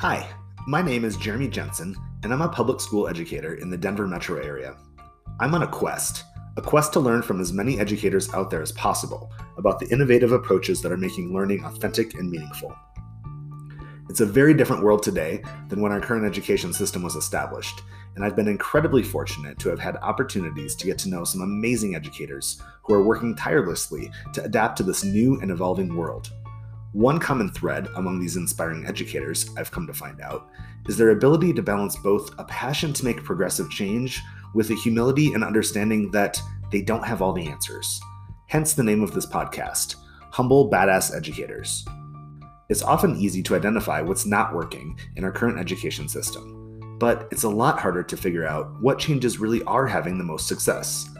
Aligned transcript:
Hi, 0.00 0.28
my 0.66 0.82
name 0.82 1.06
is 1.06 1.16
Jeremy 1.16 1.48
Jensen, 1.48 1.96
and 2.22 2.30
I'm 2.30 2.42
a 2.42 2.50
public 2.50 2.82
school 2.82 3.08
educator 3.08 3.54
in 3.54 3.70
the 3.70 3.78
Denver 3.78 4.06
metro 4.06 4.38
area. 4.38 4.76
I'm 5.40 5.54
on 5.54 5.62
a 5.62 5.66
quest, 5.66 6.24
a 6.58 6.60
quest 6.60 6.92
to 6.92 7.00
learn 7.00 7.22
from 7.22 7.40
as 7.40 7.54
many 7.54 7.80
educators 7.80 8.32
out 8.34 8.50
there 8.50 8.60
as 8.60 8.72
possible 8.72 9.32
about 9.56 9.80
the 9.80 9.88
innovative 9.88 10.32
approaches 10.32 10.82
that 10.82 10.92
are 10.92 10.98
making 10.98 11.32
learning 11.32 11.64
authentic 11.64 12.12
and 12.12 12.30
meaningful. 12.30 12.76
It's 14.10 14.20
a 14.20 14.26
very 14.26 14.52
different 14.52 14.82
world 14.82 15.02
today 15.02 15.42
than 15.68 15.80
when 15.80 15.92
our 15.92 16.00
current 16.00 16.26
education 16.26 16.74
system 16.74 17.02
was 17.02 17.16
established, 17.16 17.80
and 18.16 18.22
I've 18.22 18.36
been 18.36 18.48
incredibly 18.48 19.02
fortunate 19.02 19.58
to 19.60 19.70
have 19.70 19.80
had 19.80 19.96
opportunities 19.96 20.74
to 20.74 20.86
get 20.86 20.98
to 20.98 21.08
know 21.08 21.24
some 21.24 21.40
amazing 21.40 21.94
educators 21.94 22.60
who 22.82 22.92
are 22.92 23.02
working 23.02 23.34
tirelessly 23.34 24.10
to 24.34 24.44
adapt 24.44 24.76
to 24.76 24.82
this 24.82 25.04
new 25.04 25.40
and 25.40 25.50
evolving 25.50 25.96
world. 25.96 26.30
One 26.96 27.18
common 27.18 27.50
thread 27.50 27.88
among 27.96 28.20
these 28.20 28.36
inspiring 28.36 28.86
educators, 28.86 29.50
I've 29.58 29.70
come 29.70 29.86
to 29.86 29.92
find 29.92 30.18
out, 30.22 30.48
is 30.88 30.96
their 30.96 31.10
ability 31.10 31.52
to 31.52 31.62
balance 31.62 31.94
both 31.94 32.30
a 32.38 32.44
passion 32.44 32.94
to 32.94 33.04
make 33.04 33.22
progressive 33.22 33.68
change 33.68 34.22
with 34.54 34.70
a 34.70 34.76
humility 34.76 35.34
and 35.34 35.44
understanding 35.44 36.10
that 36.12 36.40
they 36.72 36.80
don't 36.80 37.04
have 37.04 37.20
all 37.20 37.34
the 37.34 37.48
answers. 37.48 38.00
Hence 38.46 38.72
the 38.72 38.82
name 38.82 39.02
of 39.02 39.12
this 39.12 39.26
podcast 39.26 39.96
Humble 40.30 40.70
Badass 40.70 41.14
Educators. 41.14 41.84
It's 42.70 42.82
often 42.82 43.16
easy 43.16 43.42
to 43.42 43.56
identify 43.56 44.00
what's 44.00 44.24
not 44.24 44.54
working 44.54 44.98
in 45.16 45.24
our 45.24 45.32
current 45.32 45.58
education 45.58 46.08
system, 46.08 46.96
but 46.98 47.28
it's 47.30 47.44
a 47.44 47.48
lot 47.50 47.78
harder 47.78 48.04
to 48.04 48.16
figure 48.16 48.46
out 48.46 48.74
what 48.80 48.98
changes 48.98 49.38
really 49.38 49.62
are 49.64 49.86
having 49.86 50.16
the 50.16 50.24
most 50.24 50.48
success. 50.48 51.10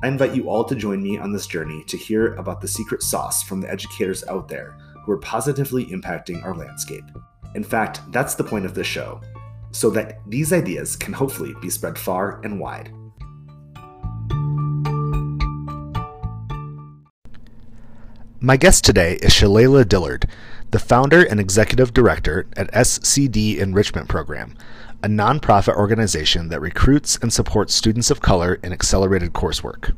I 0.00 0.06
invite 0.06 0.36
you 0.36 0.48
all 0.48 0.62
to 0.62 0.76
join 0.76 1.02
me 1.02 1.18
on 1.18 1.32
this 1.32 1.48
journey 1.48 1.82
to 1.88 1.96
hear 1.96 2.36
about 2.36 2.60
the 2.60 2.68
secret 2.68 3.02
sauce 3.02 3.42
from 3.42 3.60
the 3.60 3.68
educators 3.68 4.22
out 4.28 4.46
there 4.46 4.78
who 5.08 5.14
are 5.14 5.18
positively 5.18 5.86
impacting 5.86 6.44
our 6.44 6.54
landscape. 6.54 7.04
In 7.54 7.64
fact, 7.64 8.02
that's 8.12 8.34
the 8.34 8.44
point 8.44 8.66
of 8.66 8.74
this 8.74 8.86
show, 8.86 9.22
so 9.70 9.88
that 9.88 10.20
these 10.26 10.52
ideas 10.52 10.96
can 10.96 11.14
hopefully 11.14 11.54
be 11.62 11.70
spread 11.70 11.96
far 11.96 12.42
and 12.44 12.60
wide. 12.60 12.92
My 18.38 18.58
guest 18.58 18.84
today 18.84 19.14
is 19.22 19.32
Shalelia 19.32 19.88
Dillard, 19.88 20.28
the 20.72 20.78
founder 20.78 21.24
and 21.24 21.40
executive 21.40 21.94
director 21.94 22.46
at 22.54 22.70
SCD 22.72 23.56
Enrichment 23.56 24.10
Program, 24.10 24.54
a 25.02 25.08
nonprofit 25.08 25.74
organization 25.74 26.50
that 26.50 26.60
recruits 26.60 27.16
and 27.22 27.32
supports 27.32 27.72
students 27.74 28.10
of 28.10 28.20
color 28.20 28.58
in 28.62 28.74
accelerated 28.74 29.32
coursework. 29.32 29.94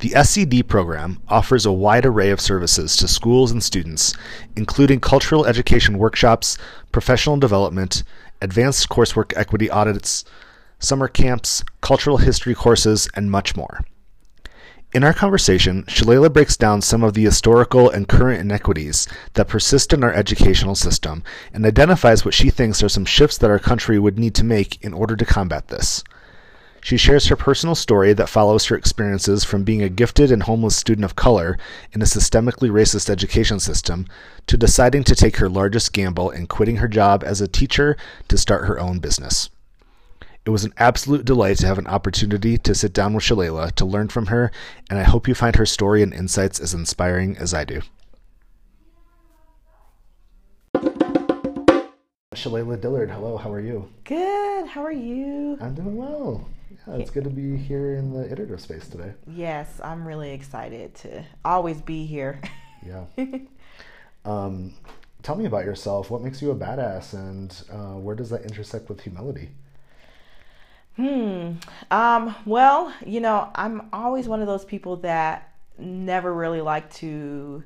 The 0.00 0.12
SCD 0.12 0.66
program 0.66 1.20
offers 1.28 1.66
a 1.66 1.72
wide 1.72 2.06
array 2.06 2.30
of 2.30 2.40
services 2.40 2.96
to 2.96 3.06
schools 3.06 3.50
and 3.50 3.62
students, 3.62 4.14
including 4.56 4.98
cultural 4.98 5.44
education 5.44 5.98
workshops, 5.98 6.56
professional 6.90 7.36
development, 7.36 8.02
advanced 8.40 8.88
coursework 8.88 9.34
equity 9.36 9.68
audits, 9.68 10.24
summer 10.78 11.06
camps, 11.06 11.62
cultural 11.82 12.16
history 12.16 12.54
courses, 12.54 13.10
and 13.14 13.30
much 13.30 13.54
more. 13.54 13.84
In 14.94 15.04
our 15.04 15.12
conversation, 15.12 15.82
Shalelia 15.82 16.32
breaks 16.32 16.56
down 16.56 16.80
some 16.80 17.04
of 17.04 17.12
the 17.12 17.24
historical 17.24 17.90
and 17.90 18.08
current 18.08 18.40
inequities 18.40 19.06
that 19.34 19.48
persist 19.48 19.92
in 19.92 20.02
our 20.02 20.14
educational 20.14 20.76
system 20.76 21.22
and 21.52 21.66
identifies 21.66 22.24
what 22.24 22.32
she 22.32 22.48
thinks 22.48 22.82
are 22.82 22.88
some 22.88 23.04
shifts 23.04 23.36
that 23.36 23.50
our 23.50 23.58
country 23.58 23.98
would 23.98 24.18
need 24.18 24.34
to 24.36 24.44
make 24.44 24.82
in 24.82 24.94
order 24.94 25.14
to 25.14 25.26
combat 25.26 25.68
this. 25.68 26.02
She 26.82 26.96
shares 26.96 27.26
her 27.26 27.36
personal 27.36 27.74
story 27.74 28.12
that 28.14 28.28
follows 28.28 28.66
her 28.66 28.76
experiences 28.76 29.44
from 29.44 29.64
being 29.64 29.82
a 29.82 29.88
gifted 29.88 30.32
and 30.32 30.42
homeless 30.42 30.76
student 30.76 31.04
of 31.04 31.14
color 31.14 31.58
in 31.92 32.00
a 32.00 32.06
systemically 32.06 32.70
racist 32.70 33.10
education 33.10 33.60
system 33.60 34.06
to 34.46 34.56
deciding 34.56 35.04
to 35.04 35.14
take 35.14 35.36
her 35.36 35.48
largest 35.48 35.92
gamble 35.92 36.30
and 36.30 36.48
quitting 36.48 36.76
her 36.76 36.88
job 36.88 37.22
as 37.24 37.40
a 37.40 37.48
teacher 37.48 37.96
to 38.28 38.38
start 38.38 38.66
her 38.66 38.80
own 38.80 38.98
business. 38.98 39.50
It 40.46 40.50
was 40.50 40.64
an 40.64 40.72
absolute 40.78 41.26
delight 41.26 41.58
to 41.58 41.66
have 41.66 41.78
an 41.78 41.86
opportunity 41.86 42.56
to 42.56 42.74
sit 42.74 42.94
down 42.94 43.12
with 43.12 43.24
Shalelia 43.24 43.72
to 43.72 43.84
learn 43.84 44.08
from 44.08 44.26
her, 44.26 44.50
and 44.88 44.98
I 44.98 45.02
hope 45.02 45.28
you 45.28 45.34
find 45.34 45.54
her 45.56 45.66
story 45.66 46.02
and 46.02 46.14
insights 46.14 46.58
as 46.58 46.72
inspiring 46.72 47.36
as 47.36 47.52
I 47.52 47.64
do. 47.64 47.82
Shalelia 52.34 52.80
Dillard, 52.80 53.10
hello, 53.10 53.36
how 53.36 53.52
are 53.52 53.60
you? 53.60 53.90
Good, 54.04 54.66
how 54.66 54.82
are 54.82 54.92
you? 54.92 55.58
I'm 55.60 55.74
doing 55.74 55.96
well. 55.96 56.48
Yeah, 56.70 56.96
it's 56.96 57.10
good 57.10 57.24
to 57.24 57.30
be 57.30 57.56
here 57.56 57.96
in 57.96 58.12
the 58.12 58.30
iterative 58.30 58.60
space 58.60 58.88
today. 58.88 59.12
Yes, 59.26 59.80
I'm 59.82 60.06
really 60.06 60.30
excited 60.30 60.94
to 60.96 61.24
always 61.44 61.80
be 61.80 62.06
here. 62.06 62.40
Yeah. 62.86 63.04
um, 64.24 64.72
tell 65.22 65.36
me 65.36 65.46
about 65.46 65.64
yourself. 65.64 66.10
What 66.10 66.22
makes 66.22 66.40
you 66.40 66.50
a 66.50 66.54
badass, 66.54 67.12
and 67.12 67.62
uh, 67.70 67.98
where 67.98 68.14
does 68.14 68.30
that 68.30 68.42
intersect 68.42 68.88
with 68.88 69.00
humility? 69.00 69.50
Hmm. 70.96 71.52
Um, 71.90 72.34
well, 72.44 72.92
you 73.04 73.20
know, 73.20 73.50
I'm 73.54 73.88
always 73.92 74.28
one 74.28 74.40
of 74.40 74.46
those 74.46 74.64
people 74.64 74.96
that 74.96 75.52
never 75.78 76.32
really 76.32 76.60
like 76.60 76.92
to, 76.94 77.64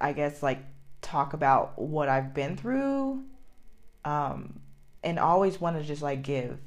I 0.00 0.12
guess, 0.12 0.42
like 0.42 0.60
talk 1.02 1.32
about 1.32 1.78
what 1.78 2.08
I've 2.08 2.34
been 2.34 2.56
through, 2.56 3.24
um, 4.04 4.60
and 5.02 5.18
always 5.18 5.60
want 5.60 5.76
to 5.76 5.82
just 5.82 6.02
like 6.02 6.22
give. 6.22 6.58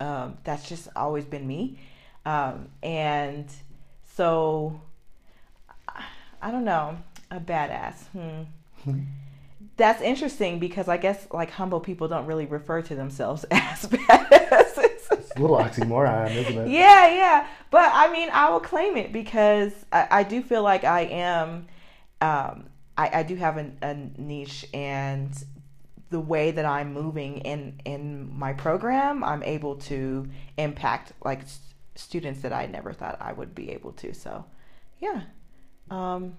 Um, 0.00 0.38
that's 0.44 0.68
just 0.68 0.88
always 0.96 1.24
been 1.24 1.46
me, 1.46 1.78
um, 2.26 2.68
and 2.82 3.46
so 4.04 4.80
I 6.42 6.50
don't 6.50 6.64
know, 6.64 6.98
a 7.30 7.40
badass. 7.40 8.06
Hmm. 8.08 8.42
that's 9.76 10.02
interesting 10.02 10.58
because 10.58 10.88
I 10.88 10.96
guess 10.96 11.26
like 11.32 11.50
humble 11.50 11.80
people 11.80 12.06
don't 12.08 12.26
really 12.26 12.46
refer 12.46 12.82
to 12.82 12.94
themselves 12.94 13.44
as 13.50 13.86
badasses. 13.86 15.10
It's 15.10 15.30
a 15.36 15.40
little 15.40 15.56
oxymoron, 15.56 16.34
isn't 16.34 16.58
it? 16.58 16.68
Yeah, 16.68 17.08
yeah. 17.08 17.46
But 17.70 17.90
I 17.92 18.12
mean, 18.12 18.28
I 18.32 18.50
will 18.50 18.60
claim 18.60 18.96
it 18.96 19.12
because 19.12 19.72
I, 19.92 20.06
I 20.10 20.22
do 20.22 20.42
feel 20.42 20.62
like 20.62 20.84
I 20.84 21.02
am, 21.02 21.66
um, 22.20 22.66
I, 22.96 23.10
I 23.20 23.22
do 23.22 23.36
have 23.36 23.56
a, 23.56 23.70
a 23.82 23.94
niche 24.18 24.66
and 24.72 25.32
the 26.10 26.20
way 26.20 26.50
that 26.50 26.64
I'm 26.64 26.92
moving 26.92 27.38
in, 27.38 27.80
in 27.84 28.36
my 28.38 28.52
program, 28.52 29.24
I'm 29.24 29.42
able 29.42 29.76
to 29.76 30.28
impact 30.56 31.12
like 31.24 31.42
students 31.94 32.40
that 32.42 32.52
I 32.52 32.66
never 32.66 32.92
thought 32.92 33.18
I 33.20 33.32
would 33.32 33.54
be 33.54 33.70
able 33.70 33.92
to. 33.92 34.14
So, 34.14 34.44
yeah. 35.00 35.22
Um, 35.90 36.36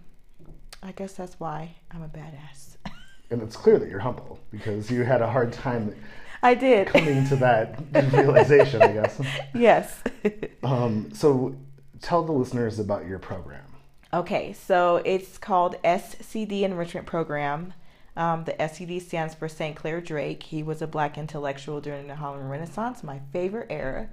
I 0.81 0.91
guess 0.91 1.13
that's 1.13 1.39
why 1.39 1.75
I'm 1.91 2.03
a 2.03 2.07
badass. 2.07 2.77
and 3.31 3.41
it's 3.41 3.55
clear 3.55 3.79
that 3.79 3.89
you're 3.89 3.99
humble 3.99 4.39
because 4.51 4.91
you 4.91 5.03
had 5.03 5.21
a 5.21 5.29
hard 5.29 5.51
time 5.51 5.95
I 6.45 6.53
did 6.53 6.87
coming 6.87 7.27
to 7.29 7.35
that 7.37 7.79
realization, 8.13 8.81
I 8.83 8.91
guess. 8.91 9.19
Yes. 9.55 10.03
um, 10.63 11.11
so 11.11 11.55
tell 12.01 12.23
the 12.23 12.31
listeners 12.31 12.77
about 12.77 13.07
your 13.07 13.17
program. 13.17 13.63
Okay, 14.13 14.53
so 14.53 14.97
it's 15.03 15.39
called 15.39 15.75
SCD 15.83 16.61
Enrichment 16.61 17.07
Program. 17.07 17.73
Um, 18.17 18.45
the 18.45 18.53
SCD 18.53 19.01
stands 19.01 19.33
for 19.35 19.49
St. 19.49 19.75
Clair 19.75 20.01
Drake. 20.01 20.43
He 20.43 20.63
was 20.63 20.81
a 20.81 20.87
black 20.87 21.17
intellectual 21.17 21.81
during 21.81 22.07
the 22.07 22.15
Harlem 22.15 22.47
Renaissance, 22.47 23.03
my 23.03 23.19
favorite 23.33 23.67
era. 23.69 24.09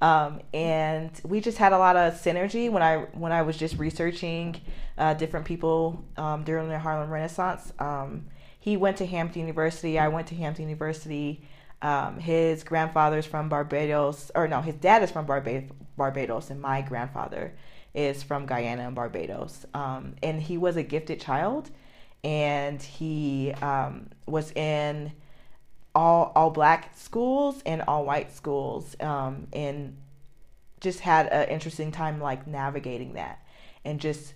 Um, 0.00 0.40
and 0.52 1.10
we 1.24 1.40
just 1.40 1.58
had 1.58 1.72
a 1.72 1.78
lot 1.78 1.96
of 1.96 2.14
synergy 2.14 2.70
when 2.70 2.82
I 2.82 3.06
when 3.12 3.32
I 3.32 3.42
was 3.42 3.56
just 3.56 3.78
researching 3.78 4.60
uh, 4.98 5.14
different 5.14 5.46
people 5.46 6.04
um, 6.16 6.44
during 6.44 6.68
the 6.68 6.78
Harlem 6.78 7.10
Renaissance. 7.10 7.72
Um, 7.78 8.26
he 8.58 8.76
went 8.76 8.96
to 8.98 9.06
Hampton 9.06 9.42
University. 9.42 9.98
I 9.98 10.08
went 10.08 10.26
to 10.28 10.34
Hampton 10.34 10.64
University. 10.64 11.46
Um, 11.82 12.18
his 12.18 12.64
grandfather's 12.64 13.26
from 13.26 13.50
Barbados, 13.50 14.30
or 14.34 14.48
no, 14.48 14.62
his 14.62 14.74
dad 14.76 15.02
is 15.02 15.10
from 15.10 15.26
Barba- 15.26 15.64
Barbados, 15.98 16.48
and 16.48 16.60
my 16.60 16.80
grandfather 16.80 17.54
is 17.92 18.22
from 18.22 18.46
Guyana 18.46 18.86
and 18.86 18.94
Barbados. 18.94 19.66
Um, 19.74 20.14
and 20.22 20.40
he 20.40 20.56
was 20.56 20.76
a 20.76 20.82
gifted 20.82 21.20
child, 21.20 21.70
and 22.24 22.82
he 22.82 23.52
um, 23.60 24.08
was 24.26 24.50
in 24.52 25.12
all 25.94 26.32
all 26.34 26.50
black 26.50 26.96
schools 26.96 27.62
and 27.64 27.82
all 27.82 28.04
white 28.04 28.34
schools, 28.34 28.96
um, 29.00 29.46
and 29.52 29.96
just 30.80 31.00
had 31.00 31.26
an 31.28 31.48
interesting 31.48 31.92
time 31.92 32.20
like 32.20 32.46
navigating 32.46 33.12
that, 33.12 33.44
and 33.84 34.00
just 34.00 34.34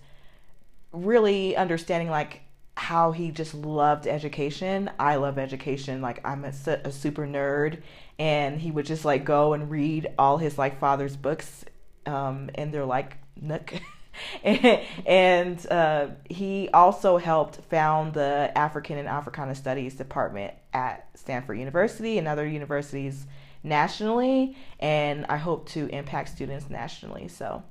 really 0.93 1.55
understanding 1.55 2.09
like 2.09 2.41
how 2.77 3.11
he 3.11 3.31
just 3.31 3.53
loved 3.53 4.07
education. 4.07 4.89
I 4.97 5.15
love 5.15 5.37
education. 5.37 6.01
Like 6.01 6.21
I'm 6.25 6.45
a, 6.45 6.53
a, 6.85 6.91
super 6.91 7.27
nerd, 7.27 7.81
and 8.17 8.61
he 8.61 8.71
would 8.71 8.85
just 8.85 9.03
like 9.03 9.25
go 9.25 9.53
and 9.53 9.69
read 9.69 10.07
all 10.17 10.37
his 10.37 10.57
like 10.57 10.79
father's 10.79 11.17
books, 11.17 11.65
um, 12.05 12.49
and 12.55 12.73
they're 12.73 12.85
like 12.85 13.17
nook. 13.41 13.73
and 14.43 15.65
uh, 15.71 16.07
he 16.29 16.69
also 16.73 17.17
helped 17.17 17.57
found 17.69 18.13
the 18.13 18.51
African 18.55 18.97
and 18.97 19.07
Africana 19.07 19.55
Studies 19.55 19.95
department 19.95 20.53
at 20.73 21.07
Stanford 21.15 21.59
University 21.59 22.17
and 22.17 22.27
other 22.27 22.47
universities 22.47 23.25
nationally. 23.63 24.55
And 24.79 25.25
I 25.29 25.37
hope 25.37 25.69
to 25.69 25.87
impact 25.87 26.29
students 26.29 26.69
nationally. 26.69 27.27
So 27.27 27.63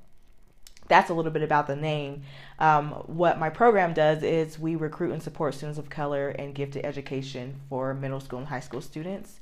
that's 0.88 1.10
a 1.10 1.14
little 1.14 1.30
bit 1.30 1.42
about 1.42 1.66
the 1.66 1.76
name. 1.76 2.22
Um, 2.58 2.90
what 3.06 3.38
my 3.38 3.50
program 3.50 3.92
does 3.92 4.22
is 4.22 4.58
we 4.58 4.74
recruit 4.74 5.12
and 5.12 5.22
support 5.22 5.54
students 5.54 5.78
of 5.78 5.90
color 5.90 6.30
and 6.30 6.54
gifted 6.54 6.84
education 6.84 7.60
for 7.68 7.94
middle 7.94 8.20
school 8.20 8.40
and 8.40 8.48
high 8.48 8.60
school 8.60 8.80
students. 8.80 9.40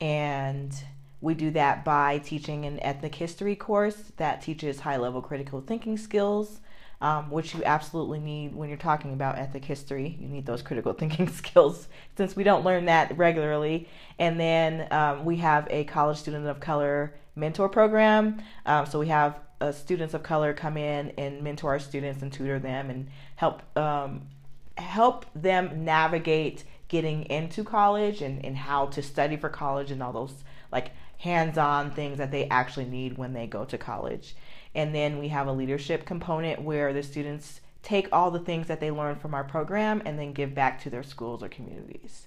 And 0.00 0.72
we 1.20 1.34
do 1.34 1.50
that 1.50 1.84
by 1.84 2.18
teaching 2.18 2.64
an 2.64 2.80
ethnic 2.80 3.14
history 3.14 3.54
course 3.54 4.12
that 4.16 4.40
teaches 4.40 4.80
high 4.80 4.96
level 4.96 5.20
critical 5.20 5.60
thinking 5.60 5.98
skills, 5.98 6.60
um, 7.00 7.30
which 7.30 7.54
you 7.54 7.62
absolutely 7.64 8.18
need 8.18 8.54
when 8.54 8.68
you're 8.68 8.78
talking 8.78 9.12
about 9.12 9.38
ethnic 9.38 9.64
history. 9.64 10.16
You 10.18 10.28
need 10.28 10.46
those 10.46 10.62
critical 10.62 10.92
thinking 11.00 11.28
skills 11.28 11.88
since 12.16 12.34
we 12.34 12.44
don't 12.44 12.64
learn 12.64 12.86
that 12.86 13.16
regularly. 13.18 13.88
And 14.18 14.40
then 14.40 14.88
um, 14.90 15.24
we 15.24 15.36
have 15.36 15.66
a 15.70 15.84
college 15.84 16.18
student 16.18 16.46
of 16.46 16.60
color 16.60 17.14
mentor 17.36 17.68
program. 17.68 18.42
Um, 18.64 18.86
so 18.86 18.98
we 18.98 19.08
have 19.08 19.38
uh, 19.60 19.72
students 19.72 20.14
of 20.14 20.22
color 20.22 20.54
come 20.54 20.76
in 20.76 21.12
and 21.18 21.42
mentor 21.42 21.70
our 21.70 21.78
students 21.78 22.22
and 22.22 22.32
tutor 22.32 22.58
them 22.58 22.88
and 22.88 23.08
help 23.36 23.62
um, 23.76 24.22
help 24.78 25.26
them 25.34 25.84
navigate 25.84 26.64
getting 26.88 27.24
into 27.24 27.62
college 27.62 28.22
and, 28.22 28.44
and 28.44 28.56
how 28.56 28.86
to 28.86 29.02
study 29.02 29.36
for 29.36 29.50
college 29.50 29.90
and 29.90 30.02
all 30.02 30.12
those 30.12 30.32
like 30.72 30.90
hands-on 31.20 31.90
things 31.90 32.16
that 32.16 32.30
they 32.30 32.48
actually 32.48 32.86
need 32.86 33.18
when 33.18 33.34
they 33.34 33.46
go 33.46 33.64
to 33.66 33.76
college. 33.76 34.34
And 34.74 34.94
then 34.94 35.18
we 35.18 35.28
have 35.28 35.46
a 35.46 35.52
leadership 35.52 36.06
component 36.06 36.62
where 36.62 36.92
the 36.94 37.02
students 37.02 37.60
take 37.82 38.08
all 38.10 38.30
the 38.30 38.38
things 38.38 38.68
that 38.68 38.80
they 38.80 38.90
learn 38.90 39.16
from 39.16 39.34
our 39.34 39.44
program 39.44 40.02
and 40.06 40.18
then 40.18 40.32
give 40.32 40.54
back 40.54 40.80
to 40.82 40.90
their 40.90 41.02
schools 41.02 41.42
or 41.42 41.48
communities. 41.48 42.26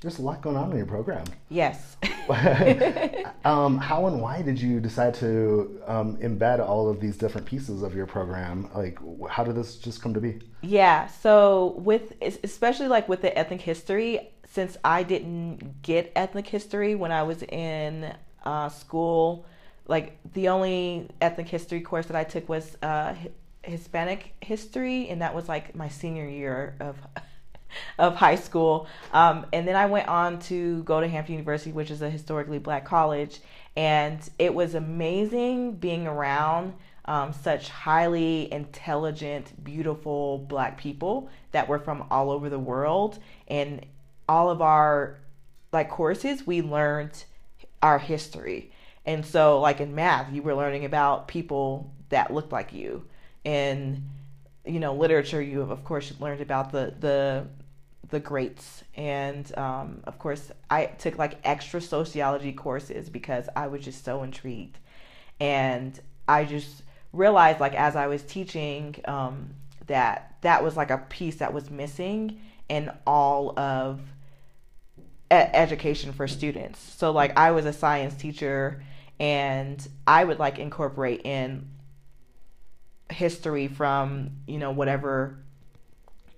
There's 0.00 0.18
a 0.18 0.22
lot 0.22 0.40
going 0.40 0.56
on 0.56 0.70
in 0.70 0.76
your 0.76 0.86
program. 0.86 1.24
Yes. 1.50 1.96
um, 3.44 3.76
how 3.76 4.06
and 4.06 4.20
why 4.20 4.40
did 4.40 4.60
you 4.60 4.80
decide 4.80 5.14
to 5.14 5.80
um, 5.86 6.16
embed 6.18 6.66
all 6.66 6.88
of 6.88 7.00
these 7.00 7.18
different 7.18 7.46
pieces 7.46 7.82
of 7.82 7.94
your 7.94 8.06
program? 8.06 8.70
Like, 8.74 8.98
how 9.28 9.44
did 9.44 9.54
this 9.54 9.76
just 9.76 10.02
come 10.02 10.14
to 10.14 10.20
be? 10.20 10.40
Yeah. 10.62 11.08
So, 11.08 11.74
with 11.78 12.14
especially 12.20 12.88
like 12.88 13.08
with 13.08 13.22
the 13.22 13.36
ethnic 13.36 13.60
history, 13.60 14.33
since 14.54 14.76
I 14.84 15.02
didn't 15.02 15.82
get 15.82 16.12
ethnic 16.14 16.46
history 16.46 16.94
when 16.94 17.10
I 17.10 17.24
was 17.24 17.42
in 17.42 18.14
uh, 18.44 18.68
school, 18.68 19.46
like 19.88 20.16
the 20.32 20.48
only 20.48 21.08
ethnic 21.20 21.48
history 21.48 21.80
course 21.80 22.06
that 22.06 22.14
I 22.14 22.22
took 22.22 22.48
was 22.48 22.76
uh, 22.80 23.16
Hispanic 23.62 24.32
history, 24.40 25.08
and 25.08 25.22
that 25.22 25.34
was 25.34 25.48
like 25.48 25.74
my 25.74 25.88
senior 25.88 26.28
year 26.28 26.76
of 26.78 26.96
of 27.98 28.14
high 28.14 28.36
school. 28.36 28.86
Um, 29.12 29.46
and 29.52 29.66
then 29.66 29.74
I 29.74 29.86
went 29.86 30.06
on 30.06 30.38
to 30.42 30.84
go 30.84 31.00
to 31.00 31.08
Hampton 31.08 31.34
University, 31.34 31.72
which 31.72 31.90
is 31.90 32.00
a 32.00 32.08
historically 32.08 32.60
black 32.60 32.84
college. 32.84 33.40
And 33.74 34.20
it 34.38 34.54
was 34.54 34.76
amazing 34.76 35.72
being 35.78 36.06
around 36.06 36.74
um, 37.06 37.32
such 37.32 37.70
highly 37.70 38.52
intelligent, 38.52 39.64
beautiful 39.64 40.38
black 40.38 40.78
people 40.78 41.28
that 41.50 41.66
were 41.66 41.80
from 41.80 42.06
all 42.12 42.30
over 42.30 42.48
the 42.48 42.58
world. 42.58 43.18
And 43.48 43.84
all 44.28 44.50
of 44.50 44.62
our 44.62 45.18
like 45.72 45.90
courses, 45.90 46.46
we 46.46 46.62
learned 46.62 47.24
our 47.82 47.98
history. 47.98 48.70
And 49.06 49.24
so, 49.24 49.60
like 49.60 49.80
in 49.80 49.94
math, 49.94 50.32
you 50.32 50.42
were 50.42 50.54
learning 50.54 50.84
about 50.84 51.28
people 51.28 51.92
that 52.08 52.32
looked 52.32 52.52
like 52.52 52.72
you. 52.72 53.04
In 53.44 54.04
you 54.64 54.80
know 54.80 54.94
literature, 54.94 55.42
you 55.42 55.60
of 55.62 55.84
course 55.84 56.12
learned 56.20 56.40
about 56.40 56.72
the 56.72 56.94
the 56.98 57.46
the 58.10 58.20
greats 58.20 58.84
and 58.94 59.56
um, 59.58 60.00
of 60.04 60.18
course 60.18 60.50
i 60.70 60.86
took 60.86 61.18
like 61.18 61.38
extra 61.42 61.80
sociology 61.80 62.52
courses 62.52 63.08
because 63.08 63.48
i 63.56 63.66
was 63.66 63.84
just 63.84 64.04
so 64.04 64.22
intrigued 64.22 64.78
and 65.40 66.00
i 66.28 66.44
just 66.44 66.82
realized 67.12 67.60
like 67.60 67.74
as 67.74 67.96
i 67.96 68.06
was 68.06 68.22
teaching 68.22 68.94
um, 69.06 69.50
that 69.86 70.36
that 70.42 70.62
was 70.62 70.76
like 70.76 70.90
a 70.90 70.98
piece 70.98 71.36
that 71.36 71.52
was 71.52 71.70
missing 71.70 72.40
in 72.68 72.90
all 73.06 73.58
of 73.58 74.00
education 75.34 76.12
for 76.12 76.26
students 76.28 76.78
so 76.78 77.10
like 77.10 77.36
i 77.36 77.50
was 77.50 77.66
a 77.66 77.72
science 77.72 78.14
teacher 78.14 78.82
and 79.18 79.88
i 80.06 80.24
would 80.24 80.38
like 80.38 80.58
incorporate 80.58 81.22
in 81.24 81.68
history 83.10 83.68
from 83.68 84.30
you 84.46 84.58
know 84.58 84.70
whatever 84.70 85.38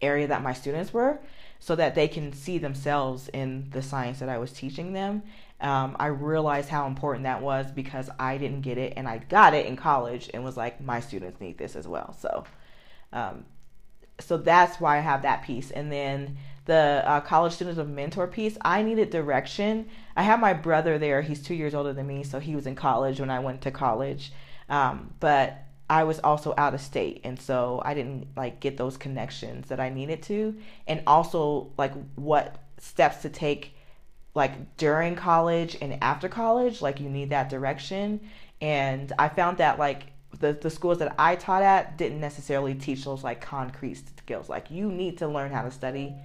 area 0.02 0.26
that 0.26 0.42
my 0.42 0.52
students 0.52 0.92
were 0.92 1.18
so 1.58 1.74
that 1.74 1.94
they 1.94 2.08
can 2.08 2.32
see 2.32 2.58
themselves 2.58 3.28
in 3.28 3.68
the 3.70 3.82
science 3.82 4.18
that 4.18 4.28
I 4.28 4.38
was 4.38 4.52
teaching 4.52 4.92
them. 4.92 5.22
Um, 5.60 5.96
I 5.98 6.06
realized 6.06 6.68
how 6.68 6.86
important 6.86 7.24
that 7.24 7.40
was 7.40 7.70
because 7.72 8.10
I 8.18 8.36
didn't 8.36 8.60
get 8.60 8.78
it 8.78 8.92
and 8.96 9.08
I 9.08 9.18
got 9.18 9.54
it 9.54 9.66
in 9.66 9.76
college 9.76 10.30
and 10.34 10.44
was 10.44 10.56
like, 10.56 10.80
my 10.80 11.00
students 11.00 11.40
need 11.40 11.56
this 11.56 11.74
as 11.74 11.88
well. 11.88 12.14
So, 12.20 12.44
um, 13.12 13.46
so 14.20 14.36
that's 14.36 14.80
why 14.80 14.98
I 14.98 15.00
have 15.00 15.22
that 15.22 15.44
piece. 15.44 15.70
And 15.70 15.90
then 15.90 16.36
the 16.66 17.02
uh, 17.04 17.20
college 17.20 17.54
students 17.54 17.78
of 17.78 17.88
mentor 17.88 18.26
piece, 18.26 18.58
I 18.62 18.82
needed 18.82 19.10
direction. 19.10 19.88
I 20.16 20.22
have 20.22 20.38
my 20.38 20.52
brother 20.52 20.98
there. 20.98 21.22
He's 21.22 21.42
two 21.42 21.54
years 21.54 21.74
older 21.74 21.92
than 21.92 22.06
me, 22.06 22.22
so 22.24 22.38
he 22.38 22.54
was 22.54 22.66
in 22.66 22.74
college 22.74 23.18
when 23.18 23.30
I 23.30 23.38
went 23.38 23.62
to 23.62 23.70
college. 23.70 24.32
Um, 24.68 25.14
but 25.20 25.66
I 25.88 26.04
was 26.04 26.18
also 26.20 26.52
out 26.58 26.74
of 26.74 26.80
state 26.80 27.20
and 27.22 27.40
so 27.40 27.80
I 27.84 27.94
didn't 27.94 28.28
like 28.36 28.60
get 28.60 28.76
those 28.76 28.96
connections 28.96 29.68
that 29.68 29.78
I 29.78 29.88
needed 29.88 30.22
to 30.24 30.56
and 30.88 31.02
also 31.06 31.70
like 31.78 31.92
what 32.16 32.56
steps 32.78 33.22
to 33.22 33.28
take 33.28 33.76
like 34.34 34.76
during 34.76 35.14
college 35.14 35.76
and 35.80 36.02
after 36.02 36.28
college 36.28 36.82
like 36.82 36.98
you 36.98 37.08
need 37.08 37.30
that 37.30 37.48
direction 37.48 38.20
and 38.60 39.12
I 39.16 39.28
found 39.28 39.58
that 39.58 39.78
like 39.78 40.12
the, 40.40 40.54
the 40.54 40.70
schools 40.70 40.98
that 40.98 41.14
I 41.20 41.36
taught 41.36 41.62
at 41.62 41.96
didn't 41.96 42.20
necessarily 42.20 42.74
teach 42.74 43.04
those 43.04 43.22
like 43.22 43.40
concrete 43.40 44.02
skills 44.18 44.48
like 44.48 44.72
you 44.72 44.90
need 44.90 45.18
to 45.18 45.28
learn 45.28 45.52
how 45.52 45.62
to 45.62 45.70
study 45.70 46.16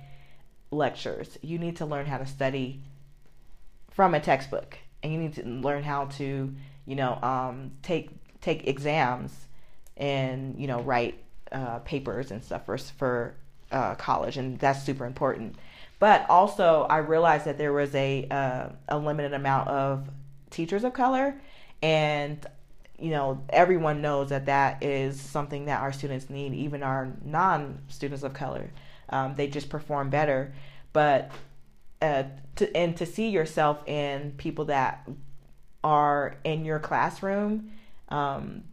lectures 0.71 1.37
you 1.41 1.59
need 1.59 1.75
to 1.75 1.85
learn 1.85 2.05
how 2.05 2.17
to 2.17 2.25
study 2.25 2.81
from 3.91 4.13
a 4.13 4.19
textbook 4.19 4.77
and 5.03 5.11
you 5.11 5.19
need 5.19 5.33
to 5.33 5.43
learn 5.43 5.83
how 5.83 6.05
to 6.05 6.53
you 6.85 6.95
know 6.95 7.19
um, 7.21 7.71
take 7.81 8.09
take 8.41 8.67
exams 8.67 9.47
and 9.97 10.59
you 10.59 10.67
know 10.67 10.81
write 10.81 11.23
uh, 11.51 11.79
papers 11.79 12.31
and 12.31 12.43
stuff 12.43 12.65
for 12.65 12.77
for 12.77 13.35
uh, 13.71 13.95
college, 13.95 14.37
and 14.37 14.59
that's 14.59 14.83
super 14.83 15.05
important. 15.05 15.55
But 15.99 16.25
also, 16.29 16.87
I 16.89 16.97
realized 16.97 17.45
that 17.45 17.57
there 17.57 17.73
was 17.73 17.93
a 17.95 18.27
uh, 18.29 18.69
a 18.87 18.97
limited 18.97 19.33
amount 19.33 19.69
of 19.69 20.09
teachers 20.49 20.83
of 20.83 20.93
color, 20.93 21.35
and 21.81 22.45
you 22.99 23.11
know 23.11 23.41
everyone 23.49 24.01
knows 24.01 24.29
that 24.29 24.47
that 24.47 24.83
is 24.83 25.19
something 25.19 25.65
that 25.65 25.81
our 25.81 25.91
students 25.91 26.29
need, 26.29 26.53
even 26.53 26.83
our 26.83 27.11
non 27.23 27.79
students 27.87 28.23
of 28.23 28.33
color. 28.33 28.71
Um, 29.11 29.35
they 29.35 29.47
just 29.47 29.69
perform 29.69 30.09
better, 30.09 30.53
but 30.93 31.31
uh, 32.01 32.23
to, 32.55 32.75
and 32.75 32.95
to 32.97 33.05
see 33.05 33.29
yourself 33.29 33.87
in 33.87 34.33
people 34.37 34.65
that 34.65 35.07
are 35.83 36.37
in 36.43 36.65
your 36.65 36.79
classroom 36.79 37.71
um, 38.09 38.63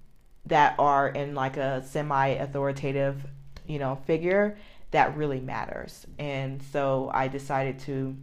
that 0.47 0.75
are 0.79 1.09
in 1.09 1.35
like 1.35 1.57
a 1.57 1.83
semi 1.83 2.29
authoritative, 2.29 3.25
you 3.67 3.79
know, 3.79 3.97
figure 4.07 4.57
that 4.91 5.17
really 5.17 5.41
matters. 5.41 6.07
And 6.19 6.63
so 6.63 7.11
I 7.13 7.29
decided 7.29 7.79
to 7.81 8.17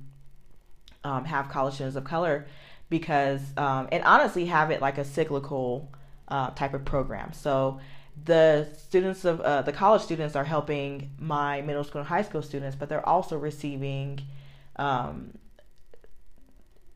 um, 1.04 1.26
have 1.26 1.50
college 1.50 1.76
students 1.76 1.96
of 1.96 2.04
color 2.04 2.48
because, 2.90 3.42
um, 3.58 3.88
and 3.92 4.04
honestly, 4.04 4.46
have 4.46 4.72
it 4.72 4.82
like 4.82 4.98
a 4.98 5.06
cyclical 5.06 5.92
uh, 6.28 6.50
type 6.52 6.74
of 6.74 6.84
program. 6.86 7.34
So 7.34 7.80
the 8.24 8.68
students 8.78 9.26
of 9.26 9.42
uh, 9.42 9.62
the 9.62 9.72
college 9.72 10.02
students 10.02 10.36
are 10.36 10.46
helping 10.46 11.12
my 11.20 11.62
middle 11.62 11.84
school 11.84 12.00
and 12.00 12.08
high 12.08 12.22
school 12.22 12.42
students, 12.42 12.76
but 12.76 12.90
they're 12.90 13.08
also 13.08 13.38
receiving 13.38 14.22
um, 14.78 15.38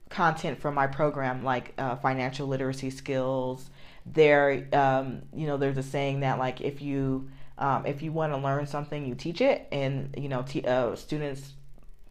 content 0.10 0.60
from 0.60 0.74
my 0.74 0.88
program 0.88 1.44
like 1.44 1.74
uh, 1.78 1.96
financial 1.98 2.48
literacy 2.48 2.90
skills, 2.90 3.70
there 4.06 4.68
um, 4.74 5.22
you 5.34 5.48
know 5.48 5.58
there's 5.58 5.78
a 5.78 5.84
saying 5.84 6.22
that 6.22 6.40
like 6.40 6.62
if 6.62 6.82
you 6.82 7.30
um, 7.58 7.86
if 7.86 8.02
you 8.02 8.12
want 8.12 8.34
to 8.34 8.38
learn 8.38 8.66
something 8.66 9.06
you 9.06 9.16
teach 9.16 9.42
it 9.42 9.68
and 9.72 10.14
you 10.18 10.30
know 10.30 10.44
t- 10.44 10.64
uh, 10.64 10.96
students 10.96 11.54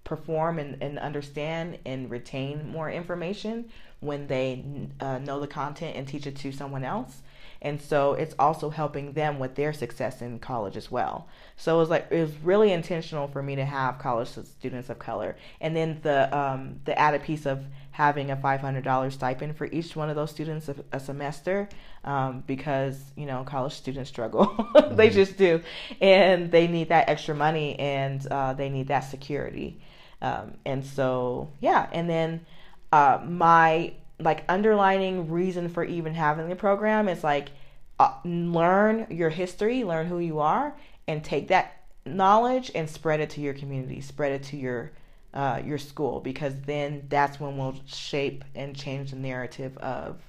perform 0.05 0.59
and, 0.59 0.83
and 0.83 0.99
understand 0.99 1.79
and 1.85 2.11
retain 2.11 2.69
more 2.69 2.91
information 2.91 3.69
when 4.01 4.27
they 4.27 4.65
uh, 5.01 5.19
know 5.19 5.41
the 5.41 5.47
content 5.47 5.97
and 5.97 6.07
teach 6.07 6.27
it 6.27 6.37
to 6.37 6.53
someone 6.53 6.85
else 6.85 7.23
and 7.61 7.81
so 7.81 8.13
it's 8.13 8.35
also 8.39 8.71
helping 8.71 9.13
them 9.15 9.39
with 9.39 9.57
their 9.57 9.73
success 9.73 10.23
in 10.23 10.39
college 10.39 10.77
as 10.77 10.91
well. 10.91 11.29
So 11.57 11.77
it 11.77 11.79
was 11.81 11.91
like 11.91 12.07
it 12.11 12.21
was 12.21 12.33
really 12.45 12.73
intentional 12.73 13.27
for 13.29 13.43
me 13.43 13.57
to 13.57 13.65
have 13.65 13.99
college 13.99 14.29
students 14.29 14.91
of 14.91 14.99
color. 14.99 15.37
And 15.61 15.75
then 15.75 15.99
the 16.03 16.37
um, 16.37 16.81
the 16.85 16.97
added 16.99 17.23
piece 17.25 17.47
of 17.47 17.65
having 17.91 18.31
a 18.31 18.37
$500 18.37 19.13
stipend 19.13 19.57
for 19.57 19.67
each 19.67 19.97
one 19.97 20.09
of 20.09 20.15
those 20.15 20.31
students 20.31 20.69
a, 20.69 20.77
a 20.93 21.01
semester 21.01 21.69
um, 22.05 22.45
because 22.47 22.97
you 23.17 23.27
know 23.27 23.43
college 23.45 23.75
students 23.75 24.11
struggle. 24.11 24.47
Mm-hmm. 24.79 24.97
they 24.97 25.11
just 25.11 25.37
do. 25.37 25.61
And 26.01 26.53
they 26.53 26.69
need 26.69 26.91
that 26.91 27.09
extra 27.09 27.35
money 27.35 27.79
and 27.79 28.25
uh, 28.29 28.53
they 28.53 28.69
need 28.69 28.89
that 28.89 29.01
security. 29.01 29.81
Um, 30.23 30.55
and 30.65 30.85
so 30.85 31.51
yeah. 31.61 31.89
And 31.93 32.09
then 32.09 32.47
uh, 32.93 33.19
my 33.27 33.95
like 34.21 34.45
underlining 34.49 35.31
reason 35.31 35.69
for 35.69 35.85
even 35.85 36.15
having 36.15 36.49
the 36.49 36.57
program 36.57 37.09
is 37.09 37.23
like 37.23 37.51
uh, 37.99 38.13
learn 38.25 39.07
your 39.11 39.31
history, 39.31 39.85
learn 39.85 40.07
who 40.07 40.19
you 40.19 40.41
are, 40.41 40.77
and 41.07 41.23
take 41.23 41.49
that 41.49 41.85
knowledge 42.05 42.71
and 42.75 42.89
spread 42.89 43.21
it 43.21 43.31
to 43.31 43.41
your 43.41 43.55
community, 43.55 44.01
spread 44.01 44.33
it 44.33 44.43
to 44.45 44.57
your 44.57 44.93
uh, 45.35 45.61
your 45.65 45.79
school, 45.79 46.21
because 46.21 46.55
then 46.63 47.05
that's 47.09 47.39
when 47.39 47.57
we'll 47.59 47.77
shape 47.87 48.45
and 48.55 48.75
change 48.75 49.11
the 49.11 49.17
narrative 49.17 49.77
of, 49.79 50.21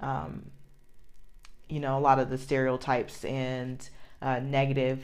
um, 0.00 0.50
you 1.68 1.78
know, 1.78 1.98
a 1.98 2.00
lot 2.00 2.18
of 2.18 2.30
the 2.30 2.38
stereotypes 2.38 3.26
and 3.26 3.90
uh, 4.22 4.38
negative 4.40 5.02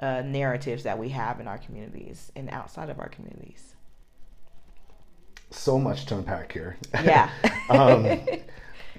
uh, 0.00 0.22
narratives 0.22 0.82
that 0.82 0.98
we 0.98 1.08
have 1.10 1.38
in 1.38 1.46
our 1.46 1.58
communities 1.58 2.32
and 2.34 2.50
outside 2.50 2.90
of 2.90 2.98
our 2.98 3.08
communities. 3.08 3.73
So 5.54 5.78
much 5.78 6.06
to 6.06 6.16
unpack 6.16 6.52
here. 6.52 6.76
Yeah. 6.92 7.30
um, 7.70 8.20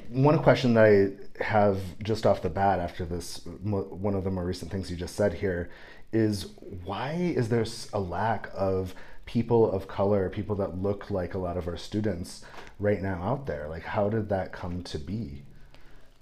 one 0.10 0.40
question 0.40 0.74
that 0.76 0.86
I 0.86 1.44
have 1.44 1.80
just 2.02 2.26
off 2.26 2.42
the 2.42 2.50
bat 2.50 2.80
after 2.80 3.06
this, 3.06 3.46
one 3.46 4.16
of 4.16 4.24
the 4.24 4.32
more 4.32 4.46
recent 4.46 4.72
things 4.72 4.90
you 4.90 4.98
just 4.98 5.16
said 5.16 5.34
here, 5.34 5.70
is 6.14 6.48
why 6.86 7.12
is 7.12 7.50
there 7.50 7.66
a 7.94 8.00
lack 8.00 8.50
of 8.56 8.96
people 9.26 9.70
of 9.72 9.88
color, 9.88 10.30
people 10.30 10.56
that 10.56 10.82
look 10.82 11.12
like 11.12 11.34
a 11.34 11.38
lot 11.38 11.58
of 11.58 11.68
our 11.68 11.78
students 11.78 12.46
right 12.80 13.02
now 13.02 13.22
out 13.22 13.46
there? 13.46 13.68
Like, 13.68 13.84
how 13.84 14.10
did 14.10 14.30
that 14.30 14.52
come 14.54 14.82
to 14.84 14.98
be? 14.98 15.44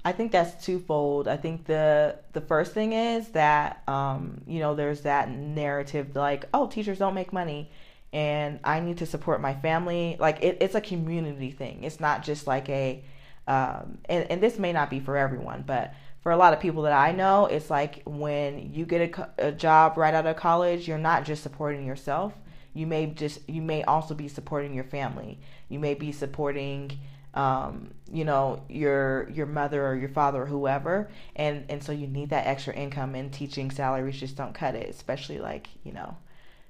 I 0.06 0.12
think 0.12 0.32
that's 0.32 0.66
twofold. 0.66 1.28
I 1.28 1.38
think 1.38 1.66
the 1.66 2.18
the 2.34 2.42
first 2.42 2.74
thing 2.74 2.92
is 2.92 3.30
that 3.30 3.84
um, 3.88 4.42
you 4.46 4.60
know 4.60 4.76
there's 4.76 5.02
that 5.02 5.30
narrative 5.30 6.16
like 6.16 6.46
oh 6.54 6.68
teachers 6.68 7.00
don't 7.00 7.14
make 7.14 7.32
money 7.32 7.72
and 8.14 8.60
I 8.64 8.80
need 8.80 9.00
to 9.00 9.06
support 9.06 9.42
my 9.42 9.56
family. 9.56 10.16
Like 10.20 10.42
it, 10.42 10.60
it's 10.62 10.76
a 10.76 10.82
community 10.82 11.52
thing. 11.52 11.84
It's 11.84 12.00
not 12.00 12.24
just 12.24 12.48
like 12.48 12.70
a 12.70 13.04
um, 13.48 13.98
and, 14.06 14.30
and 14.32 14.42
this 14.42 14.58
may 14.58 14.72
not 14.72 14.90
be 14.90 15.02
for 15.02 15.18
everyone, 15.18 15.64
but 15.68 15.94
for 16.22 16.32
a 16.32 16.38
lot 16.38 16.54
of 16.54 16.62
people 16.62 16.84
that 16.84 16.94
I 16.94 17.12
know, 17.12 17.48
it's 17.48 17.70
like 17.70 18.02
when 18.06 18.72
you 18.72 18.86
get 18.86 19.20
a, 19.20 19.48
a 19.50 19.52
job 19.52 19.98
right 19.98 20.14
out 20.14 20.26
of 20.26 20.38
college, 20.38 20.88
you're 20.88 20.98
not 20.98 21.26
just 21.26 21.44
supporting 21.44 21.86
yourself. 21.86 22.34
You 22.74 22.88
may 22.88 23.08
just 23.08 23.48
you 23.50 23.62
may 23.62 23.84
also 23.84 24.14
be 24.14 24.28
supporting 24.28 24.74
your 24.74 24.86
family. 24.86 25.40
You 25.68 25.80
may 25.80 25.96
be 25.96 26.12
supporting 26.12 26.98
um, 27.34 27.96
you 28.12 28.26
know 28.26 28.62
your 28.70 29.30
your 29.32 29.48
mother 29.48 29.86
or 29.86 29.96
your 29.96 30.10
father 30.10 30.44
or 30.44 30.46
whoever 30.46 31.10
and 31.36 31.66
and 31.68 31.84
so 31.84 31.92
you 31.92 32.06
need 32.06 32.30
that 32.30 32.46
extra 32.46 32.76
income 32.76 33.16
and 33.16 33.34
teaching 33.34 33.72
salaries 33.72 34.20
just 34.20 34.36
don't 34.36 34.54
cut 34.54 34.76
it 34.76 34.88
especially 34.88 35.40
like 35.40 35.68
you 35.84 35.94
know 35.94 36.16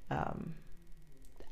um, 0.10 0.54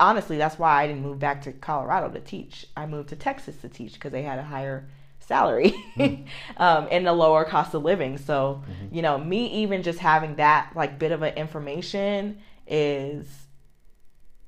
honestly 0.02 0.38
that's 0.38 0.60
why 0.60 0.84
i 0.84 0.88
didn't 0.88 1.02
move 1.02 1.20
back 1.20 1.42
to 1.42 1.54
colorado 1.54 2.10
to 2.10 2.20
teach 2.20 2.68
i 2.76 2.86
moved 2.86 3.10
to 3.10 3.16
texas 3.16 3.56
to 3.58 3.70
teach 3.70 3.94
because 3.94 4.12
they 4.12 4.24
had 4.24 4.40
a 4.40 4.44
higher 4.44 4.90
salary 5.20 5.74
mm. 5.96 6.26
um, 6.58 6.88
and 6.92 7.08
a 7.08 7.14
lower 7.14 7.46
cost 7.46 7.74
of 7.74 7.84
living 7.84 8.18
so 8.18 8.62
mm-hmm. 8.64 8.94
you 8.96 9.02
know 9.02 9.18
me 9.18 9.48
even 9.48 9.84
just 9.84 10.00
having 10.00 10.36
that 10.36 10.72
like 10.76 11.00
bit 11.00 11.12
of 11.12 11.22
an 11.22 11.34
information 11.36 12.38
is 12.68 13.28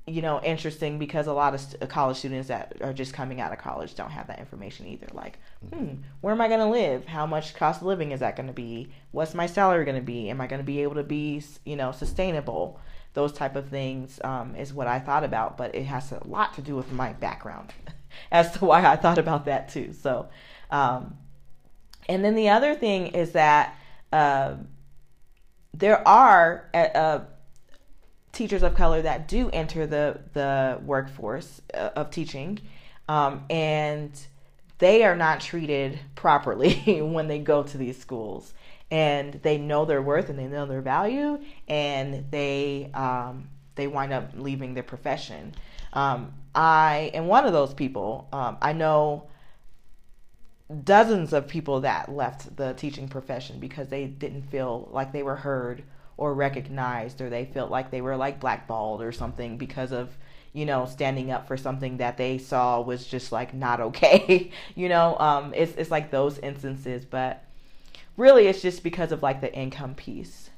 you 0.06 0.20
know, 0.20 0.40
interesting 0.42 0.98
because 0.98 1.26
a 1.26 1.32
lot 1.32 1.54
of 1.54 1.60
st- 1.60 1.88
college 1.88 2.18
students 2.18 2.48
that 2.48 2.76
are 2.82 2.92
just 2.92 3.14
coming 3.14 3.40
out 3.40 3.52
of 3.52 3.58
college 3.58 3.94
don't 3.94 4.10
have 4.10 4.26
that 4.26 4.38
information 4.38 4.86
either. 4.86 5.06
Like, 5.12 5.38
mm-hmm. 5.64 5.82
hmm, 5.82 5.94
where 6.20 6.34
am 6.34 6.42
I 6.42 6.48
going 6.48 6.60
to 6.60 6.66
live? 6.66 7.06
How 7.06 7.24
much 7.24 7.54
cost 7.54 7.80
of 7.80 7.86
living 7.86 8.12
is 8.12 8.20
that 8.20 8.36
going 8.36 8.46
to 8.46 8.52
be? 8.52 8.90
What's 9.12 9.34
my 9.34 9.46
salary 9.46 9.84
going 9.84 9.96
to 9.96 10.02
be? 10.02 10.28
Am 10.28 10.40
I 10.40 10.46
going 10.46 10.60
to 10.60 10.64
be 10.64 10.82
able 10.82 10.96
to 10.96 11.02
be, 11.02 11.42
you 11.64 11.76
know, 11.76 11.90
sustainable? 11.90 12.80
Those 13.14 13.32
type 13.32 13.56
of 13.56 13.68
things 13.68 14.20
um, 14.22 14.54
is 14.56 14.72
what 14.72 14.86
I 14.86 14.98
thought 14.98 15.24
about, 15.24 15.56
but 15.56 15.74
it 15.74 15.84
has 15.84 16.12
a 16.12 16.22
lot 16.26 16.54
to 16.54 16.62
do 16.62 16.76
with 16.76 16.92
my 16.92 17.12
background 17.14 17.72
as 18.32 18.52
to 18.52 18.64
why 18.64 18.84
I 18.84 18.96
thought 18.96 19.18
about 19.18 19.46
that 19.46 19.68
too. 19.68 19.92
So, 19.92 20.28
um, 20.70 21.16
and 22.08 22.24
then 22.24 22.34
the 22.34 22.50
other 22.50 22.74
thing 22.74 23.08
is 23.08 23.32
that 23.32 23.76
uh, 24.12 24.56
there 25.72 26.06
are 26.06 26.68
uh, 26.74 27.20
teachers 28.32 28.62
of 28.62 28.74
color 28.74 29.02
that 29.02 29.28
do 29.28 29.48
enter 29.50 29.86
the 29.86 30.20
the 30.32 30.80
workforce 30.84 31.62
uh, 31.72 31.90
of 31.96 32.10
teaching, 32.10 32.60
um, 33.08 33.44
and 33.48 34.10
they 34.78 35.04
are 35.04 35.16
not 35.16 35.40
treated 35.40 35.98
properly 36.14 37.00
when 37.02 37.28
they 37.28 37.38
go 37.38 37.62
to 37.62 37.78
these 37.78 37.98
schools. 37.98 38.52
And 38.90 39.34
they 39.42 39.58
know 39.58 39.84
their 39.84 40.02
worth 40.02 40.28
and 40.28 40.38
they 40.38 40.46
know 40.46 40.66
their 40.66 40.82
value, 40.82 41.40
and 41.66 42.30
they 42.30 42.90
um, 42.94 43.48
they 43.74 43.86
wind 43.86 44.12
up 44.12 44.30
leaving 44.34 44.74
their 44.74 44.82
profession. 44.82 45.54
Um, 45.92 46.32
I 46.54 47.10
am 47.14 47.26
one 47.26 47.44
of 47.44 47.52
those 47.52 47.74
people. 47.74 48.28
Um, 48.32 48.56
I 48.62 48.72
know 48.72 49.28
dozens 50.82 51.32
of 51.32 51.46
people 51.46 51.80
that 51.80 52.10
left 52.10 52.56
the 52.56 52.72
teaching 52.74 53.08
profession 53.08 53.58
because 53.58 53.88
they 53.88 54.06
didn't 54.06 54.42
feel 54.42 54.88
like 54.92 55.12
they 55.12 55.22
were 55.22 55.36
heard 55.36 55.82
or 56.16 56.34
recognized 56.34 57.20
or 57.20 57.28
they 57.28 57.44
felt 57.44 57.70
like 57.70 57.90
they 57.90 58.00
were 58.00 58.16
like 58.16 58.40
blackballed 58.40 59.02
or 59.02 59.12
something 59.12 59.58
because 59.58 59.92
of 59.92 60.16
you 60.52 60.64
know 60.64 60.86
standing 60.86 61.30
up 61.30 61.46
for 61.46 61.56
something 61.56 61.98
that 61.98 62.16
they 62.16 62.38
saw 62.38 62.80
was 62.80 63.06
just 63.06 63.30
like 63.30 63.52
not 63.52 63.80
okay 63.80 64.50
you 64.74 64.88
know 64.88 65.18
um 65.18 65.52
it's 65.54 65.74
it's 65.76 65.90
like 65.90 66.10
those 66.10 66.38
instances 66.38 67.04
but 67.04 67.44
really 68.16 68.46
it's 68.46 68.62
just 68.62 68.82
because 68.82 69.12
of 69.12 69.22
like 69.22 69.40
the 69.40 69.52
income 69.54 69.94
piece. 69.94 70.50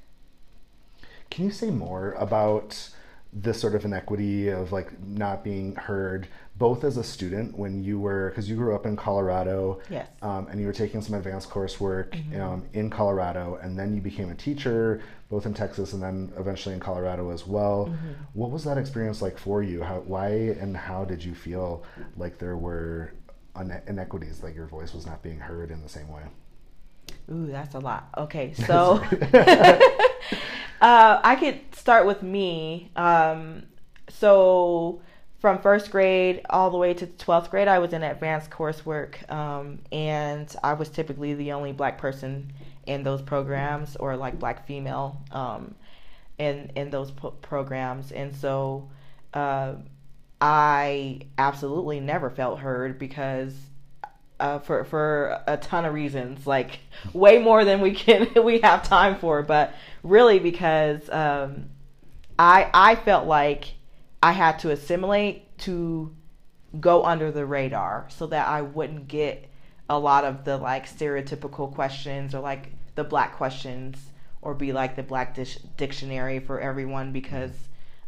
Can 1.31 1.45
you 1.47 1.51
say 1.51 1.71
more 1.71 2.13
about 2.13 2.91
this 3.33 3.61
sort 3.61 3.75
of 3.75 3.85
inequity 3.85 4.49
of 4.49 4.73
like 4.73 4.99
not 5.03 5.45
being 5.45 5.75
heard 5.75 6.27
both 6.57 6.85
as 6.85 6.97
a 6.97 7.05
student 7.05 7.57
when 7.59 7.85
you 7.85 8.01
were 8.01 8.31
because 8.31 8.49
you 8.49 8.57
grew 8.57 8.75
up 8.75 8.87
in 8.87 8.97
colorado 8.97 9.79
yes. 9.91 10.09
um, 10.23 10.47
and 10.47 10.59
you 10.59 10.67
were 10.67 10.73
taking 10.73 11.03
some 11.03 11.15
advanced 11.15 11.51
coursework 11.51 12.11
mm-hmm. 12.11 12.41
um, 12.41 12.65
in 12.73 12.89
colorado 12.89 13.59
and 13.63 13.79
then 13.79 13.95
you 13.95 14.01
became 14.01 14.31
a 14.31 14.35
teacher 14.35 15.03
both 15.29 15.45
in 15.45 15.53
texas 15.53 15.93
and 15.93 16.03
then 16.03 16.33
eventually 16.39 16.75
in 16.75 16.81
colorado 16.81 17.31
as 17.31 17.47
well. 17.47 17.87
Mm-hmm. 17.91 18.13
what 18.33 18.51
was 18.51 18.65
that 18.65 18.79
experience 18.79 19.21
like 19.21 19.39
for 19.39 19.63
you? 19.63 19.83
How 19.83 20.01
why 20.01 20.29
and 20.29 20.75
how 20.75 21.05
did 21.05 21.23
you 21.23 21.35
feel 21.35 21.85
like 22.17 22.39
there 22.39 22.57
were 22.57 23.13
inequities 23.87 24.43
like 24.43 24.55
your 24.55 24.67
voice 24.67 24.95
was 24.95 25.05
not 25.05 25.23
being 25.23 25.39
heard 25.39 25.71
in 25.71 25.83
the 25.83 25.89
same 25.89 26.09
way 26.09 26.23
Ooh, 27.30 27.47
that's 27.47 27.75
a 27.75 27.78
lot. 27.78 28.09
Okay, 28.16 28.52
so 28.66 29.02
uh, 30.80 31.21
I 31.23 31.37
could 31.38 31.61
start 31.75 32.06
with 32.06 32.23
me. 32.23 32.90
Um, 32.97 33.64
so 34.09 35.00
from 35.38 35.59
first 35.61 35.90
grade 35.90 36.42
all 36.50 36.71
the 36.71 36.78
way 36.78 36.95
to 36.95 37.06
12th 37.06 37.50
grade, 37.50 37.68
I 37.68 37.78
was 37.78 37.92
in 37.92 38.02
advanced 38.02 38.50
coursework, 38.50 39.30
um, 39.30 39.80
and 39.92 40.54
I 40.62 40.75
was 40.75 40.88
typically 40.88 41.35
the 41.35 41.52
only 41.52 41.73
black 41.73 41.99
person 41.99 42.52
in 42.87 43.02
those 43.02 43.23
programs, 43.23 43.97
or 43.97 44.16
like 44.16 44.38
black 44.38 44.66
female 44.66 45.21
um, 45.33 45.75
in 46.38 46.71
in 46.76 46.90
those 46.90 47.11
po- 47.11 47.33
programs, 47.33 48.12
and 48.12 48.35
so 48.35 48.88
uh, 49.35 49.75
I 50.40 51.21
absolutely 51.38 52.00
never 52.00 52.30
felt 52.30 52.61
heard 52.61 52.99
because 52.99 53.54
uh, 54.38 54.59
for 54.59 54.85
for 54.85 55.43
a 55.47 55.57
ton 55.57 55.85
of 55.85 55.95
reasons, 55.95 56.47
like 56.47 56.81
way 57.12 57.38
more 57.38 57.64
than 57.64 57.81
we 57.81 57.93
can 57.93 58.28
we 58.45 58.61
have 58.61 58.83
time 58.83 59.16
for. 59.19 59.43
But 59.43 59.75
really, 60.02 60.38
because 60.38 61.09
um, 61.11 61.71
I 62.38 62.71
I 62.73 62.97
felt 62.97 63.26
like 63.26 63.75
I 64.23 64.33
had 64.33 64.59
to 64.61 64.71
assimilate 64.71 65.59
to 65.59 66.14
go 66.81 67.05
under 67.05 67.31
the 67.31 67.47
radar 67.47 68.07
so 68.11 68.26
that 68.26 68.47
I 68.47 68.62
wouldn't 68.62 69.09
get 69.09 69.49
a 69.88 69.99
lot 69.99 70.25
of 70.25 70.45
the 70.45 70.57
like 70.57 70.87
stereotypical 70.87 71.73
questions 71.73 72.35
or 72.35 72.40
like 72.40 72.73
the 72.97 73.05
black 73.05 73.37
questions 73.37 73.97
or 74.43 74.55
be 74.55 74.73
like 74.73 74.97
the 74.97 75.02
black 75.02 75.35
dish- 75.35 75.59
dictionary 75.76 76.40
for 76.40 76.61
everyone 76.61 77.12
because 77.12 77.52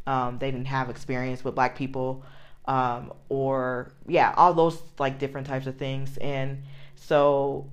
um, 0.07 0.39
they 0.39 0.51
didn't 0.51 0.67
have 0.67 0.91
experience 0.91 1.45
with 1.45 1.55
black 1.55 1.77
people 1.77 2.25
um, 2.69 3.15
or 3.31 3.91
yeah, 4.07 4.35
all 4.37 4.53
those 4.53 4.81
like 4.99 5.19
different 5.19 5.47
types 5.47 5.67
of 5.67 5.77
things. 5.77 6.19
And 6.19 6.63
so 6.95 7.67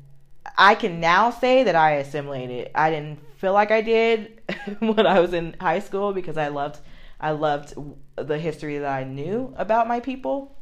I 0.57 0.73
can 0.73 1.01
now 1.01 1.29
say 1.29 1.63
that 1.63 1.75
I 1.75 1.95
assimilated. 1.95 2.71
I 2.73 2.89
didn't 2.89 3.19
feel 3.37 3.51
like 3.53 3.71
I 3.71 3.81
did 3.81 4.41
when 4.79 5.05
I 5.05 5.19
was 5.19 5.33
in 5.33 5.55
high 5.59 5.79
school 5.79 6.13
because 6.13 6.37
I 6.37 6.47
loved 6.47 6.79
I 7.19 7.31
loved 7.31 7.73
the 8.15 8.39
history 8.39 8.77
that 8.77 8.91
I 8.91 9.03
knew 9.03 9.53
about 9.57 9.87
my 9.87 9.99
people. 9.99 10.55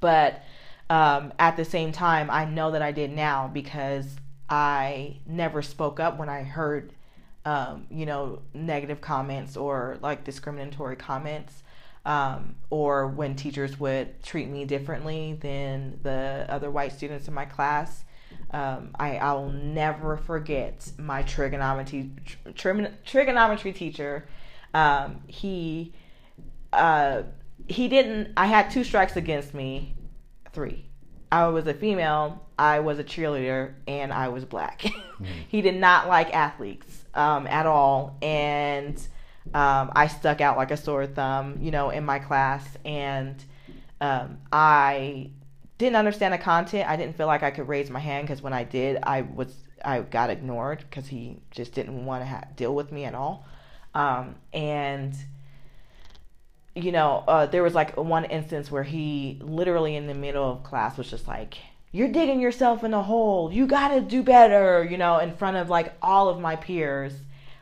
But 0.00 0.42
um, 0.88 1.32
at 1.38 1.56
the 1.56 1.64
same 1.64 1.92
time, 1.92 2.30
I 2.30 2.46
know 2.46 2.70
that 2.70 2.82
I 2.82 2.92
did 2.92 3.10
now 3.10 3.50
because 3.52 4.16
I 4.48 5.18
never 5.26 5.60
spoke 5.62 5.98
up 5.98 6.18
when 6.18 6.28
I 6.28 6.42
heard, 6.42 6.92
um, 7.44 7.86
you 7.90 8.06
know, 8.06 8.40
negative 8.54 9.00
comments 9.00 9.56
or 9.56 9.98
like 10.00 10.24
discriminatory 10.24 10.96
comments 10.96 11.62
um, 12.06 12.54
or 12.70 13.08
when 13.08 13.34
teachers 13.34 13.78
would 13.78 14.22
treat 14.22 14.48
me 14.48 14.64
differently 14.64 15.36
than 15.42 15.98
the 16.02 16.46
other 16.48 16.70
white 16.70 16.92
students 16.92 17.26
in 17.26 17.34
my 17.34 17.44
class. 17.44 18.04
Um, 18.52 18.90
I, 18.94 19.16
I 19.16 19.32
will 19.32 19.50
never 19.50 20.16
forget 20.16 20.90
my 20.98 21.22
trigonometry 21.22 22.12
tri- 22.54 22.92
trigonometry 23.04 23.72
teacher. 23.72 24.26
Um, 24.72 25.20
he 25.26 25.92
uh, 26.72 27.24
he 27.66 27.88
didn't. 27.88 28.32
I 28.36 28.46
had 28.46 28.70
two 28.70 28.84
strikes 28.84 29.16
against 29.16 29.52
me, 29.52 29.96
three. 30.52 30.86
I 31.32 31.48
was 31.48 31.66
a 31.66 31.74
female, 31.74 32.46
I 32.56 32.78
was 32.80 33.00
a 33.00 33.04
cheerleader, 33.04 33.74
and 33.88 34.12
I 34.12 34.28
was 34.28 34.44
black. 34.44 34.82
mm-hmm. 34.82 35.24
he 35.48 35.60
did 35.60 35.74
not 35.74 36.06
like 36.06 36.32
athletes 36.32 37.04
um, 37.14 37.48
at 37.48 37.66
all, 37.66 38.16
and 38.22 38.96
um, 39.54 39.92
I 39.94 40.06
stuck 40.08 40.40
out 40.40 40.56
like 40.56 40.70
a 40.70 40.76
sore 40.76 41.06
thumb, 41.06 41.58
you 41.60 41.70
know, 41.70 41.90
in 41.90 42.04
my 42.04 42.18
class, 42.18 42.66
and 42.84 43.42
um, 44.00 44.38
I 44.52 45.30
didn't 45.78 45.96
understand 45.96 46.34
the 46.34 46.38
content. 46.38 46.88
I 46.88 46.96
didn't 46.96 47.16
feel 47.16 47.26
like 47.26 47.42
I 47.42 47.50
could 47.50 47.68
raise 47.68 47.90
my 47.90 48.00
hand 48.00 48.26
because 48.26 48.42
when 48.42 48.52
I 48.52 48.64
did, 48.64 48.98
I 49.02 49.22
was 49.22 49.54
I 49.84 50.00
got 50.00 50.30
ignored 50.30 50.84
because 50.88 51.06
he 51.06 51.38
just 51.50 51.72
didn't 51.72 52.04
want 52.04 52.22
to 52.22 52.26
ha- 52.26 52.44
deal 52.56 52.74
with 52.74 52.90
me 52.92 53.04
at 53.04 53.14
all. 53.14 53.46
Um, 53.94 54.36
and 54.52 55.14
you 56.74 56.92
know, 56.92 57.24
uh, 57.26 57.46
there 57.46 57.62
was 57.62 57.74
like 57.74 57.96
one 57.96 58.26
instance 58.26 58.70
where 58.70 58.82
he 58.82 59.38
literally 59.40 59.96
in 59.96 60.06
the 60.06 60.14
middle 60.14 60.50
of 60.50 60.62
class 60.62 60.98
was 60.98 61.08
just 61.08 61.26
like, 61.26 61.56
"You're 61.92 62.08
digging 62.08 62.40
yourself 62.40 62.84
in 62.84 62.92
a 62.92 63.02
hole. 63.02 63.50
You 63.52 63.66
got 63.66 63.88
to 63.88 64.00
do 64.02 64.22
better," 64.22 64.84
you 64.84 64.98
know, 64.98 65.18
in 65.18 65.34
front 65.34 65.56
of 65.56 65.70
like 65.70 65.94
all 66.02 66.28
of 66.28 66.38
my 66.40 66.56
peers. 66.56 67.14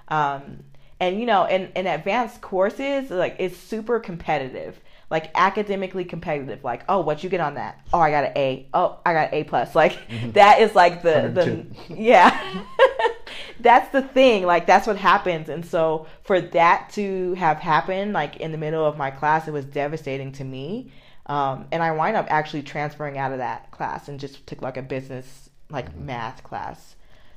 Um, 0.08 0.64
and 1.00 1.18
you 1.18 1.26
know, 1.26 1.44
in, 1.46 1.70
in 1.76 1.86
advanced 1.86 2.40
courses, 2.40 3.10
like 3.10 3.36
it's 3.38 3.56
super 3.56 4.00
competitive 4.00 4.78
like 5.10 5.30
academically 5.34 6.04
competitive 6.04 6.64
like 6.64 6.82
oh 6.88 7.00
what 7.00 7.22
you 7.22 7.30
get 7.30 7.40
on 7.40 7.54
that? 7.54 7.80
Oh 7.92 8.00
i 8.00 8.10
got 8.10 8.24
an 8.24 8.32
a. 8.36 8.66
Oh 8.74 8.98
i 9.04 9.12
got 9.12 9.32
an 9.32 9.34
a 9.34 9.44
plus. 9.44 9.74
Like 9.84 9.92
mm-hmm. 10.08 10.32
that 10.32 10.60
is 10.60 10.74
like 10.74 11.02
the 11.02 11.30
the 11.32 11.66
yeah. 11.94 12.64
That's 13.60 13.90
the 13.92 14.02
thing 14.02 14.44
like 14.44 14.66
that's 14.66 14.86
what 14.86 14.96
happens. 14.96 15.48
And 15.48 15.64
so 15.64 16.06
for 16.22 16.40
that 16.40 16.90
to 16.94 17.34
have 17.34 17.58
happened 17.58 18.12
like 18.12 18.36
in 18.36 18.52
the 18.52 18.58
middle 18.58 18.84
of 18.84 18.96
my 18.96 19.10
class 19.10 19.46
it 19.48 19.52
was 19.52 19.64
devastating 19.64 20.32
to 20.32 20.44
me. 20.44 20.90
Um, 21.26 21.68
and 21.72 21.82
i 21.82 21.90
wind 21.90 22.18
up 22.18 22.26
actually 22.28 22.64
transferring 22.64 23.16
out 23.16 23.32
of 23.32 23.38
that 23.38 23.70
class 23.70 24.08
and 24.08 24.20
just 24.20 24.46
took 24.46 24.60
like 24.60 24.76
a 24.76 24.82
business 24.82 25.48
like 25.70 25.88
mm-hmm. 25.88 26.04
math 26.04 26.42
class 26.42 26.96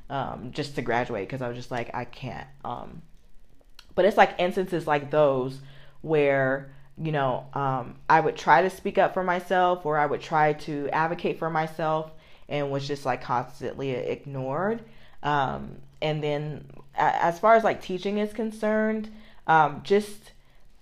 um, 0.10 0.52
just 0.52 0.76
to 0.76 0.82
graduate 0.82 1.26
because 1.26 1.42
i 1.42 1.48
was 1.48 1.56
just 1.56 1.72
like 1.72 1.90
i 1.94 2.04
can't 2.04 2.48
um, 2.66 3.02
but 3.98 4.06
it's 4.06 4.16
like 4.16 4.36
instances 4.40 4.88
like 4.88 5.12
those 5.12 5.60
where 6.02 6.70
you 7.00 7.12
know, 7.12 7.46
um, 7.54 7.96
I 8.10 8.20
would 8.20 8.36
try 8.36 8.64
to 8.64 8.70
speak 8.70 8.98
up 8.98 9.14
for 9.14 9.24
myself 9.24 9.86
or 9.86 9.98
I 9.98 10.06
would 10.06 10.22
try 10.22 10.54
to 10.54 10.90
advocate 10.90 11.38
for 11.38 11.50
myself 11.50 12.12
and 12.50 12.72
was 12.72 12.88
just 12.88 13.06
like 13.06 13.22
constantly 13.22 13.92
ignored. 13.92 14.82
Um, 15.22 15.78
and 16.02 16.24
then, 16.24 16.66
as 16.96 17.40
far 17.40 17.56
as 17.56 17.64
like 17.64 17.82
teaching 17.82 18.18
is 18.18 18.34
concerned, 18.34 19.10
um, 19.46 19.82
just 19.84 20.32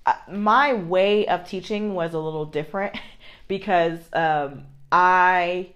uh, 0.05 0.13
my 0.31 0.73
way 0.73 1.27
of 1.27 1.47
teaching 1.47 1.93
was 1.93 2.13
a 2.13 2.19
little 2.19 2.45
different 2.45 2.95
because 3.47 3.99
um, 4.13 4.63
I 4.91 5.69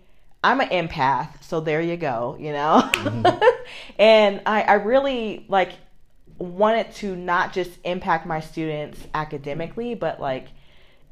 I'm 0.43 0.61
an 0.61 0.69
empath, 0.69 1.43
so 1.43 1.59
there 1.59 1.81
you 1.81 1.97
go, 1.97 2.37
you 2.39 2.53
know. 2.53 2.89
Mm-hmm. 2.93 3.43
and 3.99 4.41
I, 4.45 4.61
I 4.61 4.73
really 4.75 5.45
like 5.49 5.73
wanted 6.39 6.91
to 6.95 7.15
not 7.15 7.53
just 7.53 7.71
impact 7.83 8.25
my 8.25 8.39
students 8.39 8.99
academically, 9.13 9.95
but 9.95 10.19
like 10.19 10.47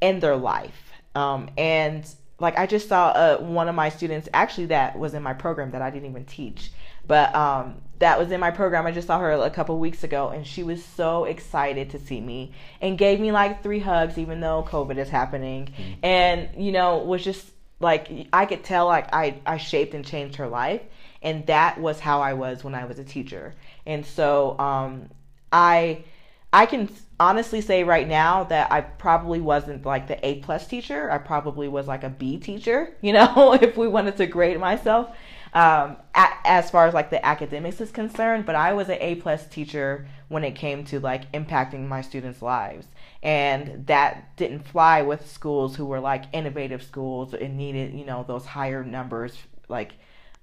in 0.00 0.20
their 0.20 0.36
life. 0.36 0.92
Um, 1.14 1.50
and 1.56 2.06
like 2.40 2.58
I 2.58 2.66
just 2.66 2.88
saw 2.88 3.08
uh, 3.08 3.38
one 3.38 3.68
of 3.68 3.74
my 3.74 3.88
students 3.88 4.28
actually 4.32 4.66
that 4.66 4.98
was 4.98 5.14
in 5.14 5.22
my 5.22 5.34
program 5.34 5.72
that 5.72 5.82
I 5.82 5.90
didn't 5.90 6.08
even 6.08 6.24
teach, 6.24 6.70
but 7.06 7.34
um, 7.34 7.82
that 7.98 8.18
was 8.18 8.30
in 8.30 8.40
my 8.40 8.50
program. 8.50 8.86
I 8.86 8.92
just 8.92 9.06
saw 9.06 9.18
her 9.18 9.32
a 9.32 9.50
couple 9.50 9.78
weeks 9.78 10.04
ago, 10.04 10.28
and 10.28 10.46
she 10.46 10.62
was 10.62 10.84
so 10.84 11.24
excited 11.24 11.90
to 11.90 11.98
see 11.98 12.20
me 12.20 12.52
and 12.80 12.96
gave 12.96 13.18
me 13.18 13.32
like 13.32 13.62
three 13.62 13.80
hugs, 13.80 14.18
even 14.18 14.40
though 14.40 14.64
COVID 14.68 14.98
is 14.98 15.08
happening, 15.08 15.66
mm-hmm. 15.66 16.04
and 16.04 16.48
you 16.56 16.70
know 16.70 16.98
was 16.98 17.24
just 17.24 17.50
like 17.80 18.28
I 18.32 18.46
could 18.46 18.62
tell 18.62 18.86
like 18.86 19.12
I 19.12 19.40
I 19.44 19.56
shaped 19.56 19.94
and 19.94 20.04
changed 20.04 20.36
her 20.36 20.48
life, 20.48 20.82
and 21.22 21.44
that 21.46 21.80
was 21.80 21.98
how 21.98 22.20
I 22.20 22.34
was 22.34 22.62
when 22.62 22.74
I 22.74 22.84
was 22.84 22.98
a 23.00 23.04
teacher. 23.04 23.54
And 23.84 24.06
so 24.06 24.56
um, 24.60 25.08
I 25.52 26.04
I 26.52 26.66
can 26.66 26.88
honestly 27.20 27.60
say 27.60 27.84
right 27.84 28.08
now 28.08 28.44
that 28.44 28.72
I 28.72 28.80
probably 28.80 29.40
wasn't 29.40 29.84
like 29.84 30.08
the 30.08 30.24
A 30.26 30.36
plus 30.36 30.66
teacher. 30.66 31.10
I 31.10 31.18
probably 31.18 31.68
was 31.68 31.86
like 31.86 32.04
a 32.04 32.08
B 32.08 32.38
teacher, 32.38 32.96
you 33.00 33.12
know, 33.12 33.52
if 33.60 33.76
we 33.76 33.88
wanted 33.88 34.16
to 34.16 34.26
grade 34.26 34.58
myself 34.58 35.14
um, 35.52 35.96
as 36.14 36.70
far 36.70 36.86
as 36.86 36.94
like 36.94 37.10
the 37.10 37.24
academics 37.24 37.80
is 37.80 37.90
concerned. 37.90 38.46
But 38.46 38.54
I 38.54 38.72
was 38.72 38.88
an 38.88 38.98
A 39.00 39.16
plus 39.16 39.46
teacher 39.46 40.06
when 40.28 40.44
it 40.44 40.54
came 40.54 40.84
to 40.86 41.00
like 41.00 41.30
impacting 41.32 41.86
my 41.86 42.00
students' 42.00 42.42
lives. 42.42 42.86
And 43.22 43.86
that 43.86 44.36
didn't 44.36 44.68
fly 44.68 45.02
with 45.02 45.28
schools 45.28 45.76
who 45.76 45.86
were 45.86 46.00
like 46.00 46.24
innovative 46.32 46.82
schools 46.82 47.34
and 47.34 47.56
needed, 47.56 47.94
you 47.94 48.04
know, 48.04 48.24
those 48.26 48.46
higher 48.46 48.84
numbers 48.84 49.36
like 49.68 49.92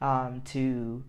um, 0.02 0.42
to 0.46 1.04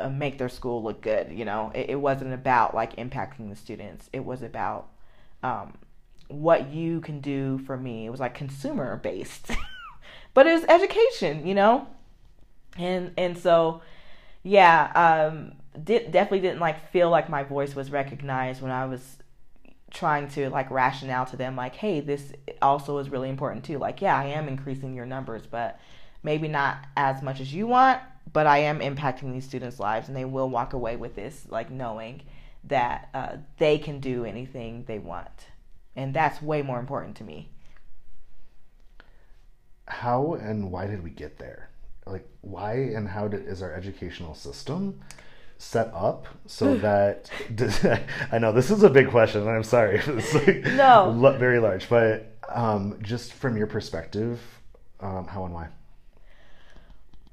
uh, 0.00 0.08
make 0.08 0.38
their 0.38 0.48
school 0.48 0.82
look 0.82 1.00
good. 1.00 1.30
You 1.32 1.44
know, 1.44 1.72
it, 1.74 1.90
it, 1.90 1.96
wasn't 1.96 2.32
about 2.32 2.74
like 2.74 2.96
impacting 2.96 3.50
the 3.50 3.56
students. 3.56 4.08
It 4.12 4.24
was 4.24 4.42
about 4.42 4.88
um, 5.42 5.74
what 6.28 6.70
you 6.70 7.00
can 7.00 7.20
do 7.20 7.58
for 7.58 7.76
me. 7.76 8.06
It 8.06 8.10
was 8.10 8.20
like 8.20 8.34
consumer 8.34 8.96
based, 8.96 9.50
but 10.34 10.46
it 10.46 10.52
was 10.52 10.64
education. 10.64 11.46
You 11.46 11.54
know, 11.54 11.86
and 12.76 13.12
and 13.16 13.36
so 13.36 13.82
yeah, 14.42 14.92
um, 15.30 15.52
did 15.82 16.10
definitely 16.10 16.40
didn't 16.40 16.60
like 16.60 16.90
feel 16.90 17.10
like 17.10 17.28
my 17.28 17.42
voice 17.42 17.74
was 17.74 17.90
recognized 17.90 18.62
when 18.62 18.72
I 18.72 18.86
was 18.86 19.18
trying 19.90 20.28
to 20.28 20.50
like 20.50 20.70
rationale 20.70 21.24
to 21.24 21.36
them 21.36 21.56
like 21.56 21.74
hey 21.74 22.00
this 22.00 22.32
also 22.60 22.98
is 22.98 23.08
really 23.08 23.30
important 23.30 23.64
too 23.64 23.78
like 23.78 24.02
yeah 24.02 24.16
i 24.16 24.26
am 24.26 24.46
increasing 24.46 24.94
your 24.94 25.06
numbers 25.06 25.46
but 25.50 25.80
maybe 26.22 26.46
not 26.46 26.76
as 26.96 27.22
much 27.22 27.40
as 27.40 27.54
you 27.54 27.66
want 27.66 28.00
but 28.32 28.46
I 28.46 28.58
am 28.58 28.80
impacting 28.80 29.32
these 29.32 29.44
students' 29.44 29.78
lives, 29.78 30.08
and 30.08 30.16
they 30.16 30.24
will 30.24 30.48
walk 30.48 30.72
away 30.72 30.96
with 30.96 31.14
this, 31.14 31.46
like 31.48 31.70
knowing 31.70 32.22
that 32.64 33.08
uh, 33.14 33.36
they 33.58 33.78
can 33.78 34.00
do 34.00 34.24
anything 34.24 34.84
they 34.86 34.98
want, 34.98 35.46
and 35.96 36.14
that's 36.14 36.42
way 36.42 36.62
more 36.62 36.80
important 36.80 37.16
to 37.16 37.24
me. 37.24 37.50
How 39.86 40.34
and 40.34 40.70
why 40.70 40.86
did 40.86 41.02
we 41.02 41.10
get 41.10 41.38
there? 41.38 41.70
Like, 42.06 42.28
why 42.40 42.74
and 42.74 43.08
how 43.08 43.28
did, 43.28 43.46
is 43.46 43.62
our 43.62 43.72
educational 43.72 44.34
system 44.34 45.00
set 45.58 45.90
up 45.92 46.26
so 46.46 46.76
that 46.78 47.30
I 48.32 48.38
know 48.38 48.52
this 48.52 48.70
is 48.70 48.82
a 48.82 48.90
big 48.90 49.10
question, 49.10 49.42
and 49.42 49.50
I'm 49.50 49.64
sorry, 49.64 50.00
it's 50.04 50.34
like 50.34 50.64
no, 50.64 51.36
very 51.38 51.60
large, 51.60 51.88
but 51.88 52.36
um, 52.48 52.98
just 53.02 53.32
from 53.32 53.56
your 53.56 53.66
perspective, 53.66 54.40
um, 55.00 55.26
how 55.26 55.44
and 55.44 55.54
why? 55.54 55.68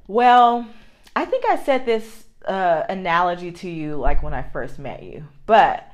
Well, 0.08 0.68
I 1.16 1.26
think 1.26 1.46
I 1.46 1.58
said 1.58 1.86
this 1.86 2.26
uh, 2.46 2.84
analogy 2.90 3.52
to 3.52 3.70
you 3.70 3.96
like 3.96 4.22
when 4.22 4.34
I 4.34 4.44
first 4.44 4.78
met 4.80 5.04
you, 5.04 5.26
but 5.46 5.90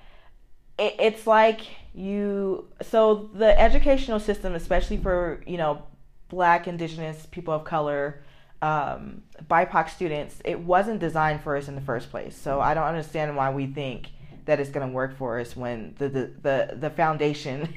it, 0.77 0.95
it's 0.99 1.27
like 1.27 1.61
you. 1.93 2.67
So 2.81 3.29
the 3.33 3.59
educational 3.59 4.19
system, 4.19 4.55
especially 4.55 4.97
for 4.97 5.43
you 5.45 5.57
know 5.57 5.83
Black, 6.29 6.67
Indigenous, 6.67 7.27
people 7.29 7.53
of 7.53 7.63
color, 7.63 8.23
um, 8.61 9.23
BIPOC 9.49 9.89
students, 9.89 10.41
it 10.43 10.59
wasn't 10.59 10.99
designed 10.99 11.41
for 11.41 11.55
us 11.55 11.67
in 11.67 11.75
the 11.75 11.81
first 11.81 12.09
place. 12.09 12.35
So 12.35 12.59
I 12.59 12.73
don't 12.73 12.85
understand 12.85 13.35
why 13.35 13.51
we 13.51 13.67
think 13.67 14.09
that 14.45 14.59
it's 14.59 14.71
going 14.71 14.87
to 14.87 14.93
work 14.93 15.17
for 15.17 15.39
us 15.39 15.55
when 15.55 15.95
the 15.99 16.09
the 16.09 16.31
the, 16.41 16.77
the 16.79 16.89
foundation 16.89 17.73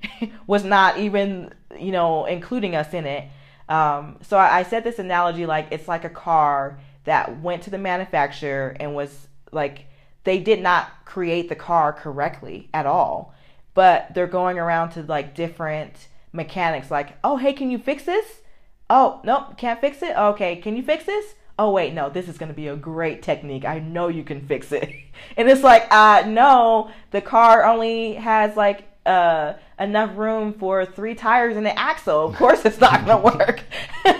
was 0.46 0.64
not 0.64 0.98
even 0.98 1.52
you 1.78 1.92
know 1.92 2.26
including 2.26 2.74
us 2.74 2.92
in 2.92 3.06
it. 3.06 3.28
Um, 3.68 4.18
so 4.22 4.38
I, 4.38 4.58
I 4.58 4.62
said 4.62 4.82
this 4.82 4.98
analogy 4.98 5.46
like 5.46 5.68
it's 5.70 5.88
like 5.88 6.04
a 6.04 6.10
car 6.10 6.80
that 7.08 7.40
went 7.40 7.62
to 7.62 7.70
the 7.70 7.78
manufacturer 7.78 8.76
and 8.78 8.94
was 8.94 9.28
like 9.50 9.86
they 10.24 10.38
did 10.38 10.60
not 10.60 10.90
create 11.06 11.48
the 11.48 11.54
car 11.54 11.90
correctly 11.90 12.68
at 12.74 12.84
all. 12.84 13.34
But 13.72 14.12
they're 14.12 14.26
going 14.26 14.58
around 14.58 14.90
to 14.90 15.02
like 15.02 15.34
different 15.34 16.08
mechanics 16.32 16.90
like 16.90 17.16
oh 17.24 17.38
hey 17.38 17.54
can 17.54 17.70
you 17.70 17.78
fix 17.78 18.04
this? 18.04 18.42
Oh 18.90 19.20
nope 19.24 19.56
can't 19.56 19.80
fix 19.80 20.02
it. 20.02 20.16
Okay 20.16 20.56
can 20.56 20.76
you 20.76 20.82
fix 20.82 21.04
this? 21.04 21.34
Oh 21.58 21.70
wait 21.70 21.94
no 21.94 22.10
this 22.10 22.28
is 22.28 22.36
going 22.36 22.50
to 22.50 22.54
be 22.54 22.68
a 22.68 22.76
great 22.76 23.22
technique. 23.22 23.64
I 23.64 23.78
know 23.78 24.08
you 24.08 24.22
can 24.22 24.46
fix 24.46 24.70
it. 24.70 24.92
And 25.36 25.48
it's 25.48 25.62
like 25.62 25.86
uh 25.90 26.24
no 26.26 26.90
the 27.10 27.22
car 27.22 27.64
only 27.64 28.14
has 28.14 28.54
like 28.54 28.84
uh 29.06 29.54
enough 29.80 30.16
room 30.18 30.52
for 30.52 30.84
three 30.84 31.14
tires 31.14 31.56
and 31.56 31.66
an 31.66 31.74
axle. 31.76 32.26
Of 32.26 32.36
course 32.36 32.66
it's 32.66 32.80
not 32.80 33.06
going 33.06 33.22
to 33.22 33.38
work 33.38 33.64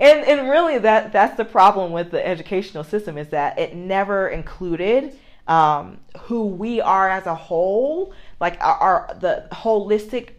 and 0.00 0.24
and 0.24 0.50
really 0.50 0.78
that 0.78 1.12
that's 1.12 1.36
the 1.36 1.44
problem 1.44 1.92
with 1.92 2.10
the 2.10 2.26
educational 2.26 2.82
system 2.82 3.16
is 3.16 3.28
that 3.28 3.58
it 3.58 3.76
never 3.76 4.28
included 4.28 5.16
um, 5.50 5.98
who 6.22 6.46
we 6.46 6.80
are 6.80 7.08
as 7.08 7.26
a 7.26 7.34
whole, 7.34 8.12
like 8.40 8.58
our, 8.60 8.76
our 8.76 9.16
the 9.20 9.48
holistic 9.52 10.30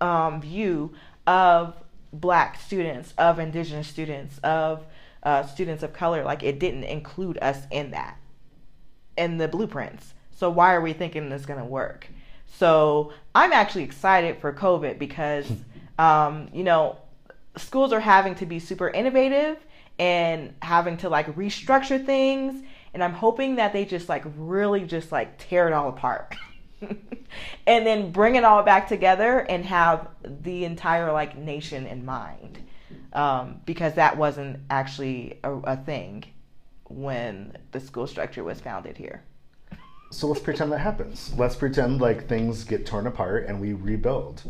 um, 0.00 0.40
view 0.40 0.92
of 1.26 1.74
black 2.12 2.58
students, 2.60 3.12
of 3.18 3.38
indigenous 3.38 3.88
students, 3.88 4.38
of 4.38 4.86
uh, 5.24 5.44
students 5.44 5.82
of 5.82 5.92
color. 5.92 6.24
Like 6.24 6.44
it 6.44 6.60
didn't 6.60 6.84
include 6.84 7.36
us 7.42 7.66
in 7.70 7.90
that, 7.90 8.16
in 9.18 9.38
the 9.38 9.48
blueprints. 9.48 10.14
So 10.30 10.48
why 10.48 10.72
are 10.72 10.80
we 10.80 10.92
thinking 10.92 11.28
this 11.28 11.44
is 11.44 11.58
to 11.58 11.64
work? 11.64 12.06
So 12.46 13.12
I'm 13.34 13.52
actually 13.52 13.82
excited 13.84 14.38
for 14.40 14.52
COVID 14.52 14.98
because, 14.98 15.50
um, 15.98 16.48
you 16.52 16.62
know, 16.62 16.96
schools 17.56 17.92
are 17.92 18.00
having 18.00 18.34
to 18.36 18.46
be 18.46 18.58
super 18.58 18.88
innovative 18.88 19.58
and 19.98 20.54
having 20.62 20.96
to 20.98 21.08
like 21.08 21.26
restructure 21.36 22.04
things 22.04 22.62
and 22.94 23.02
i'm 23.02 23.12
hoping 23.12 23.56
that 23.56 23.72
they 23.72 23.84
just 23.84 24.08
like 24.08 24.24
really 24.36 24.84
just 24.84 25.12
like 25.12 25.36
tear 25.38 25.66
it 25.66 25.72
all 25.72 25.88
apart. 25.88 26.34
And 27.66 27.86
then 27.86 28.10
bring 28.10 28.34
it 28.34 28.44
all 28.44 28.62
back 28.62 28.88
together 28.88 29.40
and 29.40 29.64
have 29.64 30.08
the 30.24 30.64
entire 30.64 31.12
like 31.12 31.36
nation 31.36 31.86
in 31.86 32.04
mind. 32.04 32.58
Um, 33.12 33.60
because 33.66 33.94
that 33.94 34.16
wasn't 34.16 34.60
actually 34.70 35.38
a, 35.42 35.52
a 35.52 35.76
thing 35.76 36.24
when 36.88 37.56
the 37.72 37.80
school 37.80 38.06
structure 38.06 38.44
was 38.44 38.60
founded 38.60 38.96
here. 38.96 39.22
So 40.12 40.26
let's 40.26 40.40
pretend 40.40 40.72
that 40.72 40.78
happens. 40.78 41.32
Let's 41.36 41.56
pretend 41.56 42.00
like 42.00 42.28
things 42.28 42.64
get 42.64 42.86
torn 42.86 43.06
apart 43.06 43.46
and 43.46 43.60
we 43.60 43.72
rebuild 43.72 44.42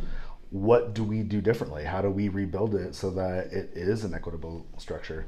what 0.50 0.94
do 0.94 1.04
we 1.04 1.22
do 1.22 1.40
differently 1.40 1.84
how 1.84 2.02
do 2.02 2.10
we 2.10 2.28
rebuild 2.28 2.74
it 2.74 2.94
so 2.94 3.10
that 3.10 3.46
it 3.52 3.70
is 3.74 4.04
an 4.04 4.14
equitable 4.14 4.66
structure 4.78 5.26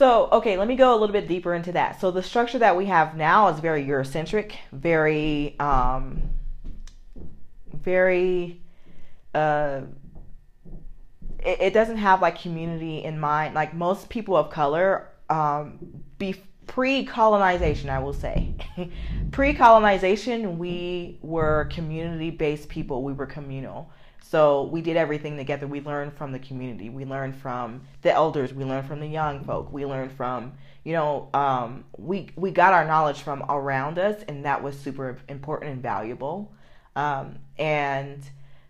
so, 0.00 0.30
okay, 0.32 0.56
let 0.56 0.66
me 0.66 0.76
go 0.76 0.94
a 0.94 0.96
little 0.96 1.12
bit 1.12 1.28
deeper 1.28 1.52
into 1.52 1.72
that. 1.72 2.00
So, 2.00 2.10
the 2.10 2.22
structure 2.22 2.58
that 2.58 2.74
we 2.74 2.86
have 2.86 3.18
now 3.18 3.48
is 3.48 3.60
very 3.60 3.84
Eurocentric, 3.84 4.52
very, 4.72 5.60
um, 5.60 6.22
very, 7.82 8.62
uh, 9.34 9.82
it, 11.38 11.60
it 11.60 11.74
doesn't 11.74 11.98
have 11.98 12.22
like 12.22 12.40
community 12.40 13.04
in 13.04 13.20
mind. 13.20 13.54
Like 13.54 13.74
most 13.74 14.08
people 14.08 14.38
of 14.38 14.48
color, 14.48 15.08
um, 15.28 15.78
be 16.16 16.34
pre-colonization, 16.66 17.90
I 17.90 17.98
will 17.98 18.14
say, 18.14 18.54
pre-colonization, 19.32 20.58
we 20.58 21.18
were 21.20 21.68
community-based 21.72 22.70
people. 22.70 23.02
We 23.02 23.12
were 23.12 23.26
communal. 23.26 23.92
So 24.30 24.62
we 24.62 24.80
did 24.80 24.96
everything 24.96 25.36
together. 25.36 25.66
We 25.66 25.80
learned 25.80 26.12
from 26.12 26.30
the 26.30 26.38
community. 26.38 26.88
We 26.88 27.04
learned 27.04 27.34
from 27.34 27.80
the 28.02 28.12
elders. 28.12 28.54
We 28.54 28.64
learned 28.64 28.86
from 28.86 29.00
the 29.00 29.08
young 29.08 29.42
folk. 29.42 29.72
We 29.72 29.84
learned 29.84 30.12
from, 30.12 30.52
you 30.84 30.92
know, 30.92 31.28
um, 31.34 31.84
we 31.98 32.30
we 32.36 32.52
got 32.52 32.72
our 32.72 32.84
knowledge 32.84 33.22
from 33.22 33.44
around 33.48 33.98
us, 33.98 34.22
and 34.28 34.44
that 34.44 34.62
was 34.62 34.78
super 34.78 35.18
important 35.28 35.72
and 35.72 35.82
valuable. 35.82 36.54
Um, 36.94 37.40
and 37.58 38.22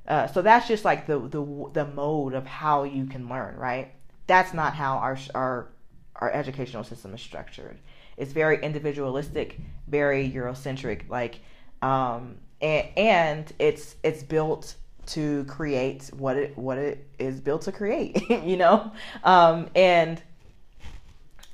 uh, 0.08 0.28
so 0.28 0.40
that's 0.40 0.66
just 0.66 0.86
like 0.86 1.06
the 1.06 1.18
the 1.18 1.70
the 1.74 1.84
mode 1.84 2.32
of 2.32 2.46
how 2.46 2.84
you 2.84 3.04
can 3.04 3.28
learn, 3.28 3.54
right? 3.56 3.92
That's 4.26 4.54
not 4.54 4.74
how 4.74 4.96
our 4.96 5.18
our 5.34 5.68
our 6.16 6.32
educational 6.32 6.84
system 6.84 7.12
is 7.12 7.20
structured. 7.20 7.78
It's 8.16 8.32
very 8.32 8.62
individualistic, 8.62 9.60
very 9.88 10.26
Eurocentric, 10.30 11.10
like, 11.10 11.40
um, 11.82 12.36
and, 12.62 12.86
and 12.96 13.52
it's 13.58 13.96
it's 14.02 14.22
built 14.22 14.76
to 15.10 15.44
create 15.44 16.10
what 16.16 16.36
it 16.36 16.56
what 16.56 16.78
it 16.78 17.06
is 17.18 17.40
built 17.40 17.62
to 17.62 17.72
create 17.72 18.28
you 18.44 18.56
know? 18.56 18.92
Um, 19.24 19.68
and 19.74 20.22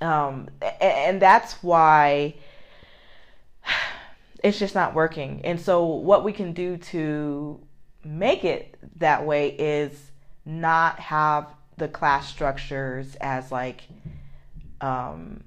um, 0.01 0.49
and 0.81 1.21
that's 1.23 1.63
why 1.63 2.35
it's 4.45 4.59
just 4.59 4.75
not 4.75 4.95
working. 4.95 5.41
And 5.45 5.61
so 5.61 5.85
what 5.85 6.25
we 6.25 6.33
can 6.33 6.53
do 6.53 6.77
to 6.77 7.61
make 8.05 8.45
it 8.45 8.77
that 8.99 9.27
way 9.27 9.49
is 9.51 10.11
not 10.45 11.01
have 11.01 11.53
the 11.77 11.89
class 11.89 12.29
structures 12.29 13.17
as 13.17 13.51
like 13.51 13.83
um 14.81 15.43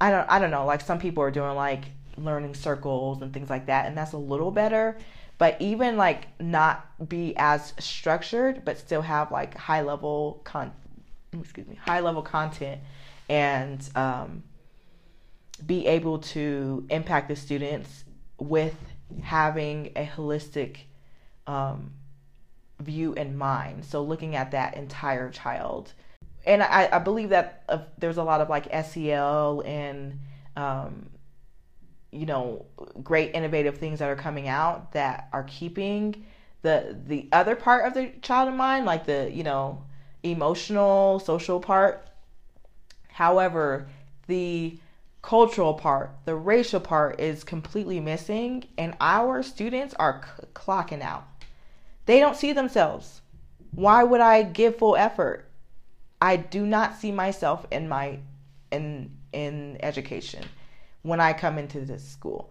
i 0.00 0.10
don't 0.10 0.28
i 0.30 0.38
don't 0.38 0.50
know 0.50 0.66
like 0.66 0.80
some 0.80 0.98
people 0.98 1.22
are 1.22 1.30
doing 1.30 1.54
like 1.54 1.84
learning 2.16 2.54
circles 2.54 3.22
and 3.22 3.32
things 3.32 3.50
like 3.50 3.66
that 3.66 3.86
and 3.86 3.96
that's 3.96 4.12
a 4.12 4.18
little 4.18 4.50
better 4.50 4.96
but 5.38 5.60
even 5.60 5.96
like 5.96 6.28
not 6.40 7.08
be 7.08 7.34
as 7.36 7.74
structured 7.78 8.64
but 8.64 8.78
still 8.78 9.02
have 9.02 9.30
like 9.30 9.56
high 9.56 9.82
level 9.82 10.40
con 10.44 10.72
excuse 11.38 11.66
me 11.66 11.76
high 11.84 12.00
level 12.00 12.22
content 12.22 12.80
and 13.28 13.88
um, 13.94 14.42
be 15.66 15.86
able 15.86 16.18
to 16.18 16.86
impact 16.90 17.28
the 17.28 17.36
students 17.36 18.04
with 18.38 18.76
having 19.22 19.92
a 19.96 20.04
holistic 20.04 20.78
um, 21.46 21.92
view 22.80 23.12
in 23.14 23.36
mind. 23.36 23.84
So 23.84 24.02
looking 24.02 24.36
at 24.36 24.50
that 24.50 24.76
entire 24.76 25.30
child. 25.30 25.92
And 26.46 26.62
i, 26.62 26.88
I 26.92 26.98
believe 26.98 27.30
that 27.30 27.62
uh, 27.68 27.78
there's 27.98 28.18
a 28.18 28.22
lot 28.22 28.40
of 28.40 28.50
like 28.50 28.66
SEL 28.84 29.62
and 29.64 30.18
um, 30.56 31.08
you 32.14 32.26
know 32.26 32.64
great 33.02 33.34
innovative 33.34 33.78
things 33.78 33.98
that 33.98 34.08
are 34.08 34.16
coming 34.16 34.48
out 34.48 34.92
that 34.92 35.28
are 35.32 35.44
keeping 35.44 36.24
the 36.62 36.96
the 37.06 37.28
other 37.32 37.56
part 37.56 37.86
of 37.86 37.94
the 37.94 38.10
child 38.22 38.48
in 38.48 38.56
mind 38.56 38.86
like 38.86 39.04
the 39.04 39.30
you 39.32 39.42
know 39.42 39.84
emotional 40.22 41.18
social 41.20 41.60
part. 41.60 42.08
However 43.08 43.86
the 44.26 44.78
cultural 45.22 45.74
part 45.74 46.10
the 46.24 46.34
racial 46.34 46.80
part 46.80 47.20
is 47.20 47.44
completely 47.44 48.00
missing 48.00 48.64
and 48.76 48.94
our 49.00 49.42
students 49.42 49.94
are 49.94 50.22
c- 50.24 50.46
clocking 50.54 51.02
out. 51.02 51.26
They 52.06 52.20
don't 52.20 52.36
see 52.36 52.52
themselves. 52.52 53.20
Why 53.72 54.04
would 54.04 54.20
i 54.20 54.42
give 54.42 54.78
full 54.78 54.96
effort? 54.96 55.48
I 56.20 56.36
do 56.36 56.64
not 56.66 56.96
see 56.96 57.12
myself 57.12 57.66
in 57.70 57.88
my 57.88 58.20
in 58.70 59.10
in 59.32 59.78
education 59.82 60.44
when 61.04 61.20
I 61.20 61.32
come 61.32 61.58
into 61.58 61.80
this 61.82 62.02
school. 62.02 62.50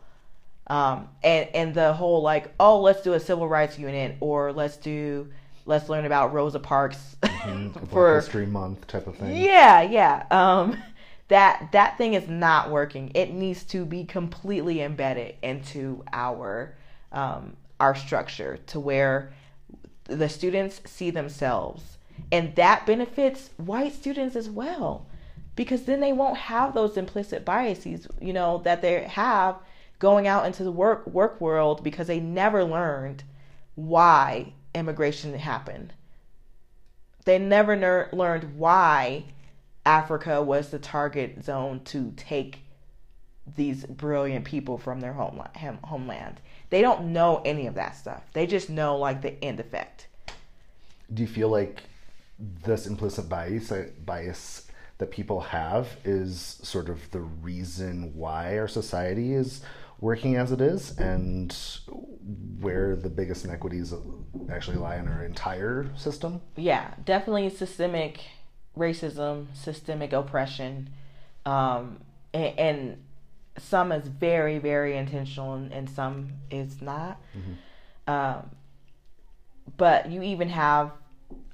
Um, 0.68 1.10
and 1.22 1.50
and 1.54 1.74
the 1.74 1.92
whole 1.92 2.22
like, 2.22 2.54
oh, 2.58 2.80
let's 2.80 3.02
do 3.02 3.14
a 3.14 3.20
civil 3.20 3.50
rights 3.50 3.78
unit 3.78 4.16
or 4.22 4.54
let's 4.54 4.78
do 4.78 5.30
let's 5.66 5.90
learn 5.90 6.06
about 6.06 6.34
Rosa 6.34 6.60
Parks 6.60 7.18
mm-hmm. 7.22 7.86
for 7.92 8.16
History 8.16 8.46
Month 8.46 8.88
type 8.88 9.08
of 9.08 9.18
thing. 9.18 9.36
Yeah, 9.36 9.82
yeah. 9.82 10.26
Um, 10.32 10.82
that 11.28 11.70
that 11.74 11.98
thing 11.98 12.14
is 12.14 12.30
not 12.30 12.72
working. 12.72 13.12
It 13.14 13.34
needs 13.34 13.64
to 13.66 13.86
be 13.86 14.06
completely 14.06 14.82
embedded 14.82 15.36
into 15.42 16.04
our 16.14 16.76
um, 17.12 17.58
our 17.82 17.96
structure 17.96 18.60
to 18.68 18.80
where 18.80 19.34
the 20.06 20.30
students 20.30 20.82
see 20.86 21.10
themselves, 21.10 21.98
and 22.32 22.56
that 22.56 22.86
benefits 22.86 23.50
white 23.58 23.94
students 23.94 24.38
as 24.38 24.50
well 24.50 25.08
because 25.56 25.84
then 25.84 26.00
they 26.00 26.14
won't 26.14 26.38
have 26.38 26.74
those 26.74 26.98
implicit 26.98 27.46
biases, 27.46 28.08
you 28.20 28.34
know, 28.34 28.62
that 28.64 28.82
they 28.82 29.04
have 29.04 29.58
going 30.00 30.28
out 30.28 30.46
into 30.46 30.64
the 30.64 30.72
work 30.72 31.08
work 31.08 31.40
world 31.40 31.84
because 31.84 32.08
they 32.08 32.20
never 32.20 32.64
learned 32.64 33.24
why 33.76 34.54
immigration 34.76 35.34
happened. 35.38 35.94
They 37.26 37.40
never 37.40 37.76
ner- 37.76 38.10
learned 38.12 38.58
why 38.58 39.26
Africa 39.86 40.42
was 40.42 40.70
the 40.70 40.80
target 40.80 41.44
zone 41.44 41.82
to 41.86 42.14
take 42.18 42.60
these 43.56 43.86
brilliant 43.86 44.46
people 44.46 44.78
from 44.78 45.02
their 45.02 45.14
homeland. 45.14 46.42
They 46.70 46.82
don't 46.82 47.14
know 47.14 47.42
any 47.46 47.68
of 47.68 47.76
that 47.76 47.96
stuff. 47.96 48.24
They 48.34 48.48
just 48.48 48.70
know 48.70 48.98
like 48.98 49.22
the 49.22 49.42
end 49.44 49.60
effect. 49.60 50.08
Do 51.14 51.22
you 51.22 51.28
feel 51.28 51.50
like 51.50 51.84
this 52.40 52.88
implicit 52.88 53.30
bias 53.30 53.72
uh, 53.72 53.90
bias 54.04 54.63
that 55.04 55.12
people 55.12 55.42
have 55.42 55.98
is 56.06 56.62
sort 56.64 56.88
of 56.88 57.12
the 57.12 57.20
reason 57.20 58.14
why 58.16 58.58
our 58.58 58.70
society 58.70 59.34
is 59.34 59.62
working 60.00 60.38
as 60.38 60.54
it 60.54 60.62
is 60.62 60.98
and 60.98 61.54
where 62.62 62.96
the 62.96 63.10
biggest 63.10 63.44
inequities 63.44 63.94
actually 64.50 64.78
lie 64.78 64.96
in 64.96 65.10
our 65.10 65.26
entire 65.26 65.92
system. 65.98 66.40
Yeah, 66.56 66.94
definitely 67.04 67.50
systemic 67.50 68.22
racism, 68.78 69.48
systemic 69.54 70.14
oppression, 70.14 70.90
um, 71.46 72.00
and, 72.34 72.60
and, 72.60 72.98
some 73.58 73.92
is 73.92 74.08
very, 74.08 74.58
very 74.58 74.98
intentional 74.98 75.54
and, 75.54 75.72
and 75.72 75.88
some 75.88 76.32
is 76.50 76.82
not. 76.82 77.22
Mm-hmm. 77.38 78.12
Um, 78.12 78.50
but 79.78 80.10
you 80.10 80.24
even 80.24 80.50
have 80.50 80.92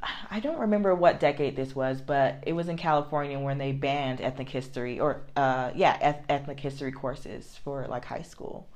I 0.31 0.39
don't 0.39 0.59
remember 0.59 0.93
what 0.95 1.19
decade 1.19 1.55
this 1.55 1.75
was, 1.75 2.01
but 2.01 2.43
it 2.45 2.53
was 2.53 2.69
in 2.69 2.77
California 2.77 3.39
when 3.39 3.57
they 3.57 3.71
banned 3.71 4.21
ethnic 4.21 4.49
history 4.49 4.99
or 4.99 5.21
uh, 5.35 5.71
yeah, 5.75 5.97
eth- 6.01 6.25
ethnic 6.29 6.59
history 6.59 6.91
courses 6.91 7.59
for 7.63 7.85
like 7.87 8.05
high 8.05 8.21
school. 8.21 8.67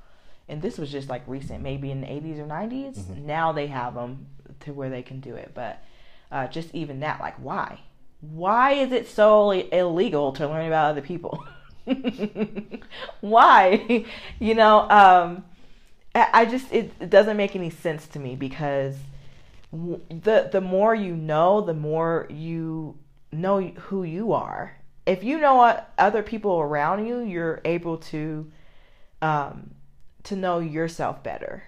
And 0.48 0.60
this 0.60 0.78
was 0.78 0.92
just 0.92 1.08
like 1.08 1.22
recent, 1.26 1.62
maybe 1.62 1.90
in 1.90 2.02
the 2.02 2.06
80s 2.06 2.38
or 2.38 2.46
90s. 2.46 2.98
Mm-hmm. 2.98 3.26
Now 3.26 3.52
they 3.52 3.66
have 3.68 3.94
them 3.94 4.26
to 4.60 4.72
where 4.72 4.90
they 4.90 5.02
can 5.02 5.20
do 5.20 5.34
it, 5.34 5.52
but 5.54 5.82
uh, 6.30 6.46
just 6.48 6.74
even 6.74 7.00
that, 7.00 7.20
like, 7.20 7.36
why? 7.36 7.80
Why 8.20 8.72
is 8.72 8.92
it 8.92 9.08
so 9.08 9.50
illegal 9.50 10.32
to 10.32 10.48
learn 10.48 10.66
about 10.66 10.90
other 10.90 11.00
people? 11.00 11.44
why? 13.20 14.04
you 14.38 14.54
know, 14.54 14.88
um, 14.90 15.44
I 16.14 16.44
just 16.44 16.72
it, 16.72 16.92
it 17.00 17.10
doesn't 17.10 17.36
make 17.36 17.56
any 17.56 17.70
sense 17.70 18.06
to 18.08 18.18
me 18.18 18.36
because 18.36 18.96
the 19.74 20.48
the 20.52 20.60
more 20.60 20.94
you 20.94 21.16
know, 21.16 21.60
the 21.60 21.74
more 21.74 22.26
you 22.30 22.96
know 23.32 23.60
who 23.60 24.04
you 24.04 24.32
are. 24.32 24.76
If 25.06 25.22
you 25.22 25.38
know 25.38 25.56
what 25.56 25.92
other 25.98 26.22
people 26.22 26.60
around 26.60 27.06
you, 27.06 27.20
you're 27.20 27.60
able 27.64 27.98
to 27.98 28.50
um, 29.20 29.74
to 30.24 30.36
know 30.36 30.60
yourself 30.60 31.22
better. 31.22 31.64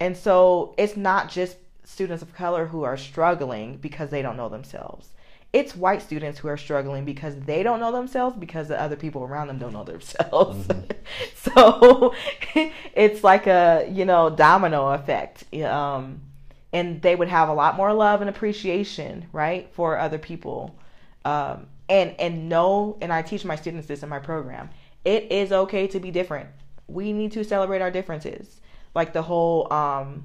And 0.00 0.16
so 0.16 0.74
it's 0.76 0.96
not 0.96 1.30
just 1.30 1.56
students 1.84 2.22
of 2.22 2.34
color 2.34 2.66
who 2.66 2.82
are 2.82 2.96
struggling 2.96 3.76
because 3.76 4.10
they 4.10 4.22
don't 4.22 4.36
know 4.36 4.48
themselves. 4.48 5.10
it's 5.52 5.74
white 5.74 6.02
students 6.02 6.38
who 6.40 6.48
are 6.48 6.56
struggling 6.56 7.04
because 7.04 7.34
they 7.40 7.62
don't 7.62 7.80
know 7.80 7.92
themselves 7.92 8.36
because 8.36 8.68
the 8.68 8.78
other 8.80 8.96
people 8.96 9.22
around 9.22 9.46
them 9.46 9.58
don't 9.58 9.72
know 9.72 9.84
themselves. 9.84 10.66
Mm-hmm. 10.66 10.90
so 11.54 12.14
it's 12.94 13.24
like 13.24 13.46
a 13.46 13.88
you 13.90 14.04
know 14.04 14.28
domino 14.28 14.88
effect. 14.88 15.44
Um, 15.62 16.20
and 16.76 17.00
they 17.00 17.16
would 17.16 17.28
have 17.28 17.48
a 17.48 17.54
lot 17.54 17.74
more 17.74 17.94
love 17.94 18.20
and 18.20 18.28
appreciation, 18.28 19.24
right, 19.32 19.66
for 19.72 19.98
other 19.98 20.18
people. 20.18 20.78
Um, 21.24 21.68
and 21.88 22.14
and 22.18 22.50
know, 22.50 22.98
and 23.00 23.10
I 23.10 23.22
teach 23.22 23.46
my 23.46 23.56
students 23.56 23.86
this 23.86 24.02
in 24.02 24.10
my 24.10 24.18
program. 24.18 24.68
It 25.02 25.32
is 25.32 25.52
okay 25.52 25.86
to 25.86 25.98
be 25.98 26.10
different. 26.10 26.50
We 26.86 27.14
need 27.14 27.32
to 27.32 27.44
celebrate 27.44 27.80
our 27.80 27.90
differences. 27.90 28.60
Like 28.94 29.14
the 29.14 29.22
whole 29.22 29.72
um, 29.72 30.24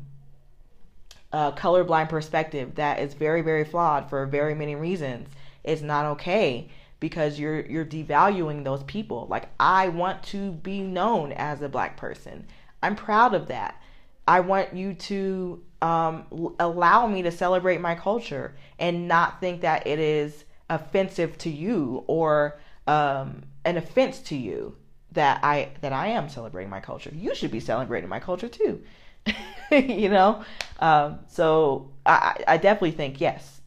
uh, 1.32 1.54
colorblind 1.54 2.10
perspective 2.10 2.76
that 2.76 3.00
is 3.00 3.14
very 3.14 3.42
very 3.42 3.64
flawed 3.64 4.10
for 4.10 4.26
very 4.26 4.54
many 4.54 4.76
reasons. 4.76 5.30
It's 5.64 5.82
not 5.82 6.06
okay 6.18 6.68
because 7.00 7.40
you're 7.40 7.62
you're 7.62 7.86
devaluing 7.86 8.66
those 8.66 8.84
people. 8.84 9.26
Like 9.30 9.48
I 9.58 9.88
want 9.88 10.22
to 10.24 10.52
be 10.52 10.82
known 10.82 11.32
as 11.32 11.62
a 11.62 11.70
black 11.70 11.96
person. 11.96 12.46
I'm 12.84 12.98
proud 12.98 13.34
of 13.34 13.48
that. 13.48 13.82
I 14.28 14.42
want 14.42 14.74
you 14.74 14.94
to 14.96 15.64
um, 15.82 16.54
allow 16.60 17.08
me 17.08 17.22
to 17.24 17.32
celebrate 17.32 17.82
my 17.82 17.96
culture 17.96 18.56
and 18.80 19.08
not 19.08 19.40
think 19.40 19.62
that 19.62 19.88
it 19.88 20.00
is 20.00 20.46
offensive 20.70 21.38
to 21.40 21.50
you 21.50 22.04
or 22.08 22.60
um, 22.88 23.44
an 23.66 23.78
offense 23.78 24.20
to 24.20 24.36
you 24.36 24.76
that 25.12 25.44
I 25.44 25.70
that 25.82 25.92
I 25.92 26.08
am 26.08 26.30
celebrating 26.30 26.70
my 26.70 26.80
culture. 26.80 27.12
You 27.14 27.36
should 27.36 27.52
be 27.52 27.60
celebrating 27.60 28.10
my 28.10 28.20
culture 28.20 28.48
too. 28.48 28.82
you 29.72 30.10
know, 30.10 30.44
um, 30.80 31.20
so 31.28 31.92
I, 32.06 32.44
I 32.48 32.58
definitely 32.58 32.92
think 32.92 33.22
yes, 33.22 33.62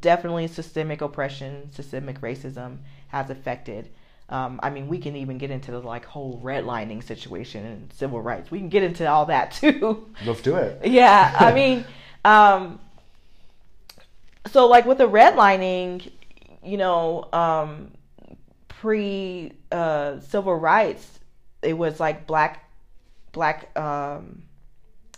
definitely 0.00 0.46
systemic 0.46 1.00
oppression, 1.00 1.70
systemic 1.72 2.20
racism 2.20 2.78
has 3.08 3.30
affected 3.30 3.90
um, 4.28 4.58
I 4.62 4.70
mean, 4.70 4.88
we 4.88 4.98
can 4.98 5.16
even 5.16 5.36
get 5.38 5.50
into 5.50 5.70
the 5.70 5.80
like 5.80 6.04
whole 6.04 6.40
redlining 6.42 7.02
situation 7.02 7.64
and 7.64 7.92
civil 7.92 8.22
rights. 8.22 8.50
We 8.50 8.58
can 8.58 8.68
get 8.68 8.82
into 8.82 9.08
all 9.08 9.26
that 9.26 9.52
too. 9.60 10.08
Let's 10.24 10.40
do 10.40 10.56
it. 10.56 10.86
yeah, 10.86 11.34
I 11.38 11.52
mean, 11.52 11.84
um, 12.24 12.80
so 14.50 14.66
like 14.66 14.86
with 14.86 14.98
the 14.98 15.08
redlining, 15.08 16.10
you 16.62 16.76
know, 16.76 17.28
um, 17.32 17.92
pre 18.68 19.52
uh, 19.70 20.20
civil 20.20 20.54
rights, 20.56 21.18
it 21.62 21.74
was 21.74 22.00
like 22.00 22.26
black 22.26 22.70
black 23.32 23.76
um, 23.78 24.42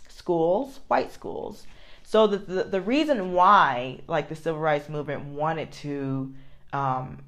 schools, 0.09 0.81
white 0.87 1.13
schools. 1.13 1.65
So 2.03 2.27
the, 2.27 2.37
the, 2.37 2.63
the 2.63 2.81
reason 2.81 3.33
why 3.33 3.99
like 4.07 4.27
the 4.27 4.35
civil 4.35 4.59
rights 4.59 4.89
movement 4.89 5.25
wanted 5.25 5.71
to 5.73 6.33
um, 6.73 7.19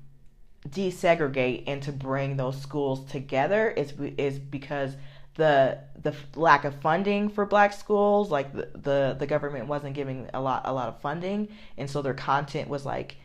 desegregate 0.68 1.64
and 1.68 1.82
to 1.84 1.92
bring 1.92 2.36
those 2.38 2.60
schools 2.62 3.10
together 3.10 3.70
is 3.70 3.94
is 4.18 4.40
because 4.40 4.96
the 5.36 5.78
the 6.04 6.14
lack 6.36 6.66
of 6.66 6.76
funding 6.82 7.30
for 7.30 7.46
black 7.46 7.72
schools 7.74 8.30
like 8.30 8.52
the, 8.54 8.70
the 8.76 9.16
the 9.20 9.26
government 9.26 9.68
wasn't 9.68 9.94
giving 9.94 10.30
a 10.34 10.42
lot 10.42 10.62
a 10.66 10.74
lot 10.74 10.90
of 10.90 11.00
funding. 11.02 11.48
And 11.78 11.90
so 11.90 12.02
their 12.02 12.14
content 12.14 12.68
was 12.68 12.86
like 12.86 13.16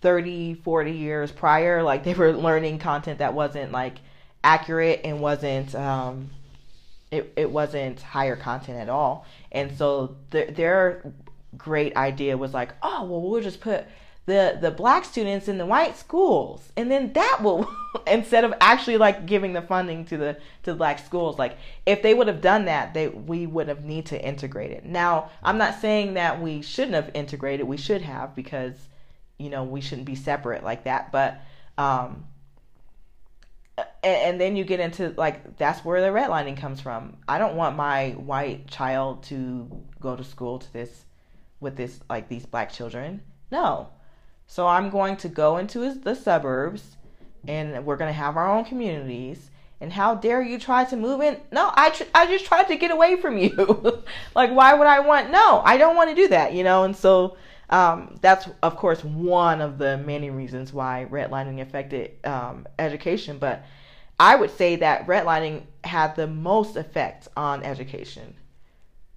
30 0.00 0.54
40 0.54 0.92
years 0.92 1.32
prior 1.32 1.82
like 1.82 2.04
they 2.04 2.14
were 2.14 2.32
learning 2.32 2.78
content 2.78 3.18
that 3.18 3.34
wasn't 3.34 3.72
like 3.72 3.98
accurate 4.44 5.00
and 5.04 5.20
wasn't 5.20 5.74
um 5.74 6.30
it, 7.10 7.32
it 7.36 7.50
wasn't 7.50 8.00
higher 8.02 8.36
content 8.36 8.78
at 8.78 8.88
all. 8.88 9.26
And 9.52 9.76
so 9.76 10.16
the, 10.30 10.46
their 10.46 11.12
great 11.56 11.96
idea 11.96 12.36
was 12.36 12.54
like 12.54 12.70
oh 12.82 13.04
well 13.04 13.20
we'll 13.20 13.42
just 13.42 13.60
put 13.60 13.84
the 14.26 14.56
the 14.60 14.70
black 14.70 15.04
students 15.04 15.48
in 15.48 15.58
the 15.58 15.66
white 15.66 15.96
schools. 15.96 16.72
And 16.76 16.90
then 16.90 17.12
that 17.12 17.40
will 17.42 17.68
instead 18.06 18.44
of 18.44 18.54
actually 18.60 18.96
like 18.96 19.26
giving 19.26 19.52
the 19.52 19.62
funding 19.62 20.04
to 20.06 20.16
the 20.16 20.34
to 20.62 20.72
the 20.72 20.76
black 20.76 20.98
schools 20.98 21.38
like 21.38 21.58
if 21.84 22.02
they 22.02 22.14
would 22.14 22.26
have 22.26 22.40
done 22.40 22.64
that 22.64 22.94
they 22.94 23.08
we 23.08 23.46
would 23.46 23.68
have 23.68 23.84
need 23.84 24.06
to 24.06 24.26
integrate 24.26 24.70
it. 24.70 24.84
Now 24.84 25.30
i'm 25.42 25.58
not 25.58 25.80
saying 25.80 26.14
that 26.14 26.40
we 26.40 26.62
shouldn't 26.62 26.94
have 26.94 27.10
integrated. 27.14 27.66
We 27.66 27.76
should 27.76 28.02
have 28.02 28.34
because 28.34 28.74
you 29.38 29.50
know 29.50 29.64
we 29.64 29.80
shouldn't 29.80 30.06
be 30.06 30.14
separate 30.14 30.64
like 30.64 30.84
that. 30.84 31.12
But 31.12 31.40
um 31.76 32.24
and, 33.76 33.86
and 34.04 34.40
then 34.40 34.56
you 34.56 34.64
get 34.64 34.80
into 34.80 35.12
like 35.18 35.58
that's 35.58 35.84
where 35.84 36.00
the 36.00 36.08
redlining 36.08 36.56
comes 36.56 36.80
from. 36.80 37.18
I 37.28 37.36
don't 37.36 37.56
want 37.56 37.76
my 37.76 38.10
white 38.12 38.68
child 38.68 39.24
to 39.24 39.82
go 40.00 40.16
to 40.16 40.24
school 40.24 40.60
to 40.60 40.72
this 40.72 41.04
with 41.60 41.76
this 41.76 42.00
like 42.08 42.30
these 42.30 42.46
black 42.46 42.72
children. 42.72 43.20
No 43.50 43.90
so 44.46 44.66
I'm 44.66 44.90
going 44.90 45.16
to 45.18 45.28
go 45.28 45.56
into 45.56 45.92
the 45.94 46.14
suburbs 46.14 46.96
and 47.46 47.84
we're 47.84 47.96
going 47.96 48.08
to 48.08 48.12
have 48.12 48.36
our 48.36 48.50
own 48.50 48.64
communities. 48.64 49.50
And 49.80 49.92
how 49.92 50.14
dare 50.14 50.40
you 50.40 50.58
try 50.58 50.84
to 50.84 50.96
move 50.96 51.20
in? 51.20 51.38
No, 51.52 51.70
I, 51.74 51.90
tr- 51.90 52.04
I 52.14 52.26
just 52.26 52.46
tried 52.46 52.68
to 52.68 52.76
get 52.76 52.90
away 52.90 53.16
from 53.16 53.36
you. 53.36 54.02
like, 54.34 54.50
why 54.50 54.72
would 54.72 54.86
I 54.86 55.00
want? 55.00 55.30
No, 55.30 55.60
I 55.64 55.76
don't 55.76 55.96
want 55.96 56.10
to 56.10 56.16
do 56.16 56.28
that, 56.28 56.54
you 56.54 56.64
know? 56.64 56.84
And 56.84 56.96
so 56.96 57.36
um, 57.70 58.16
that's, 58.20 58.48
of 58.62 58.76
course, 58.76 59.04
one 59.04 59.60
of 59.60 59.78
the 59.78 59.98
many 59.98 60.30
reasons 60.30 60.72
why 60.72 61.06
redlining 61.10 61.60
affected 61.60 62.12
um, 62.24 62.66
education. 62.78 63.38
But 63.38 63.64
I 64.18 64.36
would 64.36 64.50
say 64.50 64.76
that 64.76 65.06
redlining 65.06 65.64
had 65.82 66.16
the 66.16 66.28
most 66.28 66.76
effect 66.76 67.28
on 67.36 67.62
education 67.62 68.34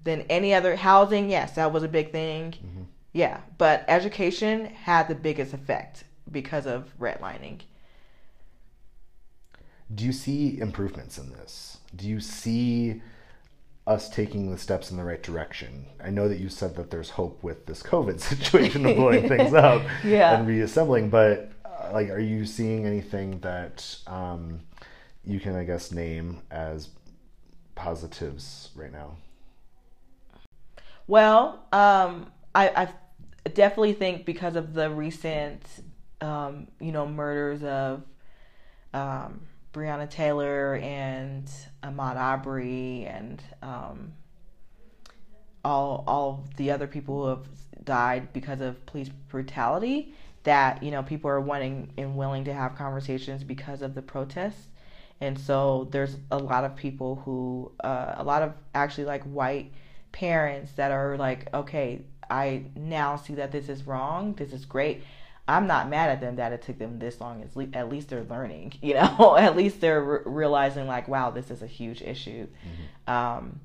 than 0.03 0.21
any 0.21 0.53
other 0.53 0.75
housing. 0.75 1.29
Yes, 1.29 1.53
that 1.53 1.71
was 1.71 1.83
a 1.83 1.87
big 1.87 2.11
thing. 2.11 2.51
Mm-hmm. 2.51 2.83
Yeah, 3.17 3.41
but 3.57 3.83
education 3.87 4.67
had 4.67 5.07
the 5.07 5.15
biggest 5.15 5.51
effect 5.51 6.03
because 6.31 6.67
of 6.67 6.93
redlining. 6.99 7.61
Do 9.95 10.05
you 10.05 10.11
see 10.11 10.59
improvements 10.59 11.17
in 11.17 11.31
this? 11.31 11.79
Do 11.95 12.07
you 12.07 12.19
see 12.19 13.01
us 13.87 14.07
taking 14.07 14.51
the 14.51 14.57
steps 14.59 14.91
in 14.91 14.97
the 14.97 15.03
right 15.03 15.23
direction? 15.23 15.87
I 15.99 16.11
know 16.11 16.29
that 16.29 16.39
you 16.39 16.47
said 16.47 16.75
that 16.75 16.91
there's 16.91 17.09
hope 17.09 17.41
with 17.41 17.65
this 17.65 17.81
COVID 17.81 18.19
situation 18.29 18.85
of 18.85 18.97
blowing 18.97 19.27
things 19.27 19.51
up 19.51 19.81
yeah. 20.03 20.37
and 20.37 20.47
reassembling, 20.47 21.09
but 21.09 21.49
uh, 21.65 21.89
like, 21.93 22.11
are 22.11 22.19
you 22.19 22.45
seeing 22.45 22.85
anything 22.85 23.39
that 23.39 23.97
um, 24.05 24.59
you 25.25 25.39
can, 25.39 25.55
I 25.55 25.63
guess, 25.63 25.91
name 25.91 26.43
as 26.51 26.89
positives 27.73 28.69
right 28.75 28.91
now? 28.91 29.15
Well, 31.07 31.65
um, 31.71 32.31
I, 32.53 32.71
I've 32.75 32.93
definitely 33.55 33.93
think 33.93 34.25
because 34.25 34.55
of 34.55 34.73
the 34.73 34.89
recent, 34.89 35.63
um, 36.21 36.67
you 36.79 36.91
know, 36.91 37.07
murders 37.07 37.63
of 37.63 38.03
um, 38.93 39.41
Breonna 39.73 40.09
Taylor 40.09 40.75
and 40.75 41.49
Ahmaud 41.83 42.15
Arbery 42.15 43.05
and 43.05 43.41
um, 43.61 44.13
all 45.63 46.03
all 46.07 46.45
the 46.57 46.71
other 46.71 46.87
people 46.87 47.23
who 47.23 47.29
have 47.29 47.47
died 47.83 48.33
because 48.33 48.61
of 48.61 48.83
police 48.85 49.09
brutality. 49.29 50.13
That 50.43 50.81
you 50.81 50.91
know, 50.91 51.03
people 51.03 51.29
are 51.29 51.41
wanting 51.41 51.91
and 51.97 52.15
willing 52.15 52.45
to 52.45 52.53
have 52.53 52.75
conversations 52.75 53.43
because 53.43 53.81
of 53.81 53.95
the 53.95 54.01
protests. 54.01 54.69
And 55.19 55.37
so 55.37 55.87
there's 55.91 56.15
a 56.31 56.37
lot 56.37 56.63
of 56.63 56.75
people 56.75 57.15
who, 57.25 57.71
uh, 57.83 58.15
a 58.17 58.23
lot 58.23 58.43
of 58.43 58.53
actually 58.75 59.05
like 59.05 59.23
white 59.23 59.71
parents 60.11 60.73
that 60.73 60.91
are 60.91 61.17
like, 61.17 61.53
okay, 61.53 62.01
I 62.29 62.65
now 62.75 63.15
see 63.15 63.35
that 63.35 63.51
this 63.51 63.69
is 63.69 63.85
wrong. 63.85 64.33
This 64.33 64.53
is 64.53 64.65
great. 64.65 65.03
I'm 65.47 65.65
not 65.65 65.89
mad 65.89 66.09
at 66.09 66.19
them 66.19 66.35
that 66.35 66.51
it 66.51 66.61
took 66.61 66.77
them 66.77 66.99
this 66.99 67.21
long. 67.21 67.47
At 67.73 67.89
least 67.89 68.09
they're 68.09 68.23
learning, 68.23 68.73
you 68.81 68.95
know. 68.95 69.37
at 69.39 69.55
least 69.55 69.81
they're 69.81 70.03
re- 70.03 70.19
realizing 70.25 70.87
like, 70.87 71.07
wow, 71.07 71.31
this 71.31 71.49
is 71.51 71.61
a 71.61 71.67
huge 71.67 72.01
issue. 72.01 72.47
Mm-hmm. 72.47 73.13
Um, 73.13 73.59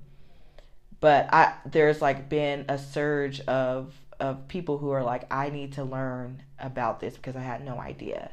but 1.01 1.33
I 1.35 1.55
there's 1.67 2.01
like 2.01 2.29
been 2.29 2.65
a 2.69 2.79
surge 2.79 3.41
of 3.41 3.93
of 4.21 4.47
people 4.47 4.79
who 4.79 4.91
are 4.91 5.03
like, 5.03 5.33
I 5.33 5.51
need 5.51 5.73
to 5.73 5.83
learn 5.85 6.43
about 6.61 7.01
this 7.01 7.17
because 7.17 7.35
I 7.35 7.41
had 7.41 7.65
no 7.65 7.79
idea, 7.79 8.31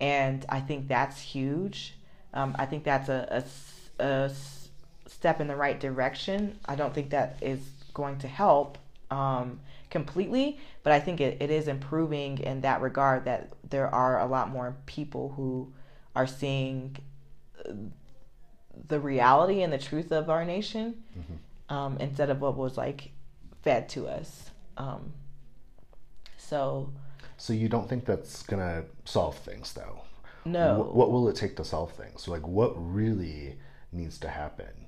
and 0.00 0.46
I 0.48 0.60
think 0.60 0.86
that's 0.86 1.20
huge. 1.20 1.94
Um, 2.32 2.54
I 2.58 2.64
think 2.66 2.84
that's 2.84 3.08
a, 3.08 3.44
a, 3.98 4.04
a 4.04 4.30
step 5.06 5.40
in 5.40 5.48
the 5.48 5.56
right 5.56 5.78
direction. 5.78 6.58
I 6.64 6.76
don't 6.76 6.94
think 6.94 7.10
that 7.10 7.38
is 7.40 7.60
going 7.92 8.18
to 8.18 8.28
help. 8.28 8.78
Um, 9.12 9.60
completely, 9.90 10.58
but 10.82 10.92
I 10.92 11.00
think 11.00 11.20
it, 11.20 11.36
it 11.40 11.50
is 11.50 11.68
improving 11.68 12.38
in 12.38 12.62
that 12.62 12.80
regard 12.80 13.26
that 13.26 13.52
there 13.68 13.94
are 13.94 14.20
a 14.20 14.26
lot 14.26 14.48
more 14.48 14.74
people 14.86 15.34
who 15.36 15.70
are 16.16 16.26
seeing 16.26 16.96
the 18.88 18.98
reality 18.98 19.62
and 19.62 19.70
the 19.70 19.78
truth 19.78 20.12
of 20.12 20.30
our 20.30 20.44
nation 20.46 21.02
mm-hmm. 21.16 21.74
um, 21.74 21.98
instead 21.98 22.30
of 22.30 22.40
what 22.40 22.56
was 22.56 22.78
like 22.78 23.10
fed 23.62 23.88
to 23.90 24.08
us. 24.08 24.50
Um, 24.78 25.12
so. 26.38 26.90
So 27.36 27.52
you 27.52 27.68
don't 27.68 27.86
think 27.86 28.06
that's 28.06 28.42
gonna 28.42 28.84
solve 29.04 29.36
things, 29.38 29.74
though? 29.74 30.00
No. 30.46 30.78
What, 30.78 30.94
what 30.94 31.10
will 31.12 31.28
it 31.28 31.36
take 31.36 31.54
to 31.56 31.64
solve 31.64 31.92
things? 31.92 32.26
Like, 32.26 32.46
what 32.46 32.72
really 32.76 33.58
needs 33.92 34.18
to 34.20 34.28
happen? 34.28 34.81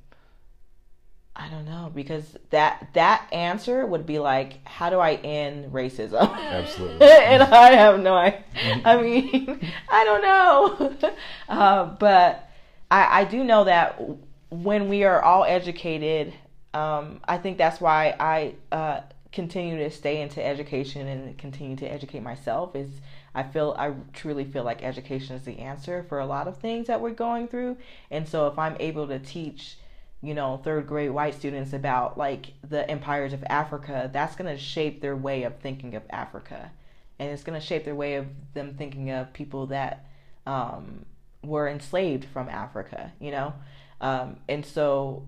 I 1.37 1.49
don't 1.49 1.65
know 1.65 1.91
because 1.93 2.37
that 2.51 2.91
that 2.95 3.27
answer 3.33 3.85
would 3.85 4.07
be 4.07 4.21
like, 4.21 4.65
how 4.67 4.89
do 4.89 5.01
I 5.01 5.15
end 5.15 5.73
racism? 5.73 6.33
Absolutely. 6.39 7.07
and 7.11 7.43
I 7.43 7.73
have 7.73 7.99
no 8.01 8.15
idea. 8.15 8.45
I 8.85 9.03
mean, 9.03 9.73
I 9.91 10.05
don't 10.05 10.23
know. 10.23 11.11
Uh, 11.47 11.85
but 11.85 12.49
I, 12.91 13.21
I 13.21 13.25
do 13.25 13.45
know 13.45 13.65
that 13.65 14.01
when 14.49 14.89
we 14.89 15.05
are 15.05 15.23
all 15.23 15.45
educated, 15.45 16.33
um, 16.73 17.21
I 17.29 17.37
think 17.37 17.59
that's 17.59 17.83
why 17.83 18.17
I 18.19 18.55
uh, 18.73 19.03
continue 19.31 19.77
to 19.77 19.91
stay 19.91 20.23
into 20.23 20.45
education 20.45 21.07
and 21.07 21.37
continue 21.37 21.77
to 21.77 21.87
educate 21.87 22.21
myself. 22.23 22.75
Is 22.75 22.89
I 23.35 23.43
feel 23.43 23.75
I 23.79 23.93
truly 24.15 24.45
feel 24.45 24.65
like 24.65 24.83
education 24.83 25.37
is 25.37 25.45
the 25.45 25.59
answer 25.59 26.07
for 26.09 26.21
a 26.21 26.27
lot 26.27 26.49
of 26.49 26.57
things 26.57 26.87
that 26.87 27.01
we're 27.01 27.11
going 27.11 27.47
through, 27.47 27.77
and 28.11 28.27
so 28.27 28.47
if 28.47 28.59
I'm 28.59 28.77
able 28.81 29.07
to 29.09 29.19
teach 29.19 29.77
you 30.25 30.35
know, 30.35 30.61
third 30.65 30.87
grade 30.87 31.11
white 31.11 31.35
students 31.35 31.73
about 31.73 32.17
like 32.17 32.53
the 32.69 32.89
empires 32.91 33.33
of 33.33 33.45
Africa, 33.49 34.11
that's 34.13 34.35
going 34.35 34.53
to 34.53 34.61
shape 34.61 35.01
their 35.01 35.15
way 35.15 35.43
of 35.43 35.57
thinking 35.59 35.95
of 35.95 36.03
Africa. 36.11 36.71
And 37.19 37.31
it's 37.31 37.45
going 37.45 37.61
to 37.61 37.65
shape 37.65 37.85
their 37.85 37.95
way 37.95 38.15
of 38.15 38.27
them 38.55 38.75
thinking 38.75 39.11
of 39.11 39.33
people 39.33 39.67
that 39.67 40.07
um, 40.47 41.05
were 41.43 41.69
enslaved 41.69 42.25
from 42.25 42.49
Africa, 42.49 43.13
you 43.21 43.31
know? 43.31 43.55
Um, 44.01 44.39
and 44.49 44.65
so 44.65 45.27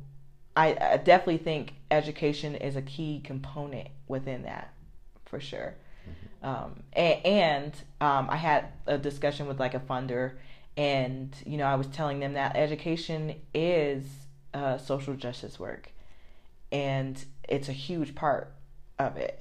I, 0.57 0.77
I, 0.81 0.97
definitely 0.97 1.39
think 1.39 1.75
education 1.91 2.57
is 2.57 2.77
a 2.77 2.83
key 2.83 3.21
component 3.23 3.89
within 4.09 4.43
that 4.43 4.73
for 5.25 5.41
sure. 5.41 5.75
Mm-hmm. 6.09 6.47
Um, 6.47 6.83
and, 6.93 7.25
and 7.25 7.73
um, 8.01 8.29
I 8.29 8.37
had 8.37 8.67
a 8.87 8.99
discussion 8.99 9.47
with 9.47 9.61
like 9.61 9.75
a 9.75 9.81
funder, 9.81 10.33
and, 10.77 11.35
you 11.47 11.57
know, 11.57 11.65
I 11.65 11.77
was 11.77 11.87
telling 11.87 12.21
them 12.21 12.35
that 12.35 12.57
education 12.57 13.37
is 13.55 14.05
uh, 14.57 14.79
social 14.79 15.15
justice 15.15 15.61
work, 15.61 15.93
and 16.73 17.23
it's 17.47 17.69
a 17.69 17.73
huge 17.73 18.15
part 18.15 18.55
of 18.99 19.19
it. 19.19 19.39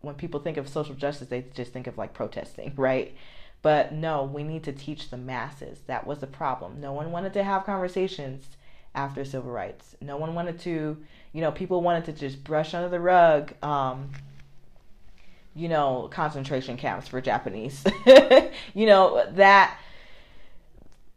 When 0.00 0.14
people 0.14 0.40
think 0.40 0.56
of 0.56 0.66
social 0.66 0.94
justice, 0.94 1.28
they 1.28 1.44
just 1.54 1.74
think 1.74 1.86
of 1.86 1.98
like 1.98 2.14
protesting, 2.14 2.72
right? 2.76 3.14
But 3.60 3.92
no, 3.92 4.24
we 4.24 4.42
need 4.42 4.64
to 4.64 4.72
teach 4.72 5.10
the 5.10 5.18
masses. 5.18 5.80
That 5.86 6.06
was 6.06 6.20
the 6.20 6.26
problem. 6.26 6.80
No 6.80 6.92
one 6.94 7.12
wanted 7.12 7.34
to 7.34 7.44
have 7.44 7.66
conversations 7.66 8.56
after 8.94 9.24
civil 9.26 9.50
rights. 9.50 9.94
No 10.00 10.16
one 10.16 10.34
wanted 10.34 10.58
to, 10.60 10.96
you 11.32 11.40
know, 11.42 11.52
people 11.52 11.82
wanted 11.82 12.06
to 12.06 12.12
just 12.12 12.42
brush 12.42 12.72
under 12.72 12.88
the 12.88 13.00
rug, 13.00 13.52
um, 13.62 14.10
you 15.54 15.68
know, 15.68 16.08
concentration 16.10 16.78
camps 16.78 17.08
for 17.08 17.20
Japanese. 17.20 17.84
you 18.74 18.86
know, 18.86 19.26
that 19.32 19.78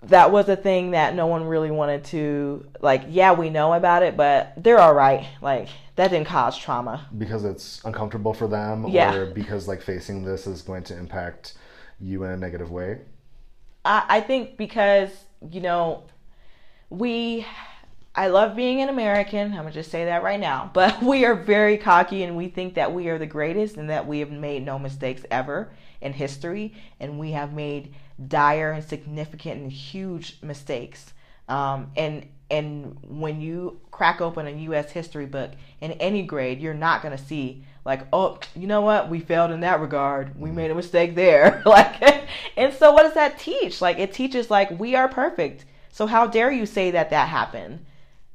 that 0.03 0.31
was 0.31 0.47
a 0.47 0.55
thing 0.55 0.91
that 0.91 1.13
no 1.13 1.27
one 1.27 1.43
really 1.43 1.71
wanted 1.71 2.03
to 2.05 2.65
like 2.79 3.03
yeah 3.09 3.33
we 3.33 3.49
know 3.49 3.73
about 3.73 4.01
it 4.01 4.15
but 4.15 4.53
they're 4.57 4.79
all 4.79 4.93
right 4.93 5.27
like 5.41 5.67
that 5.95 6.09
didn't 6.09 6.27
cause 6.27 6.57
trauma 6.57 7.05
because 7.17 7.43
it's 7.43 7.81
uncomfortable 7.83 8.33
for 8.33 8.47
them 8.47 8.87
yeah. 8.87 9.13
or 9.13 9.25
because 9.25 9.67
like 9.67 9.81
facing 9.81 10.23
this 10.23 10.47
is 10.47 10.61
going 10.61 10.83
to 10.83 10.97
impact 10.97 11.55
you 11.99 12.23
in 12.23 12.31
a 12.31 12.37
negative 12.37 12.71
way 12.71 12.99
i, 13.83 14.05
I 14.07 14.21
think 14.21 14.55
because 14.55 15.09
you 15.51 15.59
know 15.59 16.05
we 16.89 17.45
I 18.15 18.27
love 18.27 18.53
being 18.53 18.81
an 18.81 18.89
American. 18.89 19.53
I'm 19.53 19.61
going 19.61 19.67
to 19.67 19.71
just 19.71 19.91
say 19.91 20.05
that 20.05 20.23
right 20.23 20.39
now. 20.39 20.71
But 20.79 21.01
we 21.01 21.23
are 21.25 21.35
very 21.35 21.77
cocky 21.77 22.23
and 22.23 22.35
we 22.35 22.49
think 22.49 22.73
that 22.73 22.91
we 22.91 23.07
are 23.07 23.17
the 23.17 23.25
greatest 23.25 23.77
and 23.77 23.89
that 23.89 24.07
we 24.07 24.19
have 24.19 24.31
made 24.31 24.65
no 24.65 24.77
mistakes 24.77 25.23
ever 25.31 25.71
in 26.01 26.11
history. 26.11 26.73
And 26.99 27.17
we 27.17 27.31
have 27.31 27.53
made 27.53 27.93
dire 28.27 28.71
and 28.71 28.83
significant 28.83 29.61
and 29.61 29.71
huge 29.71 30.37
mistakes. 30.41 31.13
Um, 31.47 31.91
and 31.95 32.27
and 32.51 32.97
when 33.07 33.41
you 33.41 33.79
crack 33.91 34.21
open 34.21 34.47
a 34.47 34.51
U.S. 34.51 34.91
history 34.91 35.25
book 35.25 35.51
in 35.81 35.91
any 35.93 36.23
grade, 36.23 36.59
you're 36.59 36.73
not 36.73 37.03
going 37.03 37.15
to 37.15 37.23
see 37.23 37.63
like, 37.85 38.07
oh, 38.11 38.39
you 38.55 38.65
know 38.67 38.81
what, 38.81 39.09
we 39.09 39.19
failed 39.19 39.51
in 39.51 39.59
that 39.59 39.79
regard. 39.79 40.39
We 40.39 40.51
made 40.51 40.71
a 40.71 40.75
mistake 40.75 41.15
there. 41.15 41.61
like, 41.65 42.01
and 42.57 42.73
so 42.73 42.91
what 42.91 43.03
does 43.03 43.13
that 43.13 43.39
teach? 43.39 43.81
Like, 43.81 43.99
it 43.99 44.13
teaches 44.13 44.49
like 44.49 44.79
we 44.79 44.95
are 44.95 45.07
perfect. 45.07 45.65
So 45.91 46.07
how 46.07 46.27
dare 46.27 46.51
you 46.51 46.65
say 46.65 46.91
that 46.91 47.11
that 47.11 47.27
happened? 47.27 47.85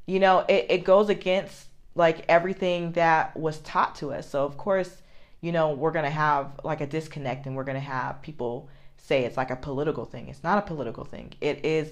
You 0.06 0.20
know, 0.20 0.44
it, 0.48 0.66
it 0.68 0.84
goes 0.84 1.08
against 1.08 1.66
like 1.94 2.24
everything 2.28 2.92
that 2.92 3.36
was 3.36 3.58
taught 3.60 3.94
to 3.96 4.12
us. 4.12 4.28
So 4.28 4.44
of 4.44 4.56
course, 4.56 5.02
you 5.40 5.52
know, 5.52 5.72
we're 5.72 5.92
gonna 5.92 6.10
have 6.10 6.52
like 6.64 6.80
a 6.80 6.86
disconnect 6.86 7.46
and 7.46 7.56
we're 7.56 7.64
gonna 7.64 7.80
have 7.80 8.22
people 8.22 8.68
say 9.04 9.24
it's 9.24 9.36
like 9.36 9.50
a 9.50 9.56
political 9.56 10.06
thing. 10.06 10.28
It's 10.28 10.42
not 10.42 10.58
a 10.58 10.62
political 10.62 11.04
thing. 11.04 11.34
It 11.40 11.64
is 11.64 11.90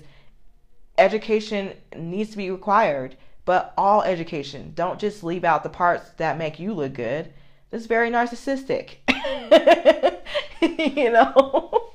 education 0.96 1.74
needs 1.94 2.30
to 2.30 2.38
be 2.38 2.50
required, 2.50 3.16
but 3.44 3.74
all 3.76 4.02
education. 4.02 4.72
Don't 4.74 4.98
just 4.98 5.22
leave 5.22 5.44
out 5.44 5.62
the 5.62 5.68
parts 5.68 6.10
that 6.16 6.38
make 6.38 6.58
you 6.58 6.72
look 6.72 6.94
good. 6.94 7.32
That's 7.70 7.86
very 7.86 8.10
narcissistic. 8.10 8.96
you 10.96 11.10
know? 11.10 11.90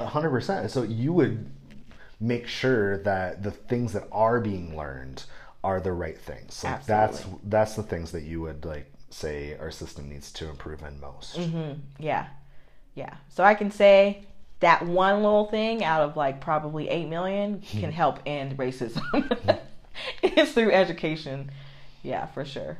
A 0.00 0.06
hundred 0.06 0.30
percent. 0.30 0.70
So 0.70 0.82
you 0.82 1.12
would 1.12 1.50
make 2.18 2.46
sure 2.46 2.98
that 3.02 3.42
the 3.42 3.50
things 3.50 3.92
that 3.92 4.08
are 4.10 4.40
being 4.40 4.76
learned 4.76 5.24
are 5.62 5.80
the 5.80 5.92
right 5.92 6.18
things. 6.18 6.64
Like 6.64 6.74
Absolutely. 6.74 7.38
that's 7.42 7.44
that's 7.44 7.74
the 7.74 7.82
things 7.82 8.12
that 8.12 8.22
you 8.22 8.40
would 8.40 8.64
like 8.64 8.90
say 9.10 9.56
our 9.58 9.70
system 9.70 10.08
needs 10.08 10.32
to 10.32 10.48
improve 10.48 10.82
in 10.82 11.00
most. 11.00 11.36
Mm-hmm. 11.36 11.80
Yeah, 11.98 12.26
yeah. 12.94 13.14
So 13.28 13.44
I 13.44 13.54
can 13.54 13.70
say 13.70 14.24
that 14.64 14.86
one 14.86 15.16
little 15.16 15.44
thing 15.46 15.84
out 15.84 16.00
of 16.00 16.16
like 16.16 16.40
probably 16.40 16.88
eight 16.88 17.06
million 17.06 17.60
can 17.60 17.84
hmm. 17.84 17.90
help 17.90 18.18
end 18.24 18.56
racism. 18.56 19.60
it's 20.22 20.52
through 20.52 20.72
education. 20.72 21.50
Yeah, 22.02 22.26
for 22.26 22.44
sure. 22.44 22.78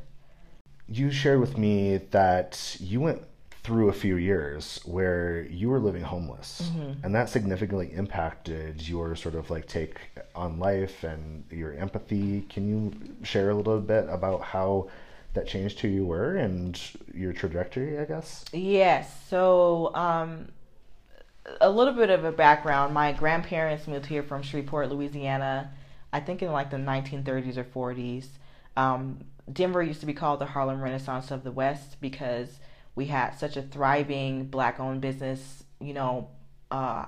You 0.89 1.11
shared 1.11 1.41
with 1.41 1.59
me 1.59 1.99
that 2.11 2.77
you 2.81 3.01
went 3.01 3.23
through 3.63 3.89
a 3.89 3.93
few 3.93 4.17
years 4.17 4.81
where 4.85 5.47
you 5.51 5.71
were 5.71 5.79
living 5.79 6.03
homeless 6.03 6.71
mm-hmm. 6.71 7.03
and 7.03 7.15
that 7.15 7.31
significantly 7.31 7.91
impacted 7.95 8.87
your 8.87 9.17
sort 9.17 9.35
of 9.35 9.51
like 9.51 9.67
take 9.67 9.99
on 10.35 10.59
life 10.59 11.03
and 11.03 11.45
your 11.51 11.73
empathy 11.73 12.43
can 12.51 12.69
you 12.69 12.93
share 13.25 13.49
a 13.49 13.55
little 13.55 13.81
bit 13.81 14.07
about 14.11 14.43
how 14.43 14.87
that 15.33 15.47
changed 15.47 15.81
who 15.81 15.89
you 15.89 16.05
were 16.05 16.37
and 16.37 16.79
your 17.15 17.33
trajectory 17.33 17.99
i 17.99 18.05
guess 18.05 18.45
yes 18.53 19.11
so 19.31 19.91
um, 19.95 20.47
a 21.61 21.71
little 21.71 21.95
bit 21.95 22.11
of 22.11 22.25
a 22.25 22.33
background 22.33 22.95
my 22.95 23.13
grandparents 23.13 23.87
moved 23.87 24.07
here 24.07 24.23
from 24.23 24.43
shreveport 24.43 24.91
louisiana 24.91 25.71
i 26.13 26.21
think 26.21 26.43
in 26.43 26.51
like 26.51 26.71
the 26.71 26.77
1930s 26.77 27.57
or 27.57 27.65
40s 27.95 28.27
um, 28.77 29.21
denver 29.53 29.83
used 29.83 30.01
to 30.01 30.07
be 30.07 30.15
called 30.15 30.41
the 30.41 30.47
harlem 30.47 30.81
renaissance 30.81 31.31
of 31.31 31.45
the 31.45 31.53
west 31.53 32.01
because 32.01 32.59
we 32.95 33.07
had 33.07 33.33
such 33.33 33.57
a 33.57 33.63
thriving 33.63 34.47
black 34.47 34.79
owned 34.79 35.01
business, 35.01 35.65
you 35.81 35.95
know, 35.95 36.29
uh, 36.71 37.07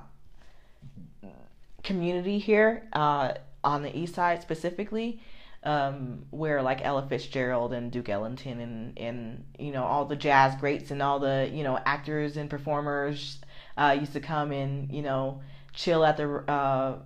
community 1.82 2.38
here 2.38 2.88
uh, 2.92 3.34
on 3.62 3.82
the 3.82 3.96
east 3.96 4.14
side 4.14 4.42
specifically. 4.42 5.20
Um, 5.62 6.26
where 6.30 6.62
like 6.62 6.84
Ella 6.84 7.04
Fitzgerald 7.08 7.72
and 7.72 7.90
Duke 7.90 8.08
Ellington 8.08 8.60
and, 8.60 8.96
and 8.96 9.44
you 9.58 9.72
know 9.72 9.82
all 9.82 10.04
the 10.04 10.14
jazz 10.14 10.54
greats 10.60 10.92
and 10.92 11.02
all 11.02 11.18
the 11.18 11.50
you 11.52 11.64
know 11.64 11.76
actors 11.84 12.36
and 12.36 12.48
performers 12.48 13.40
uh, 13.76 13.96
used 13.98 14.12
to 14.14 14.20
come 14.20 14.52
and 14.52 14.90
you 14.92 15.02
know 15.02 15.40
chill 15.72 16.04
at 16.04 16.16
the 16.16 16.28
uh, 16.48 16.98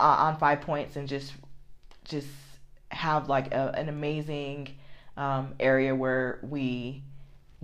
on 0.00 0.36
Five 0.38 0.60
Points 0.60 0.96
and 0.96 1.08
just 1.08 1.32
just 2.04 2.28
have 2.90 3.28
like 3.28 3.52
a, 3.52 3.74
an 3.76 3.88
amazing 3.88 4.68
um, 5.16 5.54
area 5.60 5.94
where 5.94 6.40
we 6.42 7.02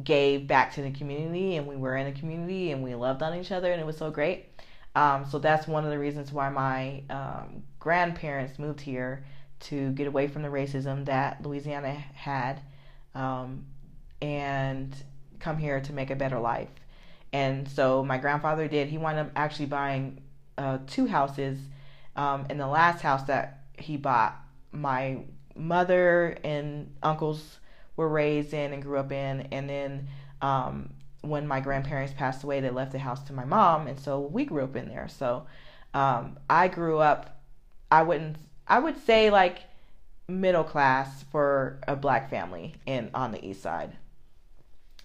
gave 0.03 0.47
back 0.47 0.75
to 0.75 0.83
the 0.83 0.91
community 0.91 1.57
and 1.57 1.67
we 1.67 1.77
were 1.77 1.97
in 1.97 2.07
a 2.07 2.13
community 2.13 2.73
and 2.73 2.83
we 2.83 2.95
loved 2.95 3.23
on 3.23 3.35
each 3.39 3.53
other 3.53 3.71
and 3.73 3.81
it 3.81 3.87
was 3.87 3.97
so 3.97 4.11
great. 4.11 4.47
Um, 4.97 5.25
so 5.29 5.39
that's 5.39 5.67
one 5.67 5.85
of 5.85 5.91
the 5.91 5.99
reasons 5.99 6.33
why 6.33 6.49
my 6.51 7.03
um, 7.11 7.63
grandparents 7.79 8.59
moved 8.59 8.81
here 8.81 9.25
to 9.61 9.91
get 9.93 10.07
away 10.07 10.29
from 10.29 10.43
the 10.43 10.49
racism 10.49 11.05
that 11.07 11.43
Louisiana 11.43 11.93
had 11.93 12.61
um, 13.15 13.65
and 14.21 14.95
come 15.41 15.57
here 15.57 15.81
to 15.81 15.93
make 15.93 16.11
a 16.11 16.17
better 16.17 16.39
life. 16.39 16.69
And 17.35 17.69
so 17.69 18.05
my 18.05 18.17
grandfather 18.17 18.69
did. 18.69 18.89
He 18.89 18.97
wound 18.97 19.19
up 19.19 19.31
actually 19.35 19.67
buying 19.67 20.23
uh, 20.57 20.79
two 20.87 21.07
houses. 21.07 21.59
Um, 22.15 22.47
in 22.49 22.59
the 22.59 22.69
last 22.69 23.03
house 23.03 23.25
that 23.25 23.65
he 23.77 23.97
bought, 23.97 24.41
my 24.71 25.19
mother 25.57 26.39
and 26.45 26.95
uncles 27.03 27.59
were 27.97 28.09
raised 28.09 28.55
in 28.55 28.73
and 28.73 28.81
grew 28.81 28.99
up 28.99 29.11
in. 29.11 29.49
And 29.51 29.69
then 29.69 30.07
um, 30.43 30.91
when 31.23 31.49
my 31.49 31.59
grandparents 31.59 32.15
passed 32.17 32.45
away, 32.45 32.61
they 32.61 32.71
left 32.71 32.93
the 32.93 33.01
house 33.01 33.25
to 33.25 33.33
my 33.33 33.45
mom, 33.45 33.89
and 33.89 33.99
so 33.99 34.21
we 34.21 34.45
grew 34.45 34.63
up 34.63 34.77
in 34.77 34.89
there. 34.89 35.09
So 35.09 35.47
um, 35.93 36.39
I 36.49 36.69
grew 36.69 36.99
up. 36.99 37.43
I 37.91 38.05
wouldn't. 38.05 38.37
I 38.69 38.79
would 38.79 39.05
say 39.05 39.31
like 39.31 39.65
middle 40.29 40.63
class 40.63 41.25
for 41.33 41.81
a 41.89 41.97
black 41.97 42.31
family 42.31 42.77
in 42.87 43.11
on 43.13 43.33
the 43.33 43.45
east 43.45 43.61
side. 43.61 43.97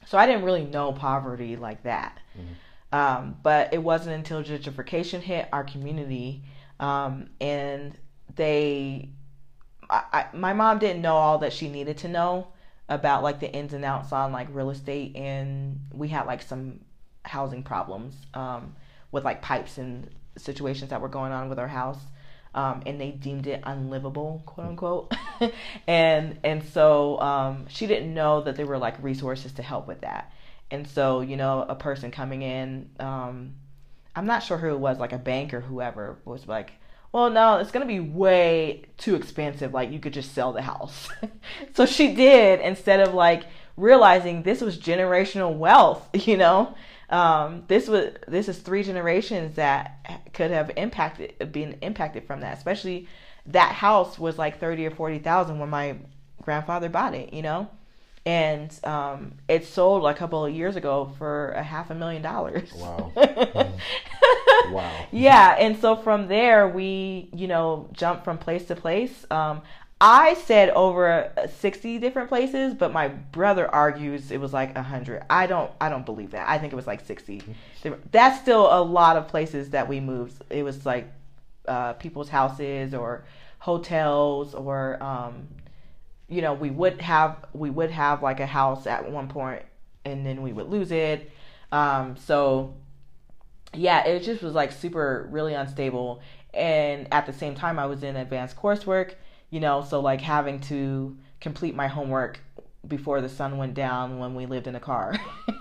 So 0.05 0.17
I 0.17 0.27
didn't 0.27 0.43
really 0.43 0.65
know 0.65 0.91
poverty 0.91 1.55
like 1.55 1.83
that. 1.83 2.18
Mm-hmm. 2.37 2.95
Um, 2.95 3.37
but 3.43 3.73
it 3.73 3.83
wasn't 3.83 4.15
until 4.15 4.43
gentrification 4.43 5.19
hit 5.19 5.47
our 5.53 5.63
community 5.63 6.43
um, 6.79 7.29
and 7.39 7.97
they 8.35 9.09
I, 9.89 10.03
I, 10.13 10.25
my 10.33 10.53
mom 10.53 10.79
didn't 10.79 11.01
know 11.01 11.15
all 11.15 11.39
that 11.39 11.53
she 11.53 11.67
needed 11.67 11.97
to 11.99 12.07
know 12.07 12.47
about 12.87 13.23
like 13.23 13.39
the 13.39 13.51
ins 13.51 13.73
and 13.73 13.83
outs 13.83 14.11
on 14.11 14.31
like 14.31 14.47
real 14.51 14.69
estate, 14.69 15.15
and 15.15 15.79
we 15.91 16.07
had 16.07 16.25
like 16.25 16.41
some 16.41 16.79
housing 17.23 17.63
problems 17.63 18.15
um, 18.33 18.75
with 19.11 19.23
like 19.23 19.41
pipes 19.41 19.77
and 19.77 20.09
situations 20.37 20.89
that 20.91 21.01
were 21.01 21.09
going 21.09 21.31
on 21.31 21.49
with 21.49 21.59
our 21.59 21.67
house. 21.67 21.99
Um, 22.55 22.81
and 22.87 22.99
they 22.99 23.11
deemed 23.11 23.45
it 23.45 23.61
unlivable, 23.63 24.41
quote 24.47 24.67
unquote. 24.67 25.13
and 25.87 26.39
and 26.43 26.63
so 26.63 27.19
um, 27.19 27.67
she 27.67 27.85
didn't 27.85 28.11
know 28.13 28.41
that 28.41 28.55
there 28.55 28.65
were 28.65 28.79
like 28.79 29.01
resources 29.03 29.51
to 29.53 29.61
help 29.61 29.87
with 29.87 30.01
that. 30.01 30.31
And 30.71 30.87
so 30.87 31.21
you 31.21 31.37
know, 31.37 31.65
a 31.67 31.75
person 31.75 32.11
coming 32.11 32.41
in, 32.41 32.89
um, 32.99 33.53
I'm 34.15 34.25
not 34.25 34.43
sure 34.43 34.57
who 34.57 34.69
it 34.69 34.79
was, 34.79 34.99
like 34.99 35.13
a 35.13 35.17
bank 35.17 35.53
or 35.53 35.61
whoever, 35.61 36.17
was 36.25 36.47
like, 36.47 36.73
well, 37.11 37.29
no, 37.29 37.57
it's 37.57 37.71
going 37.71 37.87
to 37.87 37.91
be 37.91 37.99
way 37.99 38.83
too 38.97 39.15
expensive. 39.15 39.73
Like, 39.73 39.91
you 39.91 39.99
could 39.99 40.13
just 40.13 40.33
sell 40.33 40.53
the 40.53 40.61
house. 40.61 41.09
so 41.73 41.85
she 41.85 42.13
did 42.13 42.61
instead 42.61 42.99
of 42.99 43.13
like 43.13 43.45
realizing 43.77 44.43
this 44.43 44.61
was 44.61 44.77
generational 44.77 45.55
wealth, 45.57 46.07
you 46.27 46.37
know? 46.37 46.75
Um, 47.09 47.63
this 47.67 47.87
was 47.87 48.11
this 48.27 48.47
is 48.47 48.59
three 48.59 48.83
generations 48.83 49.55
that 49.55 50.29
could 50.33 50.51
have 50.51 50.69
impacted 50.77 51.51
been 51.51 51.77
impacted 51.81 52.27
from 52.27 52.41
that 52.41 52.55
especially 52.55 53.07
that 53.47 53.71
house 53.71 54.19
was 54.19 54.37
like 54.37 54.59
30 54.59 54.85
or 54.85 54.91
40,000 54.91 55.57
when 55.57 55.69
my 55.69 55.97
grandfather 56.43 56.87
bought 56.87 57.15
it 57.15 57.33
you 57.33 57.41
know 57.41 57.67
and 58.29 58.79
um, 58.85 59.33
it 59.47 59.65
sold 59.65 60.05
a 60.05 60.13
couple 60.13 60.45
of 60.45 60.53
years 60.53 60.75
ago 60.75 61.11
for 61.17 61.49
a 61.53 61.63
half 61.63 61.89
a 61.89 61.95
million 61.95 62.21
dollars. 62.21 62.71
Wow. 62.75 63.11
mm. 63.17 64.71
wow. 64.71 65.07
Yeah, 65.11 65.55
and 65.59 65.75
so 65.75 65.95
from 65.95 66.27
there 66.27 66.67
we, 66.67 67.29
you 67.33 67.47
know, 67.47 67.89
jumped 67.91 68.23
from 68.23 68.37
place 68.37 68.65
to 68.65 68.75
place. 68.75 69.25
Um, 69.31 69.63
I 69.99 70.35
said 70.35 70.69
over 70.69 71.31
60 71.57 71.97
different 71.97 72.29
places, 72.29 72.75
but 72.75 72.93
my 72.93 73.07
brother 73.07 73.67
argues 73.67 74.29
it 74.29 74.39
was 74.39 74.53
like 74.53 74.75
100. 74.75 75.23
I 75.27 75.47
don't 75.47 75.71
I 75.81 75.89
don't 75.89 76.05
believe 76.05 76.29
that. 76.31 76.47
I 76.47 76.59
think 76.59 76.71
it 76.71 76.75
was 76.75 76.85
like 76.85 77.03
60. 77.03 77.41
That's 78.11 78.39
still 78.39 78.67
a 78.71 78.79
lot 78.79 79.17
of 79.17 79.27
places 79.27 79.71
that 79.71 79.89
we 79.89 79.99
moved. 79.99 80.35
It 80.51 80.61
was 80.61 80.85
like 80.85 81.11
uh, 81.67 81.93
people's 81.93 82.29
houses 82.29 82.93
or 82.93 83.25
hotels 83.57 84.53
or 84.53 85.01
um, 85.01 85.47
you 86.29 86.41
know, 86.41 86.53
we 86.53 86.69
would 86.69 87.01
have 87.01 87.45
we 87.53 87.69
would 87.69 87.91
have 87.91 88.21
like 88.21 88.39
a 88.39 88.45
house 88.45 88.87
at 88.87 89.09
one 89.09 89.27
point 89.27 89.63
and 90.05 90.25
then 90.25 90.41
we 90.41 90.53
would 90.53 90.69
lose 90.69 90.91
it. 90.91 91.31
Um, 91.71 92.15
so 92.17 92.75
yeah, 93.73 94.05
it 94.05 94.23
just 94.23 94.41
was 94.41 94.53
like 94.53 94.71
super 94.71 95.27
really 95.31 95.53
unstable. 95.53 96.21
And 96.53 97.07
at 97.11 97.25
the 97.25 97.33
same 97.33 97.55
time 97.55 97.79
I 97.79 97.85
was 97.85 98.03
in 98.03 98.15
advanced 98.15 98.55
coursework, 98.55 99.13
you 99.49 99.59
know, 99.59 99.83
so 99.83 99.99
like 99.99 100.21
having 100.21 100.59
to 100.61 101.17
complete 101.39 101.75
my 101.75 101.87
homework 101.87 102.39
before 102.87 103.21
the 103.21 103.29
sun 103.29 103.57
went 103.57 103.73
down 103.73 104.19
when 104.19 104.35
we 104.35 104.45
lived 104.45 104.67
in 104.67 104.75
a 104.75 104.79
car. 104.79 105.15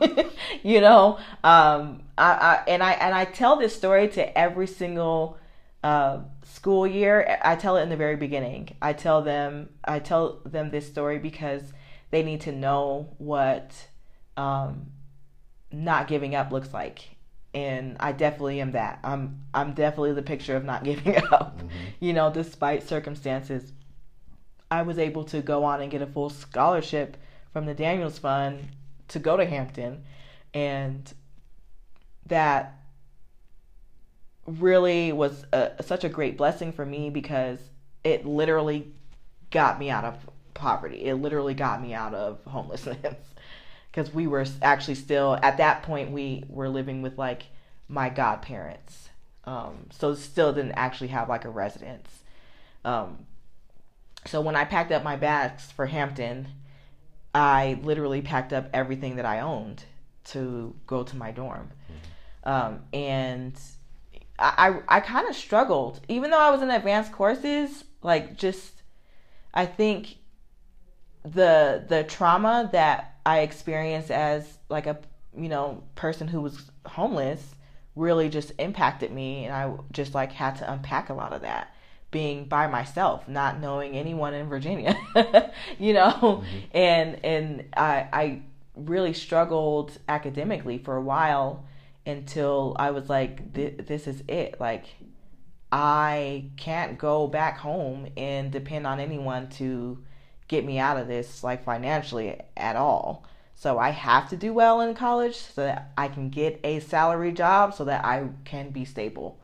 you 0.62 0.80
know, 0.80 1.18
um, 1.44 2.02
I, 2.16 2.32
I, 2.32 2.62
and 2.68 2.82
I 2.82 2.92
and 2.92 3.14
I 3.14 3.24
tell 3.24 3.56
this 3.56 3.74
story 3.74 4.08
to 4.08 4.38
every 4.38 4.66
single 4.66 5.36
uh, 5.82 6.20
school 6.58 6.88
year, 6.88 7.38
I 7.44 7.54
tell 7.54 7.76
it 7.76 7.82
in 7.82 7.88
the 7.88 7.96
very 7.96 8.16
beginning. 8.16 8.70
I 8.82 8.92
tell 8.92 9.22
them 9.22 9.68
I 9.84 10.00
tell 10.00 10.40
them 10.44 10.70
this 10.70 10.88
story 10.88 11.20
because 11.20 11.72
they 12.10 12.24
need 12.24 12.40
to 12.42 12.52
know 12.52 13.14
what 13.18 13.86
um, 14.36 14.90
not 15.70 16.08
giving 16.08 16.34
up 16.34 16.50
looks 16.50 16.74
like. 16.74 17.16
And 17.54 17.96
I 18.00 18.10
definitely 18.10 18.60
am 18.60 18.72
that. 18.72 18.98
I'm 19.04 19.44
I'm 19.54 19.72
definitely 19.72 20.14
the 20.14 20.22
picture 20.22 20.56
of 20.56 20.64
not 20.64 20.82
giving 20.90 21.16
up. 21.16 21.58
Mm-hmm. 21.58 21.68
You 22.00 22.12
know, 22.12 22.32
despite 22.32 22.82
circumstances, 22.82 23.72
I 24.68 24.82
was 24.82 24.98
able 24.98 25.22
to 25.26 25.40
go 25.40 25.62
on 25.62 25.80
and 25.80 25.92
get 25.92 26.02
a 26.02 26.08
full 26.08 26.28
scholarship 26.28 27.16
from 27.52 27.66
the 27.66 27.74
Daniels 27.74 28.18
Fund 28.18 28.68
to 29.08 29.20
go 29.20 29.36
to 29.36 29.46
Hampton, 29.46 30.02
and 30.52 31.14
that 32.26 32.77
really 34.48 35.12
was 35.12 35.44
a, 35.52 35.82
such 35.82 36.04
a 36.04 36.08
great 36.08 36.36
blessing 36.36 36.72
for 36.72 36.84
me 36.86 37.10
because 37.10 37.58
it 38.04 38.24
literally 38.24 38.92
got 39.50 39.78
me 39.78 39.90
out 39.90 40.04
of 40.04 40.16
poverty. 40.54 41.04
It 41.04 41.14
literally 41.14 41.54
got 41.54 41.82
me 41.82 41.94
out 41.94 42.14
of 42.14 42.42
homelessness 42.44 43.16
because 43.90 44.12
we 44.12 44.26
were 44.26 44.46
actually 44.62 44.94
still 44.94 45.38
at 45.42 45.58
that 45.58 45.82
point 45.82 46.10
we 46.10 46.44
were 46.48 46.68
living 46.68 47.02
with 47.02 47.18
like 47.18 47.44
my 47.88 48.08
godparents. 48.08 49.10
Um, 49.44 49.86
so 49.90 50.14
still 50.14 50.52
didn't 50.52 50.72
actually 50.72 51.08
have 51.08 51.28
like 51.28 51.44
a 51.44 51.50
residence. 51.50 52.08
Um, 52.84 53.26
so 54.26 54.40
when 54.40 54.56
I 54.56 54.64
packed 54.64 54.92
up 54.92 55.02
my 55.02 55.16
bags 55.16 55.72
for 55.72 55.86
Hampton, 55.86 56.48
I 57.34 57.78
literally 57.82 58.20
packed 58.20 58.52
up 58.52 58.68
everything 58.74 59.16
that 59.16 59.24
I 59.24 59.40
owned 59.40 59.84
to 60.26 60.74
go 60.86 61.02
to 61.02 61.16
my 61.16 61.30
dorm. 61.30 61.70
Mm-hmm. 61.90 62.48
Um, 62.48 62.80
and 62.92 63.58
I 64.38 64.80
I, 64.88 65.00
kind 65.00 65.28
of 65.28 65.34
struggled, 65.34 66.00
even 66.08 66.30
though 66.30 66.38
I 66.38 66.50
was 66.50 66.62
in 66.62 66.70
advanced 66.70 67.12
courses. 67.12 67.84
Like 68.02 68.36
just, 68.36 68.82
I 69.52 69.66
think 69.66 70.16
the 71.24 71.84
the 71.88 72.04
trauma 72.04 72.68
that 72.72 73.16
I 73.26 73.40
experienced 73.40 74.10
as 74.10 74.58
like 74.68 74.86
a 74.86 74.98
you 75.36 75.48
know 75.48 75.82
person 75.94 76.28
who 76.28 76.40
was 76.40 76.70
homeless 76.86 77.54
really 77.96 78.28
just 78.28 78.52
impacted 78.58 79.12
me, 79.12 79.44
and 79.44 79.54
I 79.54 79.72
just 79.92 80.14
like 80.14 80.32
had 80.32 80.56
to 80.56 80.72
unpack 80.72 81.10
a 81.10 81.14
lot 81.14 81.32
of 81.32 81.42
that 81.42 81.74
being 82.10 82.46
by 82.46 82.66
myself, 82.66 83.28
not 83.28 83.60
knowing 83.60 83.94
anyone 83.94 84.34
in 84.34 84.48
Virginia, 84.48 84.96
you 85.78 85.92
know, 85.92 86.12
mm-hmm. 86.12 86.58
and 86.72 87.24
and 87.24 87.64
I 87.76 88.08
I 88.12 88.42
really 88.76 89.12
struggled 89.12 89.98
academically 90.08 90.78
for 90.78 90.96
a 90.96 91.02
while 91.02 91.64
until 92.08 92.74
I 92.78 92.90
was 92.90 93.08
like, 93.08 93.52
this 93.52 94.06
is 94.06 94.24
it. 94.26 94.58
Like, 94.58 94.86
I 95.70 96.46
can't 96.56 96.98
go 96.98 97.26
back 97.26 97.58
home 97.58 98.08
and 98.16 98.50
depend 98.50 98.86
on 98.86 98.98
anyone 98.98 99.48
to 99.50 100.02
get 100.48 100.64
me 100.64 100.78
out 100.78 100.96
of 100.96 101.06
this, 101.06 101.44
like 101.44 101.64
financially 101.64 102.40
at 102.56 102.76
all. 102.76 103.26
So 103.54 103.78
I 103.78 103.90
have 103.90 104.30
to 104.30 104.36
do 104.36 104.54
well 104.54 104.80
in 104.80 104.94
college 104.94 105.36
so 105.36 105.62
that 105.62 105.92
I 105.98 106.08
can 106.08 106.30
get 106.30 106.60
a 106.64 106.80
salary 106.80 107.32
job 107.32 107.74
so 107.74 107.84
that 107.84 108.04
I 108.04 108.28
can 108.44 108.70
be 108.70 108.84
stable. 108.84 109.38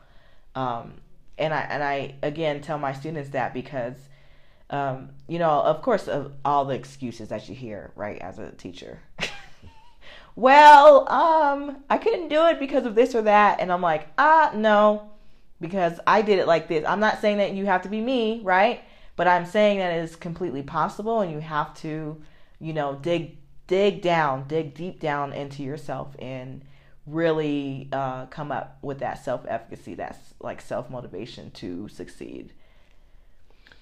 Um, 0.55 0.95
and 1.37 1.53
I 1.53 1.61
and 1.63 1.83
I 1.83 2.15
again 2.23 2.61
tell 2.61 2.79
my 2.79 2.93
students 2.93 3.31
that 3.31 3.53
because 3.53 3.97
um, 4.71 5.11
you 5.29 5.39
know, 5.39 5.61
of 5.61 5.83
course, 5.83 6.09
of 6.09 6.33
all 6.45 6.65
the 6.65 6.75
excuses 6.75 7.29
that 7.29 7.49
you 7.49 7.55
hear, 7.55 7.93
right, 7.97 8.19
as 8.21 8.39
a 8.39 8.53
teacher. 8.53 9.01
well, 10.37 11.09
um, 11.11 11.85
I 11.89 11.99
couldn't 11.99 12.29
do 12.29 12.47
it 12.47 12.59
because 12.59 12.87
of 12.87 12.95
this 12.95 13.15
or 13.15 13.23
that. 13.23 13.61
And 13.61 13.73
I'm 13.73 13.83
like, 13.83 14.09
ah, 14.19 14.51
no, 14.55 15.11
because 15.61 16.01
I 16.07 16.23
did 16.23 16.39
it 16.39 16.47
like 16.47 16.69
this. 16.69 16.85
I'm 16.87 17.01
not 17.01 17.21
saying 17.21 17.39
that 17.39 17.53
you 17.53 17.67
have 17.67 17.83
to 17.83 17.89
be 17.89 18.01
me, 18.01 18.41
right? 18.43 18.83
But 19.17 19.29
I'm 19.29 19.47
saying 19.47 19.79
that 19.79 19.93
it 19.93 20.03
is 20.03 20.17
completely 20.17 20.63
possible 20.63 21.21
and 21.21 21.31
you 21.31 21.39
have 21.39 21.75
to, 21.77 22.21
you 22.59 22.73
know, 22.73 22.97
dig 22.97 23.39
dig 23.67 24.03
down, 24.03 24.47
dig 24.47 24.75
deep 24.75 25.01
down 25.01 25.33
into 25.33 25.63
yourself 25.63 26.15
and 26.19 26.63
really 27.07 27.89
uh, 27.93 28.27
come 28.27 28.53
up 28.53 28.79
with 28.83 28.99
that 28.99 29.25
self 29.25 29.45
efficacy, 29.49 29.95
that's 29.95 30.35
like 30.41 30.61
self 30.61 30.91
motivation 30.91 31.51
to 31.53 31.89
succeed 31.89 32.53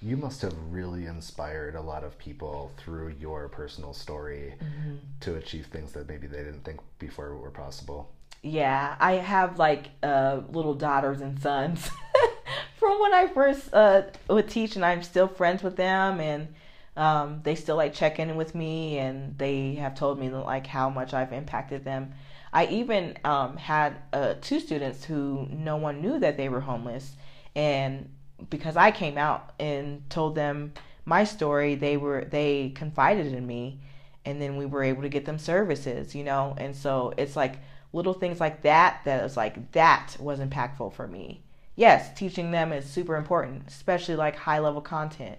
you 0.03 0.17
must 0.17 0.41
have 0.41 0.53
really 0.69 1.05
inspired 1.05 1.75
a 1.75 1.81
lot 1.81 2.03
of 2.03 2.17
people 2.17 2.71
through 2.77 3.15
your 3.19 3.47
personal 3.47 3.93
story 3.93 4.53
mm-hmm. 4.61 4.95
to 5.21 5.35
achieve 5.35 5.67
things 5.67 5.93
that 5.93 6.09
maybe 6.09 6.27
they 6.27 6.39
didn't 6.39 6.65
think 6.65 6.81
before 6.99 7.37
were 7.37 7.49
possible. 7.49 8.11
Yeah, 8.41 8.97
I 8.99 9.13
have 9.13 9.57
like 9.57 9.91
uh, 10.03 10.41
little 10.49 10.73
daughters 10.73 11.21
and 11.21 11.39
sons 11.39 11.89
from 12.75 12.99
when 12.99 13.13
I 13.13 13.27
first 13.27 13.73
uh, 13.73 14.03
would 14.27 14.49
teach, 14.49 14.75
and 14.75 14.83
I'm 14.83 15.03
still 15.03 15.29
friends 15.29 15.63
with 15.63 15.77
them, 15.77 16.19
and 16.19 16.49
um, 16.97 17.39
they 17.43 17.55
still 17.55 17.77
like 17.77 17.93
check 17.93 18.19
in 18.19 18.35
with 18.35 18.53
me, 18.53 18.97
and 18.97 19.37
they 19.37 19.75
have 19.75 19.95
told 19.95 20.19
me 20.19 20.29
like 20.29 20.67
how 20.67 20.89
much 20.89 21.13
I've 21.13 21.31
impacted 21.31 21.85
them. 21.85 22.11
I 22.51 22.65
even 22.65 23.17
um, 23.23 23.55
had 23.55 23.95
uh, 24.11 24.33
two 24.41 24.59
students 24.59 25.05
who 25.05 25.47
no 25.49 25.77
one 25.77 26.01
knew 26.01 26.19
that 26.19 26.35
they 26.35 26.49
were 26.49 26.59
homeless, 26.59 27.15
and 27.55 28.09
because 28.49 28.77
I 28.77 28.91
came 28.91 29.17
out 29.17 29.53
and 29.59 30.07
told 30.09 30.35
them 30.35 30.73
my 31.05 31.23
story, 31.23 31.75
they 31.75 31.97
were 31.97 32.25
they 32.25 32.69
confided 32.75 33.33
in 33.33 33.45
me 33.45 33.79
and 34.25 34.41
then 34.41 34.55
we 34.55 34.65
were 34.65 34.83
able 34.83 35.01
to 35.01 35.09
get 35.09 35.25
them 35.25 35.37
services, 35.37 36.15
you 36.15 36.23
know? 36.23 36.55
And 36.57 36.75
so 36.75 37.13
it's 37.17 37.35
like 37.35 37.59
little 37.91 38.13
things 38.13 38.39
like 38.39 38.61
that 38.63 39.01
that 39.05 39.23
was 39.23 39.37
like 39.37 39.71
that 39.73 40.15
was 40.19 40.39
impactful 40.39 40.93
for 40.93 41.07
me. 41.07 41.43
Yes, 41.75 42.17
teaching 42.17 42.51
them 42.51 42.71
is 42.71 42.85
super 42.85 43.15
important, 43.15 43.63
especially 43.67 44.15
like 44.15 44.35
high 44.35 44.59
level 44.59 44.81
content. 44.81 45.37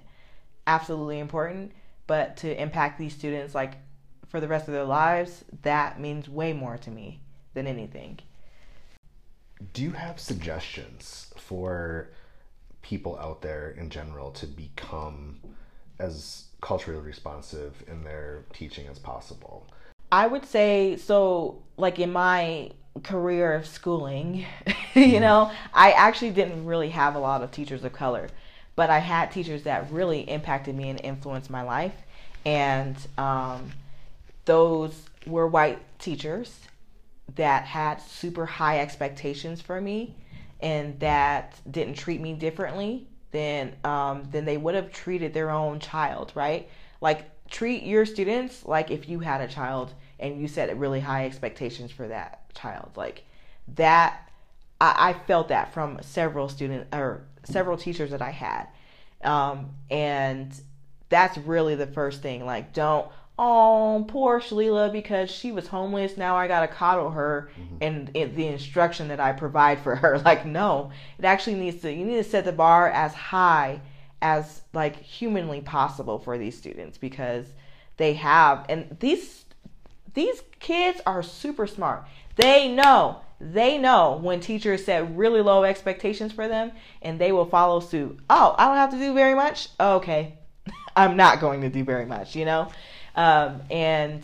Absolutely 0.67 1.19
important, 1.19 1.73
but 2.07 2.37
to 2.39 2.61
impact 2.61 2.99
these 2.99 3.15
students 3.15 3.55
like 3.55 3.75
for 4.29 4.41
the 4.41 4.49
rest 4.49 4.67
of 4.67 4.75
their 4.75 4.85
lives, 4.85 5.45
that 5.63 6.01
means 6.01 6.29
way 6.29 6.53
more 6.53 6.77
to 6.79 6.91
me 6.91 7.21
than 7.55 7.67
anything. 7.67 8.19
Do 9.73 9.83
you 9.83 9.93
have 9.93 10.19
suggestions 10.19 11.33
for 11.37 12.11
people 12.85 13.19
out 13.19 13.41
there 13.41 13.71
in 13.71 13.89
general 13.89 14.31
to 14.31 14.47
become 14.47 15.41
as 15.99 16.45
culturally 16.61 17.01
responsive 17.01 17.83
in 17.89 18.05
their 18.05 18.45
teaching 18.53 18.87
as 18.87 18.99
possible? 18.99 19.67
I 20.13 20.27
would 20.27 20.45
say 20.45 20.97
so 20.97 21.63
like 21.77 21.99
in 21.99 22.13
my 22.13 22.71
career 23.03 23.55
of 23.55 23.67
schooling, 23.67 24.45
you 24.95 25.19
know, 25.19 25.51
I 25.73 25.93
actually 25.93 26.31
didn't 26.31 26.67
really 26.67 26.91
have 26.91 27.17
a 27.17 27.19
lot 27.19 27.43
of 27.43 27.51
teachers 27.51 27.83
of 27.83 27.93
color, 27.93 28.29
but 28.77 28.91
I 28.91 28.99
had 28.99 29.33
teachers 29.33 29.65
that 29.65 29.91
really 29.91 30.21
impacted 30.21 30.77
me 30.77 30.91
and 30.91 31.01
influenced 31.03 31.51
my 31.51 31.63
life. 31.63 31.95
And 32.45 32.97
um, 33.17 33.73
those 34.45 34.95
were 35.27 35.49
white 35.49 35.81
teachers 35.99 36.61
that 37.37 37.65
had 37.65 38.01
super 38.03 38.45
high 38.45 38.81
expectations 38.81 39.63
for 39.63 39.81
me 39.81 40.15
and 40.65 40.99
that 41.01 41.61
didn't 41.71 41.95
treat 41.95 42.23
me 42.23 42.33
differently 42.33 43.07
than 43.33 43.75
um, 43.85 44.25
than 44.33 44.47
they 44.47 44.57
would 44.57 44.75
have 44.75 44.91
treated 44.91 45.35
their 45.35 45.51
own 45.51 45.79
child, 45.79 46.33
right? 46.35 46.69
Like 47.03 47.31
treat 47.51 47.83
your 47.83 48.07
students 48.07 48.65
like 48.65 48.91
if 48.91 49.07
you 49.09 49.21
had 49.21 49.43
a 49.43 49.47
child 49.47 49.93
and 50.19 50.41
you 50.41 50.49
set 50.49 50.75
really 50.79 51.01
high 51.01 51.27
expectations 51.27 51.91
for 51.93 52.09
that 52.09 52.53
child. 52.55 52.93
Like 52.97 53.25
that, 53.77 54.31
I, 54.81 55.11
I 55.11 55.13
felt 55.27 55.49
that 55.49 55.75
from 55.75 55.99
several 56.01 56.49
students 56.49 56.89
or 56.97 57.25
several 57.45 57.77
teachers 57.77 58.11
that 58.11 58.23
I 58.23 58.31
had, 58.31 58.69
um, 59.23 59.69
and 59.91 60.59
that's 61.11 61.37
really 61.37 61.75
the 61.75 61.89
first 61.89 62.23
thing. 62.23 62.47
Like 62.47 62.73
don't 62.73 63.07
oh, 63.39 64.05
poor 64.09 64.41
Shalelia, 64.41 64.93
because 64.93 65.31
she 65.31 65.53
was 65.53 65.67
homeless. 65.67 66.17
Now 66.17 66.37
I 66.37 66.47
gotta 66.47 66.69
coddle 66.69 67.11
her 67.11 67.51
mm-hmm. 67.59 67.77
and, 67.81 68.11
and, 68.15 68.37
the 68.37 68.47
instruction 68.47 69.09
that 69.09 69.21
I 69.21 69.33
provide 69.33 69.81
for 69.81 69.97
her. 69.97 70.19
Like, 70.25 70.47
no, 70.47 70.91
it 71.19 71.25
actually 71.25 71.57
needs 71.57 71.83
to. 71.83 71.93
You 71.93 72.05
need 72.05 72.17
to 72.17 72.25
set 72.25 72.45
the 72.45 72.53
bar 72.53 72.89
as 72.89 73.13
high 73.13 73.81
as 74.23 74.63
like 74.73 74.97
humanly 74.97 75.61
possible 75.61 76.19
for 76.19 76.39
these 76.39 76.57
students 76.57 76.97
because 76.97 77.47
they 77.99 78.15
have 78.15 78.65
and 78.71 78.97
these 79.01 79.45
these 80.15 80.43
kids 80.61 81.01
are 81.05 81.23
super 81.23 81.67
smart. 81.67 82.07
They 82.37 82.69
know 82.69 83.21
they 83.41 83.77
know 83.77 84.19
when 84.23 84.41
teachers 84.41 84.85
set 84.85 85.15
really 85.15 85.43
low 85.43 85.65
expectations 85.65 86.33
for 86.33 86.49
them 86.49 86.73
and 87.03 87.19
they 87.19 87.33
will 87.33 87.45
follow 87.45 87.81
suit. 87.81 88.19
Oh, 88.31 88.55
I 88.57 88.67
don't 88.67 88.77
have 88.77 88.91
to 88.93 88.99
do 88.99 89.13
very 89.13 89.35
much. 89.35 89.69
Okay. 89.79 90.39
I'm 90.97 91.17
not 91.17 91.41
going 91.41 91.61
to 91.63 91.69
do 91.69 91.85
very 91.85 92.07
much, 92.07 92.35
you 92.37 92.45
know? 92.45 92.71
Um, 93.15 93.63
and 93.71 94.23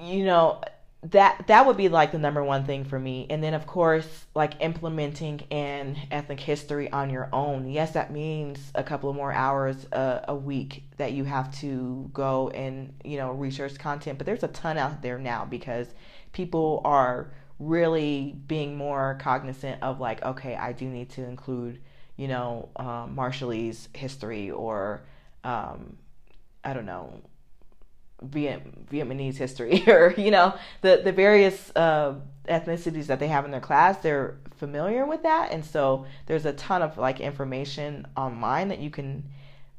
you 0.00 0.24
know 0.24 0.60
that 1.02 1.46
that 1.46 1.64
would 1.66 1.76
be 1.76 1.88
like 1.88 2.12
the 2.12 2.18
number 2.18 2.42
one 2.42 2.64
thing 2.64 2.84
for 2.84 2.98
me. 2.98 3.26
And 3.30 3.42
then 3.42 3.54
of 3.54 3.66
course 3.66 4.26
like 4.34 4.60
implementing 4.60 5.42
an 5.50 5.96
ethnic 6.10 6.40
history 6.40 6.90
on 6.90 7.10
your 7.10 7.28
own. 7.32 7.70
Yes 7.70 7.92
that 7.92 8.12
means 8.12 8.72
a 8.74 8.82
couple 8.82 9.08
of 9.08 9.16
more 9.16 9.32
hours 9.32 9.86
a, 9.92 10.24
a 10.28 10.34
week 10.34 10.82
that 10.96 11.12
you 11.12 11.24
have 11.24 11.54
to 11.60 12.10
go 12.12 12.48
and 12.50 12.92
you 13.04 13.16
know 13.16 13.32
research 13.32 13.78
content. 13.78 14.18
But 14.18 14.26
there's 14.26 14.42
a 14.42 14.48
ton 14.48 14.76
out 14.76 15.00
there 15.00 15.18
now 15.18 15.44
because 15.44 15.86
people 16.32 16.82
are 16.84 17.30
really 17.58 18.36
being 18.46 18.76
more 18.76 19.18
cognizant 19.20 19.82
of 19.82 19.98
like 19.98 20.22
okay 20.22 20.54
i 20.54 20.72
do 20.72 20.86
need 20.86 21.10
to 21.10 21.24
include 21.24 21.80
you 22.16 22.28
know 22.28 22.68
um, 22.76 23.16
marshallese 23.16 23.94
history 23.96 24.50
or 24.50 25.02
um, 25.44 25.96
i 26.64 26.72
don't 26.72 26.86
know 26.86 27.20
Viet, 28.22 28.86
Vietnamese 28.90 29.36
history 29.36 29.84
or 29.88 30.14
you 30.16 30.30
know 30.30 30.54
the 30.82 31.00
the 31.04 31.12
various 31.12 31.70
uh, 31.76 32.14
ethnicities 32.48 33.06
that 33.06 33.20
they 33.20 33.28
have 33.28 33.44
in 33.44 33.50
their 33.50 33.60
class 33.60 33.98
they're 33.98 34.38
familiar 34.58 35.06
with 35.06 35.22
that. 35.22 35.52
And 35.52 35.64
so 35.64 36.06
there's 36.26 36.44
a 36.44 36.52
ton 36.52 36.82
of 36.82 36.98
like 36.98 37.20
information 37.20 38.06
online 38.16 38.68
that 38.68 38.80
you 38.80 38.90
can 38.90 39.24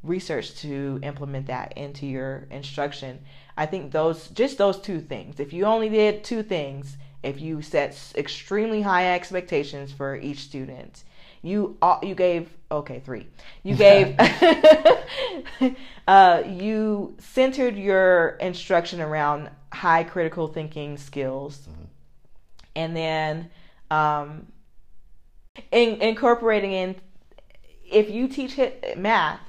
research 0.01 0.55
to 0.55 0.99
implement 1.03 1.47
that 1.47 1.73
into 1.77 2.05
your 2.05 2.47
instruction. 2.49 3.19
I 3.57 3.65
think 3.65 3.91
those 3.91 4.29
just 4.29 4.57
those 4.57 4.79
two 4.79 5.01
things 5.01 5.39
if 5.39 5.51
you 5.51 5.65
only 5.65 5.89
did 5.89 6.23
two 6.23 6.41
things 6.41 6.97
if 7.21 7.41
you 7.41 7.61
set 7.61 8.13
extremely 8.15 8.81
high 8.81 9.13
expectations 9.13 9.91
for 9.91 10.15
each 10.15 10.39
student 10.39 11.03
you 11.41 11.77
you 12.01 12.15
gave 12.15 12.49
okay 12.71 13.01
three. 13.03 13.27
You 13.63 13.75
gave 13.75 14.15
uh, 16.07 16.43
you 16.47 17.15
centered 17.19 17.75
your 17.75 18.37
instruction 18.41 19.01
around 19.01 19.49
high 19.73 20.03
critical 20.03 20.47
thinking 20.47 20.97
skills. 20.97 21.67
Mm-hmm. 21.69 21.83
and 22.75 22.95
then 22.95 23.49
um, 23.91 24.47
in, 25.71 26.01
incorporating 26.01 26.73
in 26.73 26.95
if 27.91 28.09
you 28.09 28.27
teach 28.27 28.59
math 28.95 29.39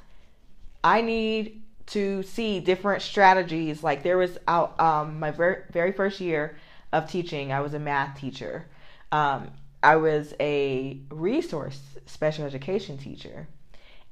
i 0.82 1.02
need 1.02 1.60
to 1.90 2.22
see 2.22 2.60
different 2.60 3.02
strategies. 3.02 3.82
Like 3.82 4.02
there 4.02 4.16
was 4.16 4.38
out 4.46 4.78
um, 4.80 5.18
my 5.18 5.32
very, 5.32 5.62
very 5.72 5.92
first 5.92 6.20
year 6.20 6.56
of 6.92 7.10
teaching 7.10 7.52
i 7.52 7.60
was 7.60 7.74
a 7.74 7.78
math 7.78 8.18
teacher. 8.18 8.66
Um, 9.12 9.50
I 9.82 9.96
was 9.96 10.34
a 10.40 11.00
resource 11.10 11.80
special 12.06 12.44
education 12.44 12.98
teacher. 12.98 13.48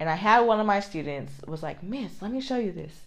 And 0.00 0.08
I 0.08 0.14
had 0.14 0.40
one 0.40 0.60
of 0.60 0.66
my 0.66 0.80
students 0.80 1.32
was 1.46 1.62
like, 1.62 1.82
"Miss, 1.82 2.22
let 2.22 2.30
me 2.30 2.40
show 2.40 2.56
you 2.56 2.72
this." 2.72 3.02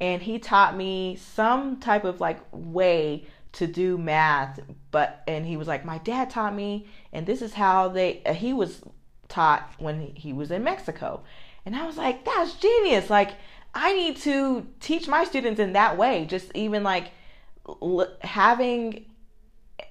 And 0.00 0.20
he 0.22 0.38
taught 0.38 0.76
me 0.76 1.16
some 1.16 1.78
type 1.78 2.04
of 2.04 2.20
like 2.20 2.40
way 2.50 3.26
to 3.52 3.66
do 3.66 3.98
math, 3.98 4.58
but 4.90 5.22
and 5.28 5.46
he 5.46 5.56
was 5.56 5.68
like, 5.68 5.84
"My 5.84 5.98
dad 5.98 6.30
taught 6.30 6.54
me, 6.54 6.88
and 7.12 7.26
this 7.26 7.42
is 7.42 7.54
how 7.54 7.88
they 7.88 8.22
uh, 8.24 8.34
he 8.34 8.52
was 8.52 8.82
taught 9.28 9.70
when 9.78 10.14
he 10.16 10.32
was 10.32 10.50
in 10.50 10.64
Mexico." 10.64 11.22
And 11.64 11.76
I 11.76 11.86
was 11.86 11.96
like, 11.96 12.24
"That's 12.24 12.54
genius. 12.54 13.08
Like 13.08 13.32
I 13.74 13.92
need 13.94 14.16
to 14.18 14.66
teach 14.80 15.06
my 15.06 15.24
students 15.24 15.60
in 15.60 15.74
that 15.74 15.96
way, 15.96 16.26
just 16.26 16.50
even 16.54 16.82
like 16.82 17.12
having 18.22 19.06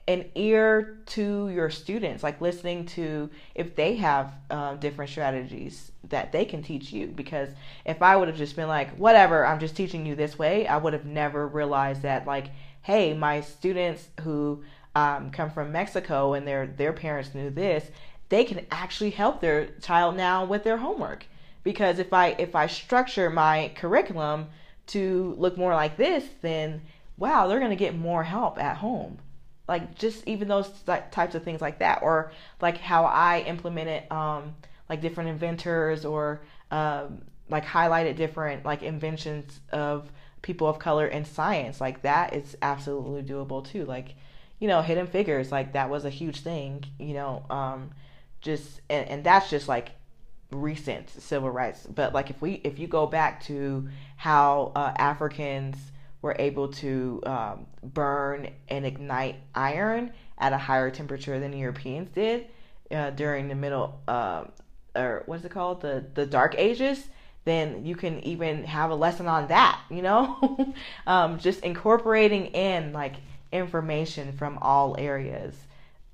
an 0.07 0.25
ear 0.35 0.97
to 1.05 1.49
your 1.49 1.69
students, 1.69 2.23
like 2.23 2.41
listening 2.41 2.85
to 2.85 3.29
if 3.55 3.75
they 3.75 3.95
have 3.95 4.33
um, 4.49 4.79
different 4.79 5.11
strategies 5.11 5.91
that 6.09 6.31
they 6.31 6.45
can 6.45 6.63
teach 6.63 6.91
you. 6.91 7.07
Because 7.07 7.49
if 7.85 8.01
I 8.01 8.15
would 8.15 8.27
have 8.27 8.37
just 8.37 8.55
been 8.55 8.67
like, 8.67 8.95
whatever, 8.97 9.45
I'm 9.45 9.59
just 9.59 9.75
teaching 9.75 10.05
you 10.05 10.15
this 10.15 10.39
way, 10.39 10.67
I 10.67 10.77
would 10.77 10.93
have 10.93 11.05
never 11.05 11.47
realized 11.47 12.01
that, 12.01 12.25
like, 12.25 12.47
hey, 12.81 13.13
my 13.13 13.41
students 13.41 14.09
who 14.21 14.63
um, 14.95 15.31
come 15.31 15.51
from 15.51 15.71
Mexico 15.71 16.33
and 16.33 16.47
their 16.47 16.67
their 16.67 16.93
parents 16.93 17.35
knew 17.35 17.49
this, 17.49 17.89
they 18.29 18.43
can 18.43 18.65
actually 18.71 19.11
help 19.11 19.39
their 19.39 19.67
child 19.81 20.15
now 20.15 20.45
with 20.45 20.63
their 20.63 20.77
homework. 20.77 21.25
Because 21.63 21.99
if 21.99 22.11
I 22.11 22.29
if 22.39 22.55
I 22.55 22.67
structure 22.67 23.29
my 23.29 23.71
curriculum 23.75 24.47
to 24.87 25.35
look 25.37 25.57
more 25.57 25.75
like 25.75 25.95
this, 25.97 26.25
then 26.41 26.81
wow, 27.17 27.47
they're 27.47 27.59
gonna 27.59 27.75
get 27.75 27.95
more 27.95 28.23
help 28.23 28.57
at 28.57 28.77
home 28.77 29.19
like 29.68 29.95
just 29.95 30.28
even 30.28 30.47
those 30.47 30.70
types 31.12 31.36
of 31.36 31.43
things 31.43 31.62
like 31.62 31.80
that 31.80 32.01
or 32.01 32.32
like 32.62 32.78
how 32.78 33.05
i 33.05 33.39
implemented 33.47 34.09
um 34.12 34.53
like 34.89 35.01
different 35.01 35.30
inventors 35.30 36.03
or 36.05 36.41
um 36.72 37.22
like 37.49 37.66
highlighted 37.66 38.16
different 38.16 38.66
like 38.66 38.82
inventions 38.82 39.59
of 39.72 40.12
people 40.41 40.68
of 40.68 40.80
color 40.80 41.05
in 41.05 41.26
science. 41.26 41.80
Like 41.80 42.01
that 42.01 42.34
is 42.34 42.57
absolutely 42.62 43.24
doable 43.24 43.64
too. 43.64 43.86
Like 43.86 44.16
you 44.59 44.68
know 44.68 44.82
hidden 44.82 45.07
figures 45.07 45.51
like 45.51 45.74
that 45.74 45.89
was 45.89 46.05
a 46.05 46.09
huge 46.12 46.41
thing 46.41 46.84
you 46.99 47.16
know 47.16 47.43
um 47.49 47.89
just 48.41 48.80
and, 48.91 49.09
and 49.09 49.24
that's 49.24 49.49
just 49.49 49.68
like 49.68 49.91
recent 50.51 51.09
civil 51.09 51.49
rights. 51.49 51.88
But 51.88 52.14
like 52.14 52.30
if 52.30 52.41
we 52.41 52.62
if 52.64 52.80
you 52.80 52.88
go 52.88 53.05
back 53.05 53.43
to 53.45 53.88
how 54.18 54.72
uh, 54.76 54.93
africans 54.97 55.90
were 56.22 56.36
able 56.38 56.67
to 56.67 57.22
um, 57.26 57.65
burn 57.84 58.49
and 58.69 58.86
ignite 58.86 59.36
iron 59.55 60.11
at 60.38 60.53
a 60.53 60.57
higher 60.57 60.91
temperature 60.91 61.39
than 61.39 61.53
Europeans 61.53 62.09
did 62.11 62.47
uh, 62.91 63.11
during 63.11 63.47
the 63.47 63.55
middle, 63.55 63.99
uh, 64.07 64.45
or 64.95 65.24
what's 65.26 65.43
it 65.45 65.51
called, 65.51 65.82
the 65.82 66.05
the 66.13 66.26
Dark 66.26 66.55
Ages. 66.57 67.07
Then 67.43 67.86
you 67.86 67.95
can 67.95 68.19
even 68.24 68.65
have 68.65 68.91
a 68.91 68.95
lesson 68.95 69.28
on 69.28 69.47
that. 69.47 69.82
You 69.89 70.03
know, 70.03 70.74
um, 71.07 71.39
just 71.39 71.61
incorporating 71.61 72.47
in 72.47 72.93
like 72.93 73.15
information 73.51 74.34
from 74.34 74.57
all 74.61 74.95
areas. 74.99 75.55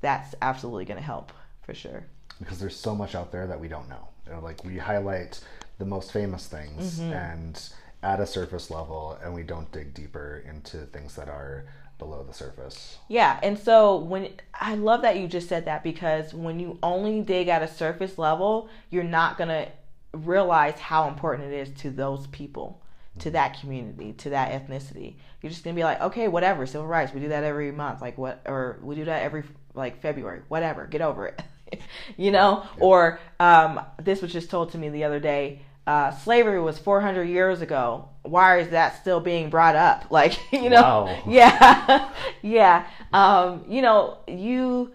That's 0.02 0.36
absolutely 0.42 0.86
going 0.86 1.00
to 1.00 1.04
help 1.04 1.32
for 1.64 1.74
sure. 1.74 2.06
Because 2.40 2.60
there's 2.60 2.76
so 2.76 2.96
much 2.96 3.16
out 3.16 3.32
there 3.32 3.48
that 3.48 3.60
we 3.60 3.68
don't 3.68 3.90
know. 3.90 4.08
You 4.26 4.34
know 4.34 4.40
like 4.40 4.64
we 4.64 4.78
highlight 4.78 5.42
the 5.78 5.86
most 5.86 6.12
famous 6.12 6.48
things 6.48 7.00
mm-hmm. 7.00 7.14
and 7.14 7.70
at 8.04 8.20
a 8.20 8.28
surface 8.28 8.70
level 8.70 9.18
and 9.24 9.34
we 9.34 9.44
don't 9.44 9.72
dig 9.72 9.94
deeper 9.94 10.44
into 10.48 10.86
things 10.88 11.16
that 11.16 11.28
are 11.28 11.66
below 11.98 12.24
the 12.24 12.34
surface. 12.34 12.98
Yeah, 13.08 13.40
and 13.42 13.58
so 13.58 13.98
when 13.98 14.30
I 14.54 14.76
love 14.76 15.02
that 15.02 15.18
you 15.18 15.28
just 15.28 15.50
said 15.50 15.66
that 15.66 15.84
because 15.84 16.34
when 16.34 16.60
you 16.60 16.78
only 16.84 17.22
dig 17.22 17.48
at 17.48 17.64
a 17.64 17.68
surface 17.68 18.18
level, 18.18 18.70
you're 18.90 19.04
not 19.04 19.38
going 19.38 19.50
to 19.50 19.68
realize 20.14 20.80
how 20.80 21.08
important 21.08 21.52
it 21.52 21.58
is 21.58 21.82
to 21.82 21.90
those 21.90 22.28
people, 22.28 22.82
to 23.20 23.32
that 23.32 23.60
community, 23.60 24.14
to 24.14 24.30
that 24.30 24.52
ethnicity. 24.52 25.16
You're 25.42 25.50
just 25.50 25.64
going 25.64 25.76
to 25.76 25.80
be 25.80 25.84
like, 25.84 26.02
"Okay, 26.02 26.28
whatever, 26.28 26.66
civil 26.66 26.88
rights, 26.88 27.14
we 27.14 27.20
do 27.20 27.30
that 27.30 27.44
every 27.44 27.72
month, 27.72 28.02
like 28.02 28.18
what 28.18 28.42
or 28.46 28.80
we 28.82 28.96
do 28.96 29.06
that 29.06 29.24
every 29.24 29.44
like 29.74 30.02
February, 30.02 30.42
whatever, 30.48 30.86
get 30.86 31.02
over 31.02 31.28
it." 31.28 31.42
you 32.18 32.32
know, 32.32 32.66
or 32.80 33.20
um, 33.40 33.82
this 34.02 34.22
was 34.22 34.32
just 34.32 34.50
told 34.50 34.72
to 34.72 34.78
me 34.78 34.90
the 34.90 35.04
other 35.04 35.20
day. 35.20 35.62
Uh, 35.88 36.12
slavery 36.12 36.60
was 36.62 36.78
400 36.78 37.24
years 37.24 37.62
ago. 37.62 38.10
Why 38.24 38.60
is 38.60 38.70
that 38.70 39.00
still 39.00 39.22
being 39.22 39.50
brought 39.50 39.76
up? 39.78 40.08
Like, 40.12 40.38
you 40.52 40.70
know, 40.70 41.06
Wow. 41.06 41.24
yeah, 41.28 42.12
yeah. 42.42 42.86
Um, 43.14 43.64
you 43.70 43.82
know, 43.82 44.18
you 44.28 44.92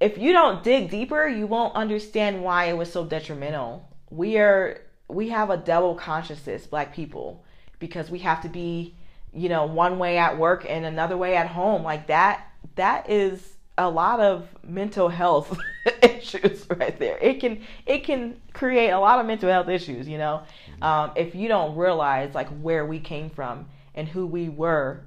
if 0.00 0.18
you 0.18 0.32
don't 0.32 0.62
dig 0.62 0.90
deeper, 0.90 1.26
you 1.26 1.46
won't 1.46 1.74
understand 1.74 2.44
why 2.44 2.66
it 2.66 2.76
was 2.76 2.92
so 2.92 3.04
detrimental. 3.04 3.88
We 4.10 4.38
are 4.38 4.82
we 5.08 5.30
have 5.30 5.48
a 5.50 5.56
double 5.56 5.94
consciousness, 5.94 6.66
black 6.66 6.94
people, 6.94 7.42
because 7.78 8.10
we 8.10 8.18
have 8.18 8.42
to 8.42 8.48
be, 8.50 8.94
you 9.32 9.48
know, 9.48 9.64
one 9.64 9.98
way 9.98 10.18
at 10.18 10.36
work 10.38 10.66
and 10.68 10.84
another 10.84 11.16
way 11.16 11.36
at 11.36 11.46
home. 11.48 11.82
Like 11.82 12.06
that 12.08 12.46
that 12.76 13.08
is 13.10 13.54
a 13.78 13.88
lot 13.88 14.20
of 14.20 14.48
mental 14.64 15.08
health 15.08 15.58
issues 16.02 16.66
right 16.70 16.98
there. 16.98 17.18
It 17.18 17.40
can 17.40 17.62
it 17.86 18.04
can 18.04 18.40
create 18.52 18.90
a 18.90 19.00
lot 19.00 19.20
of 19.20 19.26
mental 19.26 19.50
health 19.50 19.68
issues, 19.68 20.08
you 20.08 20.18
know, 20.18 20.42
um, 20.82 21.12
if 21.16 21.34
you 21.34 21.48
don't 21.48 21.76
realize 21.76 22.34
like 22.34 22.48
where 22.60 22.84
we 22.86 23.00
came 23.00 23.30
from 23.30 23.66
and 23.94 24.08
who 24.08 24.26
we 24.26 24.48
were 24.48 25.02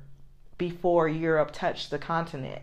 before 0.58 1.08
Europe 1.08 1.52
touched 1.54 1.92
the 1.92 2.00
continent 2.00 2.62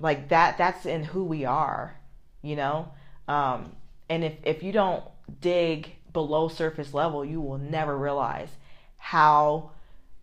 like 0.00 0.28
that 0.28 0.58
that's 0.58 0.86
in 0.86 1.04
who 1.04 1.24
we 1.24 1.44
are 1.44 1.96
you 2.42 2.56
know? 2.56 2.88
Um 3.28 3.72
and 4.10 4.24
if 4.24 4.34
if 4.44 4.62
you 4.62 4.72
don't 4.72 5.02
dig 5.40 5.94
below 6.12 6.48
surface 6.48 6.94
level 6.94 7.24
you 7.24 7.40
will 7.40 7.58
never 7.58 7.96
realize 7.96 8.50
how 8.98 9.70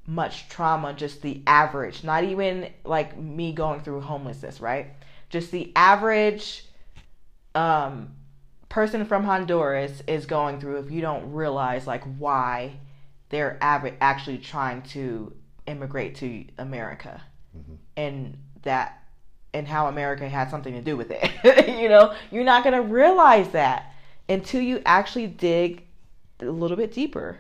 much 0.08 0.50
trauma 0.50 0.94
just 0.94 1.22
the 1.22 1.42
average 1.46 2.04
not 2.04 2.24
even 2.24 2.70
like 2.84 3.18
me 3.18 3.52
going 3.54 3.80
through 3.82 4.02
homelessness 4.02 4.60
right 4.60 4.88
just 5.30 5.52
the 5.52 5.72
average 5.76 6.66
um 7.56 8.10
person 8.72 9.04
from 9.06 9.26
Honduras 9.26 10.02
is 10.08 10.26
going 10.26 10.60
through 10.60 10.78
if 10.78 10.90
you 10.90 11.02
don't 11.02 11.34
realize 11.34 11.86
like 11.86 12.04
why 12.18 12.72
they're 13.30 13.58
av- 13.62 13.94
actually 14.00 14.38
trying 14.38 14.82
to 14.82 15.34
immigrate 15.68 16.16
to 16.16 16.46
America 16.58 17.22
and 17.98 18.38
that 18.64 19.04
and 19.54 19.68
how 19.68 19.88
America 19.88 20.28
had 20.28 20.50
something 20.50 20.74
to 20.74 20.82
do 20.82 20.96
with 20.96 21.12
it. 21.12 21.68
you 21.82 21.90
know, 21.90 22.16
you're 22.32 22.46
not 22.46 22.64
going 22.64 22.74
to 22.74 22.82
realize 22.82 23.50
that 23.50 23.94
until 24.30 24.62
you 24.62 24.82
actually 24.86 25.28
dig 25.28 25.84
a 26.40 26.46
little 26.46 26.78
bit 26.78 26.94
deeper. 26.94 27.40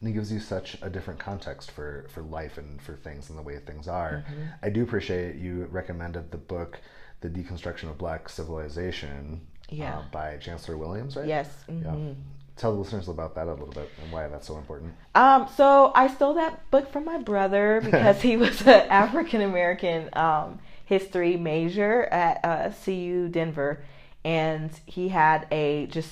And 0.00 0.08
it 0.08 0.12
gives 0.12 0.30
you 0.32 0.40
such 0.40 0.76
a 0.82 0.88
different 0.90 1.18
context 1.20 1.70
for 1.70 2.06
for 2.10 2.22
life 2.22 2.58
and 2.58 2.80
for 2.80 2.94
things 2.94 3.30
and 3.30 3.38
the 3.38 3.42
way 3.42 3.58
things 3.58 3.88
are. 3.88 4.24
Mm-hmm. 4.28 4.42
I 4.62 4.68
do 4.70 4.82
appreciate 4.82 5.36
you 5.36 5.66
recommended 5.70 6.30
the 6.30 6.38
book, 6.38 6.80
"The 7.20 7.28
Deconstruction 7.28 7.90
of 7.90 7.98
Black 7.98 8.28
Civilization," 8.28 9.40
Yeah. 9.68 9.98
uh, 9.98 10.02
by 10.12 10.36
Chancellor 10.38 10.76
Williams, 10.76 11.16
right? 11.16 11.26
Yes. 11.26 11.48
Yeah. 11.68 11.74
mhm. 11.74 12.14
Tell 12.56 12.72
the 12.72 12.78
listeners 12.80 13.06
about 13.08 13.36
that 13.36 13.46
a 13.46 13.50
little 13.52 13.68
bit 13.68 13.88
and 14.02 14.10
why 14.12 14.26
that's 14.26 14.48
so 14.48 14.56
important. 14.56 14.92
Um, 15.14 15.46
so 15.56 15.92
I 15.94 16.08
stole 16.08 16.34
that 16.34 16.68
book 16.72 16.90
from 16.92 17.04
my 17.04 17.18
brother 17.18 17.80
because 17.84 18.20
he 18.20 18.36
was 18.36 18.60
an 18.62 18.88
African 18.90 19.42
American 19.42 20.08
um, 20.14 20.58
history 20.84 21.36
major 21.36 22.04
at 22.06 22.44
uh, 22.44 22.70
CU 22.84 23.28
Denver, 23.28 23.84
and 24.24 24.70
he 24.86 25.08
had 25.08 25.46
a 25.52 25.86
just 25.86 26.10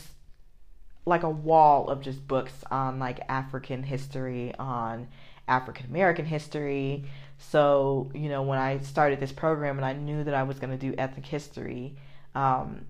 like 1.07 1.23
a 1.23 1.31
wall 1.31 1.89
of 1.89 2.03
just 2.03 2.27
books 2.27 2.53
on 2.71 2.99
like 2.99 3.21
African 3.29 3.83
history, 3.83 4.55
on 4.59 5.09
African 5.49 5.87
American 5.87 6.27
history. 6.27 7.05
So 7.39 8.11
you 8.15 8.29
know, 8.29 8.43
when 8.43 8.59
I 8.59 8.79
started 8.81 9.21
this 9.21 9.33
program 9.33 9.77
and 9.77 9.85
I 9.85 9.93
knew 9.93 10.25
that 10.25 10.35
I 10.35 10.43
was 10.43 10.59
going 10.59 10.77
to 10.77 10.79
do 10.79 10.95
ethnic 10.99 11.27
history, 11.27 11.97
um, 12.35 12.87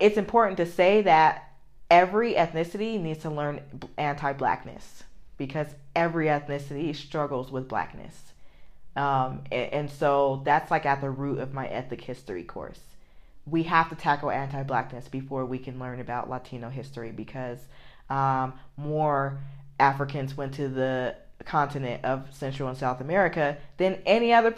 it's 0.00 0.16
important 0.16 0.56
to 0.58 0.66
say 0.66 1.02
that 1.02 1.48
every 1.90 2.34
ethnicity 2.34 3.00
needs 3.00 3.20
to 3.20 3.30
learn 3.30 3.60
anti-blackness 3.96 5.04
because 5.36 5.68
every 5.96 6.26
ethnicity 6.26 6.94
struggles 6.94 7.50
with 7.50 7.68
blackness 7.68 8.32
um, 8.96 9.42
and, 9.52 9.72
and 9.72 9.90
so 9.90 10.42
that's 10.44 10.70
like 10.70 10.84
at 10.84 11.00
the 11.00 11.10
root 11.10 11.38
of 11.38 11.54
my 11.54 11.66
ethnic 11.68 12.02
history 12.02 12.42
course 12.42 12.80
we 13.50 13.62
have 13.64 13.88
to 13.88 13.94
tackle 13.94 14.30
anti-blackness 14.30 15.08
before 15.08 15.44
we 15.44 15.58
can 15.58 15.78
learn 15.78 16.00
about 16.00 16.28
latino 16.28 16.68
history 16.68 17.12
because 17.12 17.58
um, 18.10 18.52
more 18.76 19.38
africans 19.78 20.36
went 20.36 20.54
to 20.54 20.68
the 20.68 21.14
continent 21.44 22.04
of 22.04 22.26
central 22.34 22.68
and 22.68 22.76
south 22.76 23.00
america 23.00 23.56
than 23.76 23.98
any 24.06 24.32
other 24.32 24.54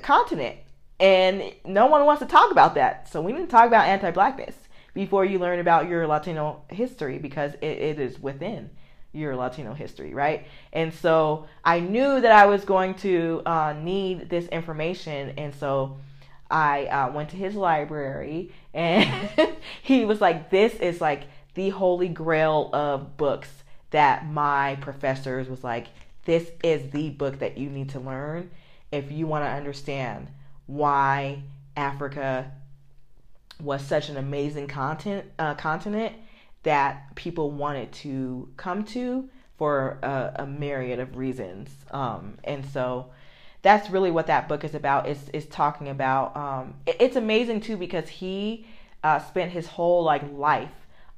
continent. 0.00 0.56
And 0.98 1.52
no 1.64 1.86
one 1.86 2.04
wants 2.06 2.20
to 2.20 2.26
talk 2.26 2.50
about 2.50 2.74
that. 2.76 3.08
So 3.08 3.20
we 3.20 3.32
need 3.32 3.42
to 3.42 3.46
talk 3.48 3.66
about 3.66 3.86
anti-blackness 3.86 4.54
before 4.94 5.24
you 5.24 5.38
learn 5.38 5.58
about 5.58 5.88
your 5.88 6.06
latino 6.06 6.62
history 6.68 7.18
because 7.18 7.54
it, 7.54 7.66
it 7.66 8.00
is 8.00 8.20
within 8.20 8.70
your 9.14 9.36
latino 9.36 9.74
history 9.74 10.14
right? 10.14 10.46
And 10.72 10.92
so 10.92 11.46
i 11.64 11.80
knew 11.80 12.20
that 12.20 12.32
i 12.32 12.46
was 12.46 12.64
going 12.64 12.94
to 12.94 13.42
uh, 13.44 13.74
need 13.74 14.30
this 14.30 14.46
information. 14.48 15.34
And 15.36 15.54
so 15.54 15.98
i 16.52 16.86
uh, 16.86 17.10
went 17.12 17.30
to 17.30 17.36
his 17.36 17.54
library 17.54 18.52
and 18.74 19.08
he 19.82 20.04
was 20.04 20.20
like 20.20 20.50
this 20.50 20.74
is 20.74 21.00
like 21.00 21.24
the 21.54 21.70
holy 21.70 22.08
grail 22.08 22.70
of 22.72 23.16
books 23.16 23.48
that 23.90 24.26
my 24.26 24.76
professors 24.80 25.48
was 25.48 25.64
like 25.64 25.88
this 26.24 26.50
is 26.62 26.90
the 26.90 27.10
book 27.10 27.38
that 27.40 27.58
you 27.58 27.68
need 27.68 27.88
to 27.88 28.00
learn 28.00 28.50
if 28.92 29.10
you 29.10 29.26
want 29.26 29.44
to 29.44 29.50
understand 29.50 30.28
why 30.66 31.42
Africa 31.76 32.52
was 33.60 33.82
such 33.82 34.08
an 34.08 34.16
amazing 34.16 34.68
content 34.68 35.24
uh, 35.38 35.54
continent 35.54 36.14
that 36.62 37.14
people 37.14 37.50
wanted 37.50 37.90
to 37.92 38.48
come 38.56 38.84
to 38.84 39.28
for 39.56 39.98
a, 40.02 40.32
a 40.36 40.46
myriad 40.46 41.00
of 41.00 41.16
reasons. 41.16 41.70
Um, 41.90 42.38
and 42.44 42.64
so 42.66 43.10
that's 43.62 43.88
really 43.90 44.10
what 44.10 44.26
that 44.26 44.48
book 44.48 44.64
is 44.64 44.74
about. 44.74 45.08
Is 45.08 45.28
is 45.32 45.46
talking 45.46 45.88
about. 45.88 46.36
Um, 46.36 46.74
it- 46.86 46.96
it's 47.00 47.16
amazing 47.16 47.60
too 47.60 47.76
because 47.76 48.08
he 48.08 48.66
uh, 49.04 49.18
spent 49.20 49.52
his 49.52 49.66
whole 49.66 50.02
like 50.04 50.22
life 50.32 50.70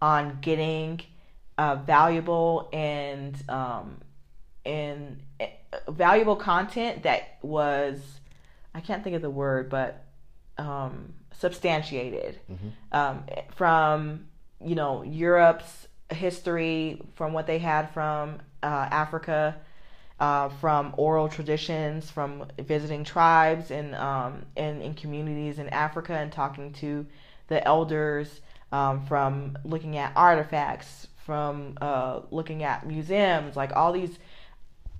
on 0.02 0.38
getting 0.40 1.00
uh, 1.58 1.76
valuable 1.76 2.68
and 2.72 3.36
um, 3.48 4.00
and 4.66 5.20
uh, 5.40 5.46
valuable 5.90 6.36
content 6.36 7.02
that 7.04 7.38
was 7.42 8.00
I 8.74 8.80
can't 8.80 9.02
think 9.04 9.16
of 9.16 9.22
the 9.22 9.30
word, 9.30 9.68
but 9.70 10.04
um, 10.58 11.14
substantiated 11.38 12.38
um, 12.92 13.24
from 13.54 14.26
you 14.64 14.74
know 14.74 15.02
Europe's 15.02 15.88
history, 16.10 17.00
from 17.14 17.32
what 17.32 17.46
they 17.46 17.58
had 17.58 17.90
from 17.92 18.40
uh, 18.62 18.66
Africa, 18.90 19.56
uh, 20.20 20.48
from 20.48 20.94
oral 20.96 21.28
traditions, 21.28 22.10
from 22.10 22.46
visiting 22.58 23.04
tribes 23.04 23.70
and 23.70 23.94
um, 23.94 24.44
and 24.56 24.82
in 24.82 24.94
communities 24.94 25.58
in 25.58 25.68
Africa 25.70 26.14
and 26.14 26.30
talking 26.30 26.72
to 26.74 27.06
the 27.48 27.66
elders, 27.66 28.40
um, 28.72 29.04
from 29.06 29.58
looking 29.64 29.96
at 29.96 30.12
artifacts, 30.16 31.08
from 31.24 31.76
uh, 31.80 32.20
looking 32.30 32.62
at 32.62 32.86
museums, 32.86 33.56
like 33.56 33.74
all 33.74 33.92
these 33.92 34.18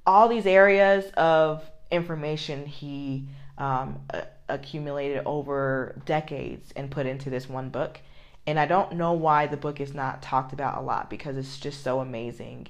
all 0.07 0.29
these 0.29 0.47
areas 0.47 1.11
of 1.17 1.63
information 1.91 2.67
he 2.67 3.27
um, 3.57 4.01
accumulated 4.49 5.23
over 5.25 6.01
decades 6.05 6.73
and 6.77 6.91
put 6.91 7.07
into 7.07 7.31
this 7.31 7.49
one 7.49 7.71
book. 7.71 8.01
And 8.47 8.59
I 8.59 8.67
don't 8.67 8.93
know 8.97 9.13
why 9.13 9.47
the 9.47 9.57
book 9.57 9.81
is 9.81 9.95
not 9.95 10.21
talked 10.21 10.53
about 10.53 10.77
a 10.77 10.81
lot 10.83 11.09
because 11.09 11.37
it's 11.37 11.59
just 11.59 11.83
so 11.83 12.01
amazing. 12.01 12.69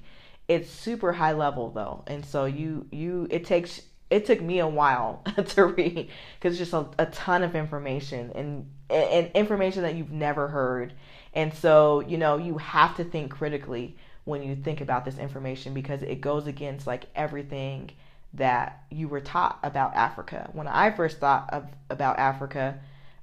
It's 0.49 0.71
super 0.71 1.13
high 1.13 1.33
level 1.33 1.71
though, 1.71 2.05
and 2.07 2.25
so 2.25 2.45
you 2.45 2.87
you 2.91 3.27
it 3.31 3.45
takes 3.45 3.81
it 4.11 4.27
took 4.27 4.41
me 4.41 4.59
a 4.59 4.67
while 4.69 5.23
to 5.49 5.65
read 5.65 6.11
because 6.39 6.61
it's 6.61 6.71
just 6.71 6.73
a, 6.73 6.87
a 7.03 7.07
ton 7.07 7.43
of 7.43 7.57
information 7.57 8.31
and 8.35 8.71
and 8.91 9.31
information 9.35 9.83
that 9.83 9.95
you've 9.95 10.13
never 10.13 10.49
heard. 10.49 10.93
And 11.33 11.53
so 11.55 12.01
you 12.01 12.19
know 12.19 12.37
you 12.37 12.59
have 12.59 12.97
to 12.97 13.05
think 13.05 13.31
critically 13.33 13.97
when 14.25 14.43
you 14.43 14.57
think 14.57 14.81
about 14.81 15.05
this 15.05 15.19
information 15.19 15.75
because 15.75 16.03
it 16.03 16.21
goes 16.21 16.47
against 16.47 16.87
like 16.87 17.07
everything 17.15 17.91
that 18.35 18.85
you 18.91 19.09
were 19.09 19.21
taught 19.21 19.59
about 19.63 19.95
Africa. 19.95 20.51
When 20.53 20.67
I 20.67 20.91
first 20.91 21.19
thought 21.19 21.49
of 21.53 21.67
about 21.89 22.19
Africa, 22.19 22.79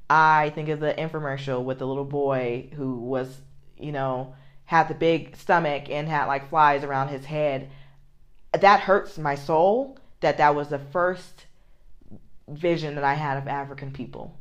I 0.09 0.51
think 0.55 0.69
of 0.69 0.79
the 0.79 0.93
infomercial 0.93 1.63
with 1.63 1.79
the 1.79 1.87
little 1.87 2.05
boy 2.05 2.69
who 2.75 2.95
was, 2.95 3.37
you 3.77 3.91
know, 3.91 4.35
had 4.71 4.87
the 4.87 4.93
big 4.93 5.35
stomach 5.35 5.89
and 5.89 6.07
had 6.07 6.27
like 6.27 6.49
flies 6.49 6.85
around 6.85 7.09
his 7.09 7.25
head. 7.25 7.69
That 8.53 8.79
hurts 8.79 9.17
my 9.17 9.35
soul 9.35 9.99
that 10.21 10.37
that 10.37 10.55
was 10.55 10.69
the 10.69 10.79
first 10.79 11.45
vision 12.47 12.95
that 12.95 13.03
I 13.03 13.15
had 13.15 13.37
of 13.37 13.49
African 13.49 13.91
people. 13.91 14.39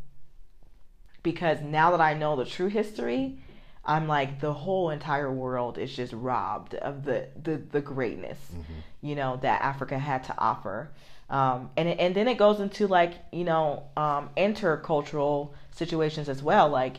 Because 1.25 1.61
now 1.63 1.91
that 1.91 2.01
I 2.01 2.15
know 2.15 2.37
the 2.37 2.45
true 2.45 2.69
history, 2.69 3.41
I'm 3.85 4.07
like 4.07 4.39
the 4.39 4.53
whole 4.53 4.91
entire 4.91 5.33
world 5.33 5.79
is 5.79 5.97
just 5.97 6.13
robbed 6.13 6.77
of 6.77 7.05
the 7.05 7.27
the, 7.43 7.57
the 7.57 7.81
greatness, 7.81 8.39
mm-hmm. 8.55 8.81
you 9.03 9.17
know, 9.17 9.37
that 9.43 9.63
Africa 9.63 9.99
had 9.99 10.23
to 10.25 10.35
offer. 10.39 10.93
Um, 11.29 11.71
and 11.77 11.89
and 11.89 12.15
then 12.15 12.29
it 12.29 12.39
goes 12.39 12.61
into 12.61 12.87
like 12.87 13.15
you 13.33 13.43
know 13.43 13.83
um, 13.97 14.31
intercultural 14.37 15.55
situations 15.73 16.29
as 16.29 16.41
well, 16.41 16.69
like 16.69 16.99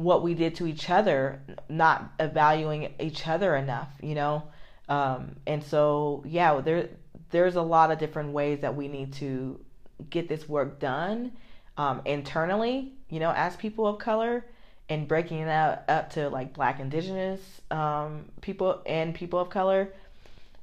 what 0.00 0.22
we 0.22 0.34
did 0.34 0.54
to 0.56 0.66
each 0.66 0.88
other, 0.88 1.40
not 1.68 2.12
valuing 2.32 2.92
each 2.98 3.28
other 3.28 3.54
enough, 3.54 3.88
you 4.02 4.14
know. 4.14 4.42
Um, 4.88 5.36
and 5.46 5.62
so 5.62 6.24
yeah, 6.26 6.60
there 6.60 6.88
there's 7.30 7.56
a 7.56 7.62
lot 7.62 7.90
of 7.90 7.98
different 7.98 8.32
ways 8.32 8.60
that 8.60 8.74
we 8.74 8.88
need 8.88 9.12
to 9.14 9.60
get 10.08 10.28
this 10.28 10.48
work 10.48 10.80
done 10.80 11.32
um, 11.76 12.02
internally, 12.04 12.92
you 13.08 13.20
know, 13.20 13.32
as 13.32 13.56
people 13.56 13.86
of 13.86 13.98
color 13.98 14.44
and 14.88 15.06
breaking 15.06 15.38
it 15.38 15.48
out 15.48 15.88
up 15.88 16.10
to 16.10 16.28
like 16.30 16.52
black 16.54 16.80
indigenous 16.80 17.40
um, 17.70 18.24
people 18.40 18.82
and 18.86 19.14
people 19.14 19.38
of 19.38 19.50
color 19.50 19.92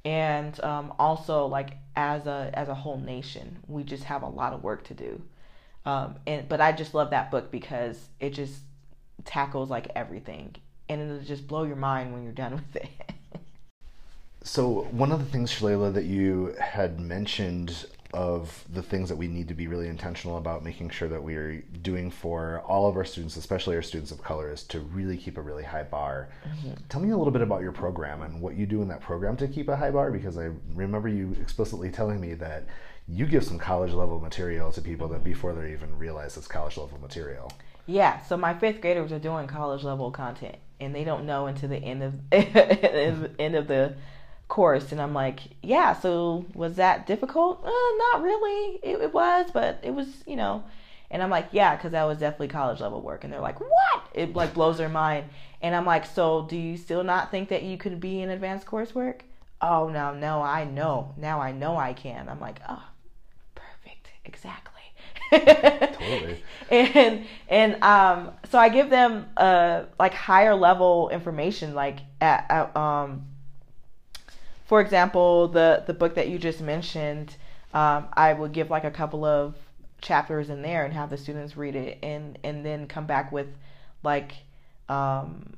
and 0.04 0.62
um, 0.62 0.92
also 0.98 1.46
like 1.46 1.76
as 1.96 2.26
a 2.26 2.50
as 2.52 2.68
a 2.68 2.74
whole 2.74 2.98
nation 2.98 3.58
we 3.66 3.82
just 3.82 4.04
have 4.04 4.22
a 4.22 4.28
lot 4.28 4.52
of 4.52 4.62
work 4.62 4.84
to 4.84 4.94
do 4.94 5.20
um, 5.86 6.14
and 6.26 6.48
but 6.48 6.60
i 6.60 6.70
just 6.70 6.94
love 6.94 7.10
that 7.10 7.30
book 7.30 7.50
because 7.50 8.08
it 8.20 8.30
just 8.30 8.60
tackles 9.28 9.70
like 9.70 9.88
everything 9.94 10.54
and 10.88 11.00
it'll 11.00 11.22
just 11.22 11.46
blow 11.46 11.64
your 11.64 11.76
mind 11.76 12.12
when 12.12 12.22
you're 12.24 12.32
done 12.32 12.52
with 12.52 12.76
it 12.76 13.12
so 14.42 14.88
one 14.90 15.12
of 15.12 15.18
the 15.18 15.26
things 15.26 15.52
Shalelia 15.52 15.92
that 15.92 16.04
you 16.04 16.54
had 16.58 16.98
mentioned 16.98 17.86
of 18.14 18.64
the 18.72 18.82
things 18.82 19.10
that 19.10 19.16
we 19.16 19.28
need 19.28 19.48
to 19.48 19.54
be 19.54 19.66
really 19.66 19.88
intentional 19.88 20.38
about 20.38 20.64
making 20.64 20.88
sure 20.88 21.08
that 21.08 21.22
we 21.22 21.34
are 21.34 21.60
doing 21.82 22.10
for 22.10 22.62
all 22.66 22.88
of 22.88 22.96
our 22.96 23.04
students, 23.04 23.36
especially 23.36 23.76
our 23.76 23.82
students 23.82 24.10
of 24.10 24.22
color, 24.22 24.50
is 24.50 24.62
to 24.62 24.80
really 24.80 25.16
keep 25.16 25.36
a 25.36 25.42
really 25.42 25.62
high 25.62 25.82
bar. 25.82 26.30
Mm-hmm. 26.48 26.72
Tell 26.88 27.02
me 27.02 27.10
a 27.10 27.16
little 27.16 27.32
bit 27.32 27.42
about 27.42 27.60
your 27.60 27.72
program 27.72 28.22
and 28.22 28.40
what 28.40 28.56
you 28.56 28.64
do 28.64 28.80
in 28.80 28.88
that 28.88 29.02
program 29.02 29.36
to 29.36 29.46
keep 29.46 29.68
a 29.68 29.76
high 29.76 29.90
bar, 29.90 30.10
because 30.10 30.38
I 30.38 30.50
remember 30.74 31.08
you 31.08 31.36
explicitly 31.38 31.90
telling 31.90 32.18
me 32.18 32.32
that 32.34 32.64
you 33.06 33.26
give 33.26 33.44
some 33.44 33.58
college 33.58 33.92
level 33.92 34.20
material 34.20 34.72
to 34.72 34.80
people 34.80 35.08
that 35.08 35.22
before 35.22 35.52
they 35.52 35.72
even 35.72 35.96
realize 35.98 36.36
it's 36.38 36.48
college 36.48 36.78
level 36.78 36.98
material. 36.98 37.52
Yeah, 37.88 38.22
so 38.22 38.36
my 38.36 38.52
fifth 38.52 38.82
graders 38.82 39.12
are 39.12 39.18
doing 39.18 39.46
college 39.46 39.82
level 39.82 40.10
content, 40.10 40.56
and 40.78 40.94
they 40.94 41.04
don't 41.04 41.24
know 41.24 41.46
until 41.46 41.70
the 41.70 41.76
end 41.82 42.02
of 42.02 42.14
end 43.40 43.54
of 43.56 43.66
the 43.66 43.94
course 44.48 44.92
and 44.92 45.00
i'm 45.00 45.12
like 45.12 45.40
yeah 45.62 45.92
so 45.92 46.44
was 46.54 46.76
that 46.76 47.06
difficult? 47.06 47.62
Uh, 47.62 47.70
not 48.12 48.22
really. 48.22 48.78
It, 48.82 49.00
it, 49.00 49.12
was 49.12 49.50
but 49.52 49.78
it 49.82 49.90
was 49.90 50.06
you 50.26 50.36
know 50.36 50.64
and 51.10 51.22
i'm 51.22 51.30
like 51.30 51.48
yeah 51.52 51.76
because 51.76 51.92
that 51.92 52.04
was 52.04 52.18
definitely 52.18 52.48
college 52.48 52.80
level 52.80 53.02
work 53.02 53.24
and 53.24 53.32
they're 53.32 53.40
like 53.40 53.60
what? 53.60 54.08
It 54.14 54.34
like 54.34 54.54
blows 54.54 54.78
their 54.78 54.88
mind 54.88 55.26
and 55.60 55.74
i'm 55.74 55.84
like 55.84 56.06
so 56.06 56.46
do 56.48 56.56
you 56.56 56.76
still 56.76 57.04
not 57.04 57.30
think 57.30 57.50
that 57.50 57.62
you 57.62 57.76
could 57.76 58.00
be 58.00 58.22
in 58.22 58.30
advanced 58.30 58.66
coursework? 58.66 59.20
Oh 59.60 59.88
no 59.88 60.14
no 60.14 60.42
i 60.42 60.64
know. 60.64 61.14
Now 61.16 61.40
i 61.40 61.52
know 61.52 61.76
i 61.76 61.92
can. 61.92 62.28
I'm 62.28 62.40
like 62.40 62.60
oh 62.68 62.84
perfect. 63.54 64.08
Exactly 64.24 64.67
totally. 65.30 66.42
and 66.70 67.24
and 67.48 67.82
um 67.82 68.30
so 68.50 68.58
i 68.58 68.68
give 68.68 68.90
them 68.90 69.26
uh 69.36 69.82
like 69.98 70.14
higher 70.14 70.54
level 70.54 71.08
information 71.10 71.74
like 71.74 71.98
at, 72.20 72.46
at 72.50 72.76
um 72.76 73.24
for 74.68 74.82
example, 74.82 75.48
the 75.48 75.82
the 75.86 75.94
book 75.94 76.14
that 76.16 76.28
you 76.28 76.38
just 76.38 76.60
mentioned, 76.60 77.34
um, 77.72 78.06
I 78.12 78.34
would 78.34 78.52
give 78.52 78.68
like 78.68 78.84
a 78.84 78.90
couple 78.90 79.24
of 79.24 79.56
chapters 80.02 80.50
in 80.50 80.60
there 80.60 80.84
and 80.84 80.92
have 80.92 81.08
the 81.08 81.16
students 81.16 81.56
read 81.56 81.74
it 81.74 81.98
and 82.02 82.38
and 82.44 82.64
then 82.66 82.86
come 82.86 83.06
back 83.06 83.32
with 83.32 83.46
like 84.02 84.32
um, 84.90 85.54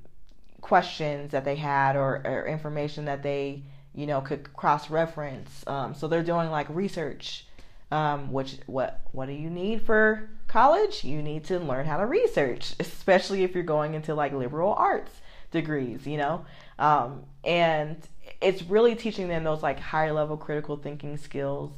questions 0.61 1.33
that 1.33 1.45
they 1.45 1.57
had 1.57 1.97
or, 1.97 2.23
or, 2.25 2.47
information 2.47 3.05
that 3.07 3.23
they 3.23 3.63
you 3.97 4.07
know 4.07 4.21
could 4.21 4.55
cross 4.55 4.91
reference. 4.91 5.65
Um, 5.67 5.93
so 5.93 6.07
they're 6.07 6.23
doing 6.23 6.49
like 6.49 6.69
research. 6.71 7.47
Um, 7.91 8.33
which 8.33 8.57
what 8.67 9.01
what 9.13 9.27
do 9.27 9.33
you 9.33 9.51
need 9.51 9.83
for 9.83 10.29
college? 10.47 11.05
You 11.05 11.23
need 11.23 11.45
to 11.45 11.59
learn 11.59 11.87
how 11.87 11.97
to 11.97 12.07
research, 12.07 12.75
especially 12.79 13.43
if 13.43 13.55
you're 13.55 13.65
going 13.65 13.95
into 13.95 14.15
like 14.15 14.33
liberal 14.33 14.75
arts 14.75 15.13
degrees, 15.51 16.07
you 16.07 16.17
know. 16.17 16.45
Um, 16.79 17.25
and 17.45 17.97
it's 18.41 18.63
really 18.63 18.95
teaching 18.95 19.29
them 19.29 19.45
those 19.45 19.63
like 19.63 19.79
higher 19.81 20.13
level 20.13 20.37
critical 20.37 20.77
thinking 20.77 21.17
skills 21.17 21.73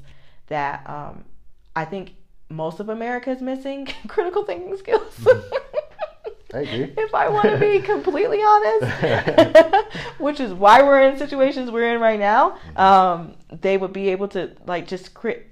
that 0.48 0.88
um, 0.88 1.24
I 1.74 1.84
think 1.84 2.14
most 2.48 2.80
of 2.80 2.88
America 2.88 3.30
is 3.30 3.40
missing 3.40 3.88
critical 4.08 4.44
thinking 4.44 4.76
skills. 4.76 5.26
I 6.54 6.58
agree. 6.60 6.92
if 6.98 7.14
I 7.14 7.30
want 7.30 7.48
to 7.48 7.56
be 7.56 7.80
completely 7.86 8.42
honest, 8.42 9.94
which 10.18 10.38
is 10.38 10.52
why 10.52 10.82
we're 10.82 11.00
in 11.00 11.16
situations 11.16 11.70
we're 11.70 11.94
in 11.94 12.00
right 12.00 12.20
now, 12.20 12.58
um, 12.76 13.36
they 13.62 13.78
would 13.78 13.94
be 13.94 14.10
able 14.10 14.28
to 14.28 14.50
like 14.66 14.86
just 14.86 15.14
crit. 15.14 15.48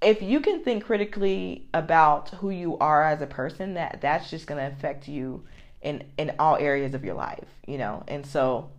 If 0.00 0.22
you 0.22 0.40
can 0.40 0.62
think 0.62 0.84
critically 0.84 1.66
about 1.74 2.30
who 2.30 2.50
you 2.50 2.78
are 2.78 3.02
as 3.02 3.20
a 3.20 3.26
person, 3.26 3.74
that 3.74 4.00
that's 4.00 4.30
just 4.30 4.46
going 4.46 4.60
to 4.60 4.76
affect 4.76 5.08
you 5.08 5.44
in 5.82 6.04
in 6.16 6.34
all 6.38 6.56
areas 6.56 6.94
of 6.94 7.04
your 7.04 7.14
life, 7.14 7.48
you 7.66 7.78
know. 7.78 8.04
And 8.06 8.24
so 8.24 8.70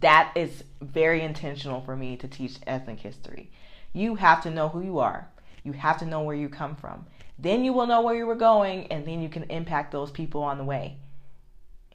that 0.00 0.32
is 0.36 0.64
very 0.80 1.22
intentional 1.22 1.80
for 1.80 1.96
me 1.96 2.16
to 2.16 2.28
teach 2.28 2.56
ethnic 2.66 3.00
history. 3.00 3.50
You 3.92 4.14
have 4.14 4.42
to 4.44 4.50
know 4.50 4.68
who 4.68 4.82
you 4.82 4.98
are. 5.00 5.28
You 5.64 5.72
have 5.72 5.98
to 5.98 6.06
know 6.06 6.22
where 6.22 6.36
you 6.36 6.48
come 6.48 6.76
from. 6.76 7.06
Then 7.38 7.64
you 7.64 7.72
will 7.72 7.86
know 7.86 8.02
where 8.02 8.14
you 8.14 8.26
were 8.26 8.34
going, 8.36 8.86
and 8.88 9.06
then 9.06 9.22
you 9.22 9.28
can 9.28 9.44
impact 9.44 9.92
those 9.92 10.10
people 10.10 10.42
on 10.42 10.58
the 10.58 10.64
way. 10.64 10.96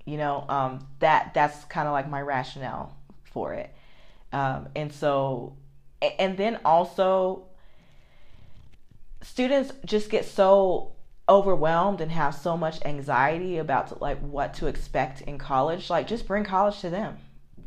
You 0.06 0.18
know, 0.18 0.46
um, 0.48 0.88
that 1.00 1.34
that's 1.34 1.66
kind 1.66 1.88
of 1.88 1.94
like 1.94 2.10
my 2.10 2.22
rationale 2.22 2.96
for 3.24 3.54
it. 3.54 3.74
Um, 4.32 4.70
and 4.76 4.92
so, 4.92 5.56
and 6.02 6.38
then 6.38 6.60
also, 6.64 7.47
students 9.22 9.72
just 9.86 10.10
get 10.10 10.26
so 10.26 10.94
overwhelmed 11.30 12.02
and 12.02 12.12
have 12.12 12.34
so 12.34 12.56
much 12.56 12.84
anxiety 12.86 13.58
about 13.58 14.02
like 14.02 14.20
what 14.20 14.54
to 14.56 14.68
expect 14.68 15.22
in 15.22 15.38
college. 15.38 15.90
Like, 15.90 16.08
just 16.08 16.28
bring 16.28 16.44
college 16.44 16.80
to 16.82 16.90
them 16.90 17.18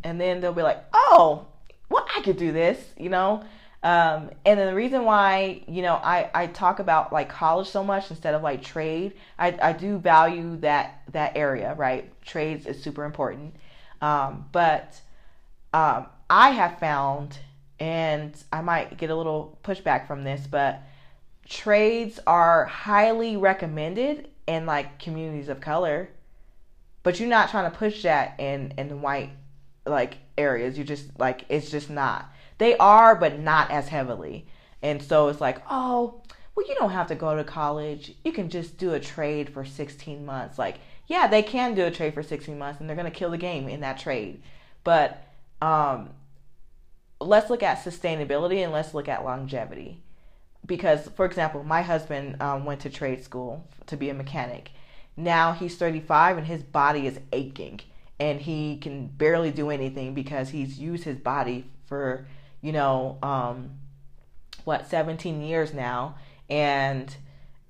and 0.05 0.21
then 0.21 0.41
they'll 0.41 0.53
be 0.53 0.63
like, 0.63 0.83
oh, 0.93 1.47
well, 1.89 2.07
I 2.17 2.23
could 2.23 2.37
do 2.37 2.53
this, 2.53 2.79
you 2.97 3.09
know. 3.09 3.43
Um, 3.83 4.31
and 4.45 4.61
then 4.61 4.67
the 4.67 4.75
reason 4.75 5.05
why, 5.05 5.63
you 5.67 5.83
know, 5.83 5.95
I, 5.95 6.31
I 6.35 6.47
talk 6.49 6.81
about 6.81 7.13
like 7.13 7.31
college 7.31 7.69
so 7.69 7.83
much 7.83 8.11
instead 8.11 8.35
of 8.35 8.43
like 8.43 8.63
trade, 8.63 9.15
I, 9.39 9.57
I 9.63 9.73
do 9.73 9.99
value 9.99 10.59
that 10.59 11.03
that 11.13 11.37
area, 11.37 11.75
right? 11.75 12.13
Trades 12.23 12.67
is 12.67 12.83
super 12.83 13.05
important. 13.05 13.55
Um, 14.03 14.47
but 14.53 15.01
um, 15.73 16.07
I 16.29 16.51
have 16.51 16.79
found, 16.79 17.39
and 17.79 18.35
I 18.53 18.61
might 18.61 18.99
get 18.99 19.11
a 19.11 19.17
little 19.17 19.59
pushback 19.65 20.07
from 20.07 20.25
this, 20.25 20.47
but 20.47 20.83
trades 21.51 22.21
are 22.27 22.65
highly 22.65 23.37
recommended 23.37 24.31
in 24.47 24.65
like 24.65 24.99
communities 24.99 25.49
of 25.49 25.61
color, 25.61 26.09
but 27.03 27.21
you're 27.21 27.29
not 27.29 27.51
trying 27.51 27.71
to 27.71 27.77
push 27.77 28.05
that 28.05 28.39
in 28.39 28.73
in 28.79 29.03
white 29.03 29.31
like 29.85 30.19
areas. 30.39 30.79
You 30.79 30.85
just 30.85 31.19
like 31.19 31.45
it's 31.51 31.71
just 31.71 31.91
not. 31.91 32.31
They 32.57 32.77
are, 32.79 33.15
but 33.17 33.39
not 33.39 33.71
as 33.71 33.89
heavily. 33.89 34.47
And 34.83 35.03
so 35.03 35.29
it's 35.29 35.41
like, 35.41 35.63
oh, 35.69 36.23
well, 36.55 36.67
you 36.67 36.75
don't 36.75 36.91
have 36.91 37.09
to 37.09 37.15
go 37.15 37.37
to 37.37 37.45
college. 37.45 38.15
You 38.25 38.33
can 38.33 38.49
just 38.49 38.79
do 38.79 38.95
a 38.95 39.01
trade 39.01 39.51
for 39.51 39.65
16 39.65 40.25
months. 40.25 40.59
Like, 40.59 40.77
yeah, 41.07 41.27
they 41.27 41.43
can 41.43 41.75
do 41.75 41.85
a 41.85 41.91
trade 41.91 42.15
for 42.15 42.23
16 42.23 42.59
months, 42.59 42.81
and 42.81 42.89
they're 42.89 42.97
gonna 42.97 43.11
kill 43.11 43.31
the 43.31 43.39
game 43.39 43.69
in 43.69 43.81
that 43.81 43.99
trade. 43.99 44.43
But 44.85 45.23
um, 45.61 46.11
let's 47.21 47.51
look 47.51 47.63
at 47.63 47.83
sustainability 47.83 48.63
and 48.63 48.73
let's 48.73 48.95
look 48.95 49.09
at 49.09 49.25
longevity. 49.25 50.03
Because, 50.67 51.09
for 51.17 51.25
example, 51.25 51.65
my 51.65 51.83
husband 51.83 52.41
um, 52.41 52.65
went 52.65 52.81
to 52.81 52.91
trade 52.91 53.25
school 53.25 53.67
to 53.87 53.97
be 53.97 54.09
a 54.11 54.15
mechanic. 54.15 54.71
Now 55.17 55.53
he's 55.53 55.77
35 55.77 56.39
and 56.39 56.47
his 56.47 56.63
body 56.63 57.07
is 57.07 57.19
aching 57.33 57.81
and 58.21 58.43
he 58.43 58.77
can 58.77 59.07
barely 59.07 59.51
do 59.51 59.71
anything 59.71 60.15
because 60.15 60.51
he's 60.51 60.79
used 60.79 61.05
his 61.05 61.17
body 61.17 61.65
for 61.87 62.27
you 62.61 62.71
know 62.71 63.19
um, 63.23 63.71
what 64.65 64.89
17 64.89 65.43
years 65.43 65.73
now 65.73 66.17
and 66.49 67.17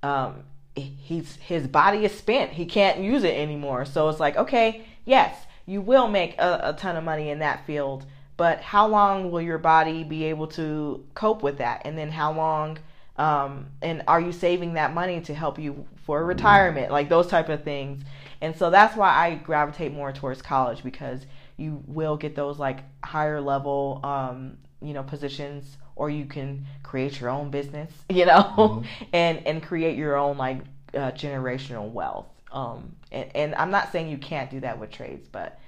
um, 0.03 0.43
he's 0.75 1.37
his 1.37 1.67
body 1.67 2.05
is 2.05 2.13
spent 2.13 2.51
he 2.51 2.65
can't 2.65 2.99
use 2.99 3.23
it 3.23 3.33
anymore 3.33 3.85
so 3.85 4.09
it's 4.09 4.19
like 4.19 4.35
okay 4.35 4.85
yes 5.05 5.45
you 5.65 5.81
will 5.81 6.07
make 6.07 6.37
a, 6.37 6.59
a 6.63 6.73
ton 6.73 6.97
of 6.97 7.03
money 7.03 7.29
in 7.29 7.39
that 7.39 7.65
field 7.65 8.05
but 8.37 8.61
how 8.61 8.87
long 8.87 9.31
will 9.31 9.41
your 9.41 9.57
body 9.57 10.03
be 10.03 10.25
able 10.25 10.47
to 10.47 11.05
cope 11.13 11.43
with 11.43 11.57
that? 11.59 11.81
And 11.85 11.97
then 11.97 12.11
how 12.11 12.33
long 12.33 12.79
um, 13.17 13.67
and 13.81 14.03
are 14.07 14.19
you 14.19 14.31
saving 14.31 14.73
that 14.73 14.93
money 14.93 15.21
to 15.21 15.35
help 15.35 15.59
you 15.59 15.85
for 16.05 16.23
retirement? 16.25 16.91
Like 16.91 17.09
those 17.09 17.27
type 17.27 17.49
of 17.49 17.63
things. 17.63 18.03
And 18.41 18.55
so 18.55 18.69
that's 18.69 18.95
why 18.95 19.09
I 19.09 19.35
gravitate 19.35 19.93
more 19.93 20.11
towards 20.11 20.41
college 20.41 20.83
because 20.83 21.25
you 21.57 21.83
will 21.85 22.17
get 22.17 22.35
those 22.35 22.57
like 22.57 22.79
higher 23.03 23.39
level, 23.39 23.99
um, 24.03 24.57
you 24.81 24.93
know, 24.93 25.03
positions, 25.03 25.77
or 25.95 26.09
you 26.09 26.25
can 26.25 26.65
create 26.81 27.19
your 27.19 27.29
own 27.29 27.51
business, 27.51 27.91
you 28.09 28.25
know, 28.25 28.41
mm-hmm. 28.57 29.03
and 29.13 29.45
and 29.45 29.61
create 29.61 29.97
your 29.97 30.15
own 30.17 30.37
like 30.37 30.61
uh, 30.95 31.11
generational 31.11 31.91
wealth. 31.91 32.25
Um, 32.51 32.95
and, 33.11 33.29
and 33.35 33.55
I'm 33.55 33.69
not 33.69 33.91
saying 33.91 34.09
you 34.09 34.17
can't 34.17 34.49
do 34.49 34.61
that 34.61 34.79
with 34.79 34.89
trades, 34.89 35.27
but 35.31 35.59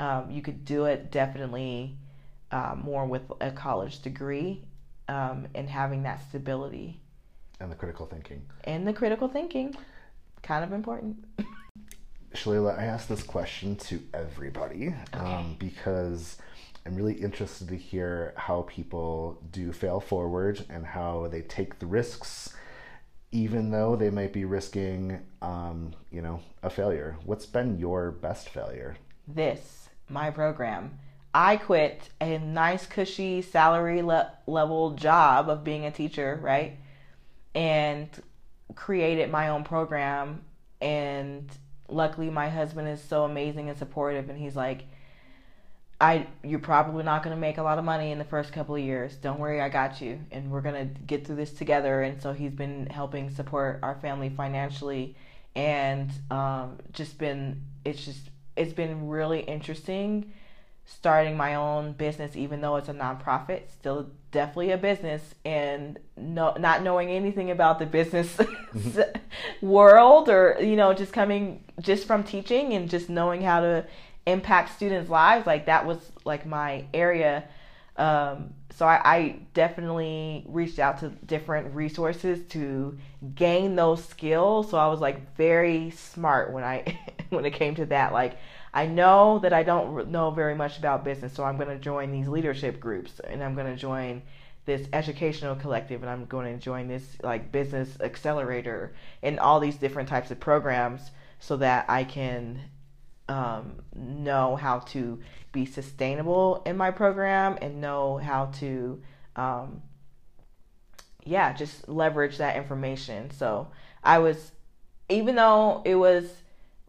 um, 0.00 0.30
you 0.30 0.40
could 0.40 0.64
do 0.64 0.86
it 0.86 1.10
definitely 1.10 1.96
uh, 2.54 2.74
more 2.82 3.04
with 3.06 3.22
a 3.40 3.50
college 3.50 4.00
degree 4.02 4.62
um, 5.08 5.46
and 5.54 5.68
having 5.68 6.02
that 6.04 6.18
stability 6.28 7.00
And 7.60 7.70
the 7.70 7.76
critical 7.76 8.06
thinking. 8.06 8.40
and 8.64 8.86
the 8.86 8.92
critical 8.92 9.28
thinking. 9.28 9.74
Kind 10.42 10.62
of 10.64 10.72
important. 10.72 11.16
Shalelia, 12.34 12.78
I 12.78 12.84
asked 12.84 13.08
this 13.08 13.22
question 13.22 13.76
to 13.88 14.00
everybody 14.12 14.94
um, 15.12 15.56
because 15.58 16.36
I'm 16.84 16.96
really 16.96 17.14
interested 17.14 17.68
to 17.68 17.76
hear 17.76 18.34
how 18.36 18.62
people 18.62 19.38
do 19.52 19.72
fail 19.72 20.00
forward 20.00 20.64
and 20.68 20.84
how 20.84 21.28
they 21.30 21.42
take 21.42 21.78
the 21.78 21.86
risks, 21.86 22.52
even 23.30 23.70
though 23.70 23.94
they 23.96 24.10
might 24.10 24.32
be 24.32 24.44
risking, 24.44 25.20
um, 25.42 25.94
you 26.10 26.20
know, 26.22 26.40
a 26.62 26.68
failure. 26.70 27.16
What's 27.24 27.46
been 27.46 27.78
your 27.78 28.10
best 28.10 28.48
failure? 28.48 28.96
this, 29.26 29.88
my 30.08 30.30
program. 30.30 30.98
I 31.34 31.56
quit 31.56 32.10
a 32.20 32.38
nice, 32.38 32.86
cushy 32.86 33.42
salary 33.42 34.02
le- 34.02 34.32
level 34.46 34.92
job 34.92 35.48
of 35.48 35.64
being 35.64 35.84
a 35.84 35.90
teacher, 35.90 36.38
right? 36.40 36.78
And 37.56 38.08
created 38.76 39.30
my 39.32 39.48
own 39.48 39.64
program. 39.64 40.42
And 40.80 41.50
luckily, 41.88 42.30
my 42.30 42.48
husband 42.48 42.88
is 42.88 43.02
so 43.02 43.24
amazing 43.24 43.68
and 43.68 43.76
supportive. 43.76 44.30
And 44.30 44.38
he's 44.38 44.54
like, 44.54 44.84
I, 46.00 46.28
you're 46.44 46.60
probably 46.60 47.02
not 47.02 47.24
going 47.24 47.34
to 47.34 47.40
make 47.40 47.58
a 47.58 47.62
lot 47.62 47.78
of 47.78 47.84
money 47.84 48.12
in 48.12 48.18
the 48.18 48.24
first 48.24 48.52
couple 48.52 48.76
of 48.76 48.80
years. 48.82 49.16
Don't 49.16 49.40
worry, 49.40 49.60
I 49.60 49.68
got 49.68 50.00
you. 50.00 50.20
And 50.30 50.52
we're 50.52 50.60
going 50.60 50.88
to 50.88 51.00
get 51.02 51.26
through 51.26 51.36
this 51.36 51.52
together. 51.52 52.02
And 52.02 52.22
so 52.22 52.32
he's 52.32 52.52
been 52.52 52.86
helping 52.86 53.30
support 53.30 53.80
our 53.82 53.96
family 53.96 54.28
financially 54.28 55.16
and 55.56 56.10
um, 56.30 56.78
just 56.92 57.18
been, 57.18 57.62
it's 57.84 58.04
just, 58.04 58.30
it's 58.56 58.72
been 58.72 59.08
really 59.08 59.40
interesting 59.40 60.32
starting 60.86 61.36
my 61.36 61.54
own 61.54 61.92
business 61.92 62.36
even 62.36 62.60
though 62.60 62.76
it's 62.76 62.88
a 62.88 62.94
nonprofit 62.94 63.70
still 63.70 64.10
definitely 64.34 64.72
a 64.72 64.76
business. 64.76 65.34
And 65.46 65.98
no 66.16 66.54
not 66.58 66.82
knowing 66.82 67.08
anything 67.08 67.50
about 67.50 67.78
the 67.78 67.86
business 67.86 68.36
world 69.62 70.28
or 70.28 70.58
you 70.60 70.76
know 70.76 70.92
just 70.92 71.12
coming 71.12 71.64
just 71.80 72.06
from 72.06 72.22
teaching 72.22 72.74
and 72.74 72.90
just 72.90 73.08
knowing 73.08 73.40
how 73.40 73.60
to 73.60 73.86
impact 74.26 74.74
students 74.74 75.08
lives 75.08 75.46
like 75.46 75.66
that 75.66 75.86
was 75.86 76.12
like 76.24 76.44
my 76.44 76.84
area. 76.92 77.44
Um, 77.96 78.54
so 78.76 78.86
I, 78.86 79.00
I 79.04 79.38
definitely 79.54 80.44
reached 80.48 80.80
out 80.80 80.98
to 80.98 81.10
different 81.10 81.72
resources 81.76 82.44
to 82.48 82.98
gain 83.36 83.76
those 83.76 84.04
skills. 84.04 84.70
So 84.70 84.78
i 84.78 84.88
was 84.88 85.00
like 85.00 85.36
very 85.36 85.90
smart 85.90 86.52
when 86.52 86.64
i 86.64 86.98
when 87.30 87.46
it 87.46 87.52
came 87.52 87.76
to 87.76 87.86
that. 87.86 88.12
Like 88.12 88.36
I 88.74 88.86
know 88.86 89.38
that 89.38 89.52
I 89.52 89.62
don't 89.62 90.08
know 90.08 90.32
very 90.32 90.56
much 90.56 90.78
about 90.78 91.04
business, 91.04 91.32
so 91.32 91.44
I'm 91.44 91.56
going 91.56 91.68
to 91.68 91.78
join 91.78 92.10
these 92.10 92.26
leadership 92.26 92.80
groups 92.80 93.20
and 93.20 93.42
I'm 93.42 93.54
going 93.54 93.72
to 93.72 93.76
join 93.76 94.22
this 94.66 94.88
educational 94.92 95.54
collective 95.54 96.02
and 96.02 96.10
I'm 96.10 96.24
going 96.26 96.52
to 96.52 96.60
join 96.60 96.88
this 96.88 97.16
like 97.22 97.52
business 97.52 97.96
accelerator 98.00 98.92
and 99.22 99.38
all 99.38 99.60
these 99.60 99.76
different 99.76 100.08
types 100.08 100.32
of 100.32 100.40
programs 100.40 101.12
so 101.38 101.56
that 101.58 101.84
I 101.88 102.02
can 102.02 102.62
um, 103.28 103.76
know 103.94 104.56
how 104.56 104.80
to 104.80 105.20
be 105.52 105.66
sustainable 105.66 106.60
in 106.66 106.76
my 106.76 106.90
program 106.90 107.56
and 107.62 107.80
know 107.80 108.16
how 108.16 108.46
to 108.46 109.00
um, 109.36 109.82
yeah 111.24 111.52
just 111.52 111.88
leverage 111.88 112.38
that 112.38 112.56
information. 112.56 113.30
So 113.30 113.68
i 114.02 114.18
was 114.18 114.50
even 115.08 115.36
though 115.36 115.80
it 115.84 115.94
was 115.94 116.28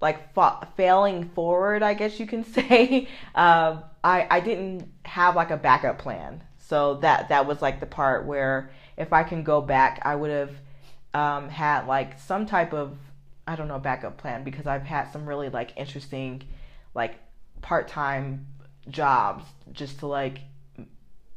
like 0.05 0.33
fa- 0.33 0.67
failing 0.77 1.29
forward 1.29 1.81
i 1.83 1.93
guess 1.93 2.19
you 2.19 2.27
can 2.27 2.43
say. 2.57 3.07
Um, 3.33 3.83
I, 4.03 4.27
I 4.29 4.39
didn't 4.39 4.87
have 5.03 5.35
like 5.35 5.49
a 5.49 5.57
backup 5.57 5.97
plan. 5.97 6.43
So 6.59 6.95
that 6.97 7.29
that 7.29 7.47
was 7.47 7.59
like 7.61 7.79
the 7.79 7.85
part 7.85 8.25
where 8.25 8.69
if 8.97 9.11
i 9.11 9.23
can 9.23 9.43
go 9.43 9.61
back 9.61 10.01
i 10.03 10.15
would 10.15 10.31
have 10.31 10.51
um, 11.13 11.49
had 11.49 11.87
like 11.87 12.19
some 12.19 12.45
type 12.45 12.73
of 12.73 12.97
i 13.47 13.55
don't 13.55 13.67
know 13.67 13.79
backup 13.79 14.17
plan 14.17 14.43
because 14.43 14.65
i've 14.65 14.83
had 14.83 15.11
some 15.11 15.27
really 15.27 15.49
like 15.49 15.73
interesting 15.75 16.41
like 16.93 17.15
part-time 17.61 18.47
jobs 18.89 19.43
just 19.71 19.99
to 19.99 20.07
like 20.07 20.39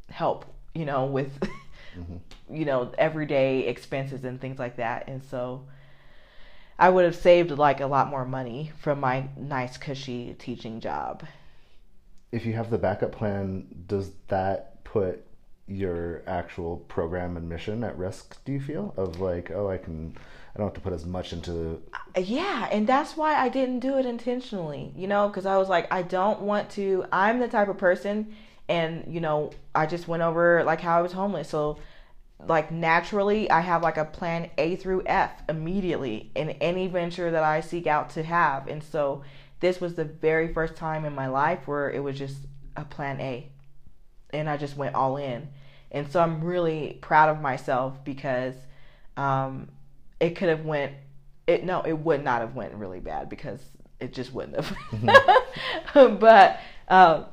help 0.09 0.45
you 0.73 0.85
know 0.85 1.05
with 1.05 1.31
you 2.51 2.65
know 2.65 2.91
everyday 2.97 3.67
expenses 3.67 4.23
and 4.23 4.39
things 4.39 4.59
like 4.59 4.77
that. 4.77 5.07
And 5.07 5.23
so 5.23 5.65
i 6.79 6.89
would 6.89 7.05
have 7.05 7.15
saved 7.15 7.51
like 7.51 7.79
a 7.81 7.85
lot 7.87 8.09
more 8.09 8.25
money 8.25 8.71
from 8.79 8.99
my 8.99 9.27
nice 9.37 9.77
cushy 9.77 10.33
teaching 10.39 10.79
job 10.79 11.23
If 12.31 12.45
you 12.45 12.53
have 12.53 12.69
the 12.69 12.77
backup 12.77 13.11
plan, 13.11 13.67
does 13.87 14.11
that 14.27 14.83
put 14.83 15.25
your 15.67 16.23
actual 16.27 16.77
program 16.77 17.37
and 17.37 17.47
mission 17.47 17.83
at 17.83 17.97
risk, 17.97 18.43
do 18.45 18.51
you 18.51 18.59
feel? 18.61 18.93
Of 18.97 19.19
like, 19.19 19.51
oh, 19.51 19.69
I 19.69 19.77
can, 19.77 20.15
I 20.53 20.57
don't 20.57 20.67
have 20.67 20.73
to 20.75 20.81
put 20.81 20.93
as 20.93 21.05
much 21.05 21.31
into 21.33 21.81
uh, 22.15 22.19
yeah 22.19 22.67
and 22.71 22.87
that's 22.87 23.15
why 23.15 23.35
i 23.35 23.49
didn't 23.49 23.79
do 23.79 23.97
it 23.97 24.05
intentionally 24.05 24.91
you 24.95 25.07
know 25.07 25.27
because 25.27 25.45
i 25.45 25.57
was 25.57 25.69
like 25.69 25.91
i 25.91 26.01
don't 26.01 26.41
want 26.41 26.69
to 26.71 27.05
i'm 27.11 27.39
the 27.39 27.47
type 27.47 27.67
of 27.67 27.77
person 27.77 28.35
and 28.67 29.03
you 29.13 29.21
know 29.21 29.51
i 29.75 29.85
just 29.85 30.07
went 30.07 30.23
over 30.23 30.63
like 30.63 30.81
how 30.81 30.97
i 30.97 31.01
was 31.01 31.11
homeless 31.13 31.49
so 31.49 31.77
like 32.47 32.71
naturally 32.71 33.49
i 33.51 33.59
have 33.59 33.83
like 33.83 33.97
a 33.97 34.05
plan 34.05 34.49
a 34.57 34.75
through 34.77 35.03
f 35.05 35.31
immediately 35.49 36.31
in 36.35 36.51
any 36.61 36.87
venture 36.87 37.31
that 37.31 37.43
i 37.43 37.59
seek 37.59 37.85
out 37.87 38.09
to 38.11 38.23
have. 38.23 38.67
And 38.67 38.83
so 38.83 39.23
this 39.59 39.81
was 39.81 39.95
the 39.95 40.05
very 40.05 40.53
first 40.53 40.75
time 40.75 41.03
in 41.03 41.13
my 41.13 41.27
life 41.27 41.67
where 41.67 41.91
it 41.91 41.99
was 42.01 42.17
just 42.17 42.37
a 42.77 42.85
plan 42.85 43.19
a. 43.19 43.49
And 44.31 44.49
i 44.49 44.57
just 44.57 44.77
went 44.77 44.95
all 44.95 45.17
in. 45.17 45.49
And 45.91 46.09
so 46.09 46.21
i'm 46.21 46.43
really 46.43 46.97
proud 47.01 47.29
of 47.29 47.41
myself 47.41 48.03
because 48.03 48.55
um, 49.17 49.69
it 50.19 50.37
could 50.37 50.49
have 50.49 50.63
went 50.63 50.93
it 51.45 51.65
no 51.65 51.81
it 51.81 51.93
would 51.93 52.23
not 52.23 52.41
have 52.41 52.55
went 52.55 52.73
really 52.73 53.01
bad 53.01 53.27
because 53.27 53.59
it 53.99 54.13
just 54.13 54.33
wouldn't 54.33 54.63
have. 54.63 54.77
But 56.19 56.59
um, 56.87 57.25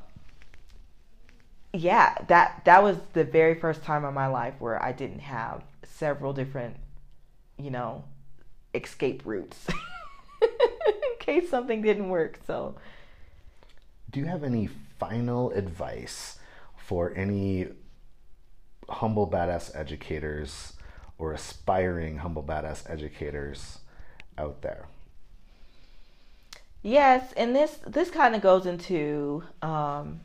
yeah 1.73 2.15
that 2.27 2.61
that 2.65 2.81
was 2.83 2.97
the 3.13 3.23
very 3.23 3.55
first 3.55 3.83
time 3.83 4.05
in 4.05 4.13
my 4.13 4.27
life 4.27 4.53
where 4.59 4.81
i 4.83 4.91
didn't 4.91 5.19
have 5.19 5.63
several 5.83 6.33
different 6.33 6.75
you 7.57 7.69
know 7.69 8.03
escape 8.73 9.21
routes 9.25 9.67
in 10.41 10.49
case 11.19 11.49
something 11.49 11.81
didn't 11.81 12.09
work 12.09 12.39
so 12.45 12.75
Do 14.11 14.19
you 14.19 14.25
have 14.25 14.43
any 14.43 14.67
final 14.99 15.51
advice 15.51 16.39
for 16.77 17.13
any 17.15 17.67
humble 18.89 19.27
badass 19.29 19.73
educators 19.75 20.73
or 21.17 21.33
aspiring 21.33 22.17
humble 22.17 22.43
badass 22.43 22.89
educators 22.89 23.79
out 24.37 24.61
there? 24.61 24.87
Yes, 26.83 27.33
and 27.33 27.55
this 27.55 27.79
this 27.85 28.09
kind 28.09 28.35
of 28.35 28.41
goes 28.41 28.65
into 28.65 29.43
um, 29.61 30.21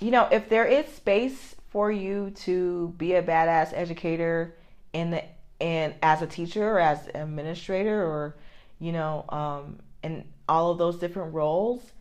you 0.00 0.10
know 0.10 0.28
if 0.30 0.48
there 0.48 0.66
is 0.66 0.86
space 0.86 1.54
for 1.68 1.90
you 1.90 2.30
to 2.30 2.94
be 2.98 3.14
a 3.14 3.22
badass 3.22 3.72
educator 3.72 4.56
in 4.92 5.10
the 5.10 5.24
and 5.60 5.94
as 6.02 6.22
a 6.22 6.26
teacher 6.26 6.76
or 6.76 6.80
as 6.80 7.06
an 7.08 7.22
administrator 7.22 8.02
or 8.02 8.36
you 8.78 8.92
know 8.92 9.24
um, 9.28 9.78
in 10.02 10.24
all 10.48 10.72
of 10.72 10.78
those 10.78 10.98
different 10.98 11.32
roles, 11.32 11.92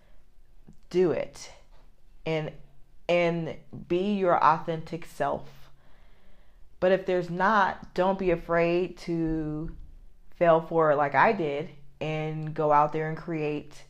do 0.89 1.11
it 1.11 1.51
and 2.25 2.51
and 3.07 3.55
be 3.87 4.13
your 4.13 4.43
authentic 4.43 5.05
self. 5.05 5.71
But 6.79 6.91
if 6.91 7.05
there's 7.05 7.29
not, 7.29 7.93
don't 7.93 8.17
be 8.17 8.31
afraid 8.31 8.97
to 8.99 9.75
fail 10.35 10.61
for 10.61 10.91
it 10.91 10.95
like 10.95 11.15
I 11.15 11.33
did 11.33 11.69
and 11.99 12.53
go 12.53 12.71
out 12.71 12.93
there 12.93 13.09
and 13.09 13.17
create 13.17 13.83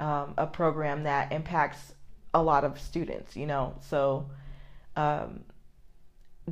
um, 0.00 0.34
a 0.36 0.46
program 0.46 1.04
that 1.04 1.30
impacts 1.30 1.94
a 2.34 2.42
lot 2.42 2.64
of 2.64 2.78
students, 2.80 3.36
you 3.36 3.46
know. 3.46 3.74
So 3.80 4.28
um, 4.96 5.44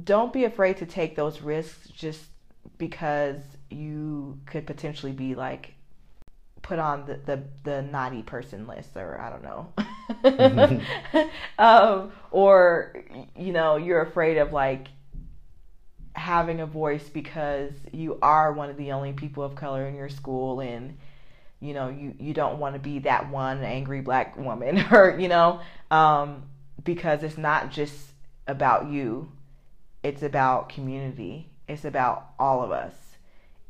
don't 0.03 0.33
be 0.33 0.45
afraid 0.45 0.79
to 0.79 0.87
take 0.87 1.17
those 1.17 1.43
risks 1.43 1.89
just 1.89 2.23
because 2.79 3.41
you 3.71 4.39
could 4.47 4.67
potentially 4.67 5.13
be 5.13 5.35
like 5.35 5.75
put 6.63 6.79
on 6.79 7.05
the, 7.07 7.19
the, 7.27 7.43
the 7.65 7.83
naughty 7.83 8.23
person 8.23 8.67
list 8.67 8.97
or 8.97 9.21
I 9.21 9.31
don't 9.31 9.43
know. 9.43 11.21
um, 11.59 12.13
or, 12.31 13.05
you 13.37 13.53
know, 13.53 13.77
you're 13.77 14.03
afraid 14.03 14.39
of 14.39 14.53
like 14.53 14.89
having 16.15 16.61
a 16.61 16.67
voice 16.67 17.09
because 17.09 17.73
you 17.93 18.19
are 18.23 18.53
one 18.53 18.71
of 18.71 18.77
the 18.77 18.93
only 18.93 19.13
people 19.13 19.43
of 19.43 19.55
color 19.55 19.87
in 19.87 19.95
your 19.97 20.09
school 20.09 20.61
and 20.61 20.97
you 21.63 21.75
know 21.75 21.89
you 21.89 22.15
you 22.19 22.35
don't 22.35 22.59
want 22.59 22.75
to 22.75 22.81
be 22.81 22.99
that 23.01 23.31
one 23.31 23.63
angry 23.63 24.01
black 24.03 24.37
woman 24.37 24.85
or 24.93 25.17
you 25.19 25.29
know 25.29 25.61
um 25.91 26.43
because 26.85 27.23
it's 27.23 27.39
not 27.39 27.71
just 27.71 27.97
about 28.47 28.89
you 28.89 29.31
it's 30.03 30.23
about 30.23 30.69
community 30.69 31.49
it's 31.69 31.85
about 31.85 32.31
all 32.39 32.63
of 32.63 32.71
us 32.73 32.95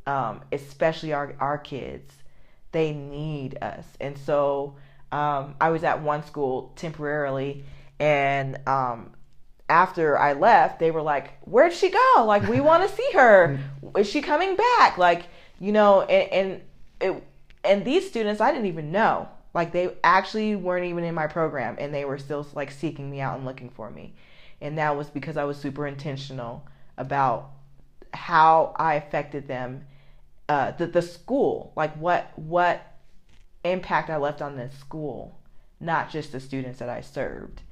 um 0.07 0.41
especially 0.53 1.13
our 1.13 1.35
our 1.41 1.59
kids 1.59 2.15
They 2.73 2.93
need 2.95 3.59
us. 3.63 3.87
And 4.01 4.17
so 4.19 4.77
um, 5.13 5.57
I 5.61 5.71
was 5.71 5.85
at 5.85 6.03
one 6.03 6.25
school 6.25 6.73
temporarily, 6.77 7.65
and 8.01 8.59
um, 8.67 9.13
after 9.69 10.19
I 10.19 10.33
left, 10.35 10.79
they 10.81 10.91
were 10.91 11.03
like, 11.03 11.39
"Where'd 11.45 11.75
she 11.75 11.91
go? 11.91 12.25
Like, 12.27 12.49
we 12.49 12.61
want 12.61 12.89
to 12.89 12.95
see 12.97 13.11
her. 13.15 13.59
Is 13.97 14.09
she 14.09 14.23
coming 14.23 14.57
back? 14.57 14.99
Like, 14.99 15.25
you 15.61 15.73
know?" 15.73 16.03
And 16.03 16.33
and 16.33 16.63
it, 17.01 17.25
and 17.65 17.85
these 17.85 18.09
students, 18.09 18.41
I 18.41 18.51
didn't 18.51 18.67
even 18.67 18.93
know. 18.93 19.29
Like, 19.55 19.73
they 19.73 19.95
actually 20.03 20.57
weren't 20.57 20.87
even 20.87 21.05
in 21.05 21.15
my 21.15 21.27
program, 21.27 21.77
and 21.79 21.93
they 21.93 22.05
were 22.05 22.19
still 22.19 22.47
like 22.55 22.71
seeking 22.71 23.11
me 23.11 23.21
out 23.21 23.37
and 23.37 23.45
looking 23.45 23.71
for 23.71 23.91
me. 23.91 24.15
And 24.61 24.79
that 24.79 24.97
was 24.97 25.09
because 25.09 25.37
I 25.37 25.45
was 25.45 25.59
super 25.59 25.87
intentional 25.87 26.67
about 26.97 27.51
how 28.15 28.75
I 28.77 28.95
affected 28.95 29.49
them, 29.49 29.85
uh, 30.49 30.73
the 30.73 30.87
the 30.87 31.03
school, 31.03 31.73
like 31.77 31.95
what 31.97 32.31
what 32.37 32.95
impact 33.65 34.11
I 34.11 34.17
left 34.17 34.43
on 34.43 34.57
the 34.57 34.71
school, 34.71 35.39
not 35.81 36.11
just 36.11 36.33
the 36.33 36.41
students 36.41 36.79
that 36.79 36.89
I 36.89 37.01
served. 37.01 37.63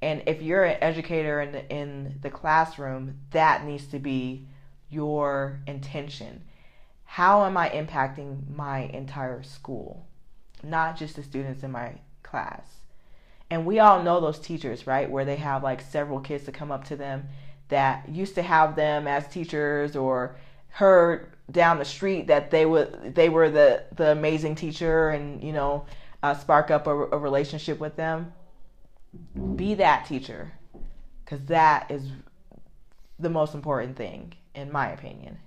And 0.00 0.22
if 0.26 0.42
you're 0.42 0.64
an 0.64 0.78
educator 0.80 1.40
in 1.40 1.52
the, 1.52 1.68
in 1.68 2.18
the 2.22 2.30
classroom, 2.30 3.18
that 3.30 3.64
needs 3.64 3.86
to 3.88 3.98
be 3.98 4.46
your 4.90 5.60
intention. 5.66 6.42
How 7.12 7.46
am 7.46 7.56
I 7.56 7.70
impacting 7.70 8.54
my 8.54 8.80
entire 8.80 9.42
school, 9.42 10.06
not 10.62 10.96
just 10.96 11.16
the 11.16 11.22
students 11.22 11.62
in 11.62 11.72
my 11.72 11.94
class? 12.22 12.66
And 13.50 13.64
we 13.64 13.78
all 13.78 14.02
know 14.02 14.20
those 14.20 14.38
teachers, 14.38 14.86
right? 14.86 15.10
Where 15.10 15.24
they 15.24 15.36
have 15.36 15.62
like 15.62 15.80
several 15.80 16.20
kids 16.20 16.44
to 16.44 16.52
come 16.52 16.70
up 16.70 16.84
to 16.84 16.96
them 16.96 17.26
that 17.68 18.08
used 18.10 18.34
to 18.34 18.42
have 18.42 18.76
them 18.76 19.08
as 19.08 19.26
teachers 19.26 19.96
or 19.96 20.36
heard 20.68 21.32
down 21.50 21.78
the 21.78 21.84
street 21.84 22.26
that 22.26 22.50
they 22.50 22.66
would 22.66 23.14
they 23.14 23.30
were 23.30 23.48
the 23.48 23.82
the 23.96 24.12
amazing 24.12 24.54
teacher 24.54 25.08
and 25.08 25.42
you 25.42 25.52
know 25.52 25.86
uh, 26.22 26.34
spark 26.34 26.70
up 26.70 26.86
a, 26.86 26.90
a 26.90 27.18
relationship 27.18 27.80
with 27.80 27.96
them 27.96 28.32
be 29.56 29.74
that 29.74 30.04
teacher 30.04 30.52
because 31.24 31.42
that 31.46 31.90
is 31.90 32.02
the 33.18 33.30
most 33.30 33.54
important 33.54 33.96
thing 33.96 34.34
in 34.54 34.70
my 34.70 34.90
opinion 34.90 35.38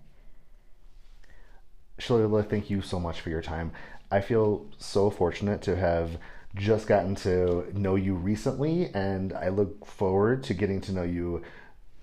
Shalelia, 2.01 2.47
thank 2.49 2.69
you 2.69 2.81
so 2.81 2.99
much 2.99 3.21
for 3.21 3.29
your 3.29 3.41
time. 3.41 3.71
I 4.09 4.21
feel 4.21 4.65
so 4.77 5.09
fortunate 5.09 5.61
to 5.63 5.75
have 5.75 6.17
just 6.55 6.87
gotten 6.87 7.15
to 7.15 7.67
know 7.73 7.95
you 7.95 8.15
recently, 8.15 8.89
and 8.93 9.33
I 9.33 9.49
look 9.49 9.85
forward 9.85 10.43
to 10.45 10.53
getting 10.53 10.81
to 10.81 10.91
know 10.91 11.03
you 11.03 11.43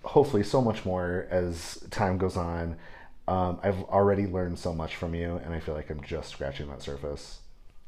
hopefully 0.02 0.42
so 0.42 0.62
much 0.62 0.84
more 0.84 1.26
as 1.30 1.84
time 1.90 2.16
goes 2.16 2.36
on. 2.36 2.76
Um, 3.26 3.60
I've 3.62 3.82
already 3.84 4.26
learned 4.26 4.58
so 4.58 4.72
much 4.72 4.96
from 4.96 5.14
you, 5.14 5.40
and 5.44 5.52
I 5.52 5.60
feel 5.60 5.74
like 5.74 5.90
I'm 5.90 6.02
just 6.02 6.30
scratching 6.30 6.68
that 6.68 6.80
surface. 6.80 7.40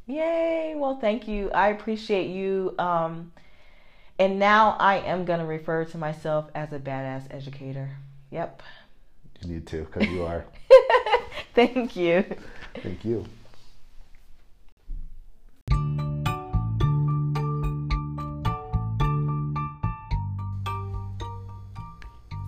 Yay! 0.07 0.75
Well, 0.77 0.99
thank 1.01 1.29
you. 1.29 1.51
I 1.53 1.69
appreciate 1.69 2.29
you. 2.29 2.75
Um, 2.79 3.33
and 4.19 4.39
now 4.39 4.77
I 4.79 4.97
am 4.97 5.25
going 5.25 5.39
to 5.39 5.47
refer 5.47 5.87
to 5.87 5.99
myself 5.99 6.51
as 6.55 6.73
a 6.73 6.79
badass 6.79 7.23
educator. 7.31 7.97
Yep. 8.31 8.63
You 9.43 9.55
need 9.55 9.67
to, 9.69 9.85
because 9.85 10.09
you 10.09 10.25
are. 10.25 10.45
thank 11.55 11.97
you. 11.97 12.25
Thank 12.83 13.05
you. 13.05 13.25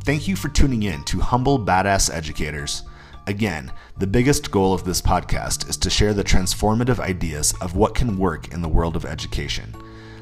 Thank 0.05 0.27
you 0.27 0.35
for 0.35 0.49
tuning 0.49 0.83
in 0.83 1.05
to 1.05 1.21
Humble 1.21 1.65
Badass 1.65 2.13
Educators. 2.13 2.83
Again, 3.29 3.73
the 3.97 4.07
biggest 4.07 4.51
goal 4.51 4.75
of 4.75 4.83
this 4.83 5.01
podcast 5.01 5.71
is 5.71 5.77
to 5.77 5.89
share 5.89 6.13
the 6.13 6.25
transformative 6.25 6.99
ideas 6.99 7.55
of 7.61 7.77
what 7.77 7.95
can 7.95 8.19
work 8.19 8.53
in 8.53 8.63
the 8.63 8.69
world 8.69 8.97
of 8.97 9.05
education. 9.05 9.73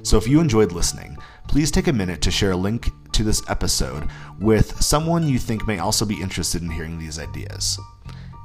So 0.03 0.18
if 0.18 0.29
you 0.29 0.39
enjoyed 0.41 0.73
listening, 0.73 1.16
please 1.49 1.71
take 1.71 1.89
a 1.89 1.93
minute 1.95 2.21
to 2.23 2.31
share 2.31 2.53
a 2.53 2.57
link 2.57 2.91
to 3.21 3.25
this 3.25 3.43
episode 3.51 4.09
with 4.39 4.81
someone 4.83 5.29
you 5.29 5.39
think 5.39 5.66
may 5.66 5.79
also 5.79 6.07
be 6.07 6.23
interested 6.23 6.62
in 6.62 6.71
hearing 6.71 6.99
these 6.99 7.18
ideas. 7.18 7.79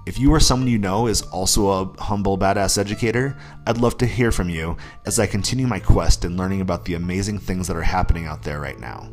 If 0.06 0.20
you 0.20 0.34
or 0.34 0.42
someone 0.42 0.68
you 0.68 0.78
know 0.78 1.08
is 1.08 1.22
also 1.22 1.70
a 1.70 2.02
humble 2.02 2.38
badass 2.38 2.78
educator, 2.78 3.38
I'd 3.66 3.78
love 3.78 3.98
to 4.00 4.06
hear 4.06 4.34
from 4.34 4.50
you 4.50 4.76
as 5.06 5.18
I 5.18 5.28
continue 5.28 5.66
my 5.66 5.80
quest 5.80 6.26
in 6.26 6.36
learning 6.36 6.60
about 6.60 6.84
the 6.84 6.96
amazing 6.96 7.40
things 7.40 7.68
that 7.68 7.78
are 7.78 7.82
happening 7.82 8.28
out 8.28 8.44
there 8.44 8.60
right 8.60 8.78
now. 8.78 9.10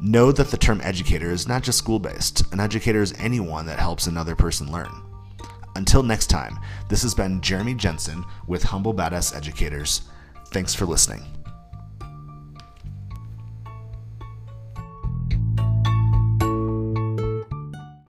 Know 0.00 0.30
that 0.30 0.52
the 0.52 0.56
term 0.56 0.80
educator 0.84 1.32
is 1.32 1.48
not 1.48 1.64
just 1.64 1.78
school 1.78 1.98
based, 1.98 2.44
an 2.52 2.60
educator 2.60 3.02
is 3.02 3.12
anyone 3.18 3.66
that 3.66 3.80
helps 3.80 4.06
another 4.06 4.36
person 4.36 4.70
learn. 4.70 5.02
Until 5.74 6.04
next 6.04 6.28
time, 6.28 6.60
this 6.88 7.02
has 7.02 7.12
been 7.12 7.40
Jeremy 7.40 7.74
Jensen 7.74 8.24
with 8.46 8.62
Humble 8.62 8.94
Badass 8.94 9.36
Educators. 9.36 10.02
Thanks 10.52 10.74
for 10.74 10.86
listening. 10.86 11.35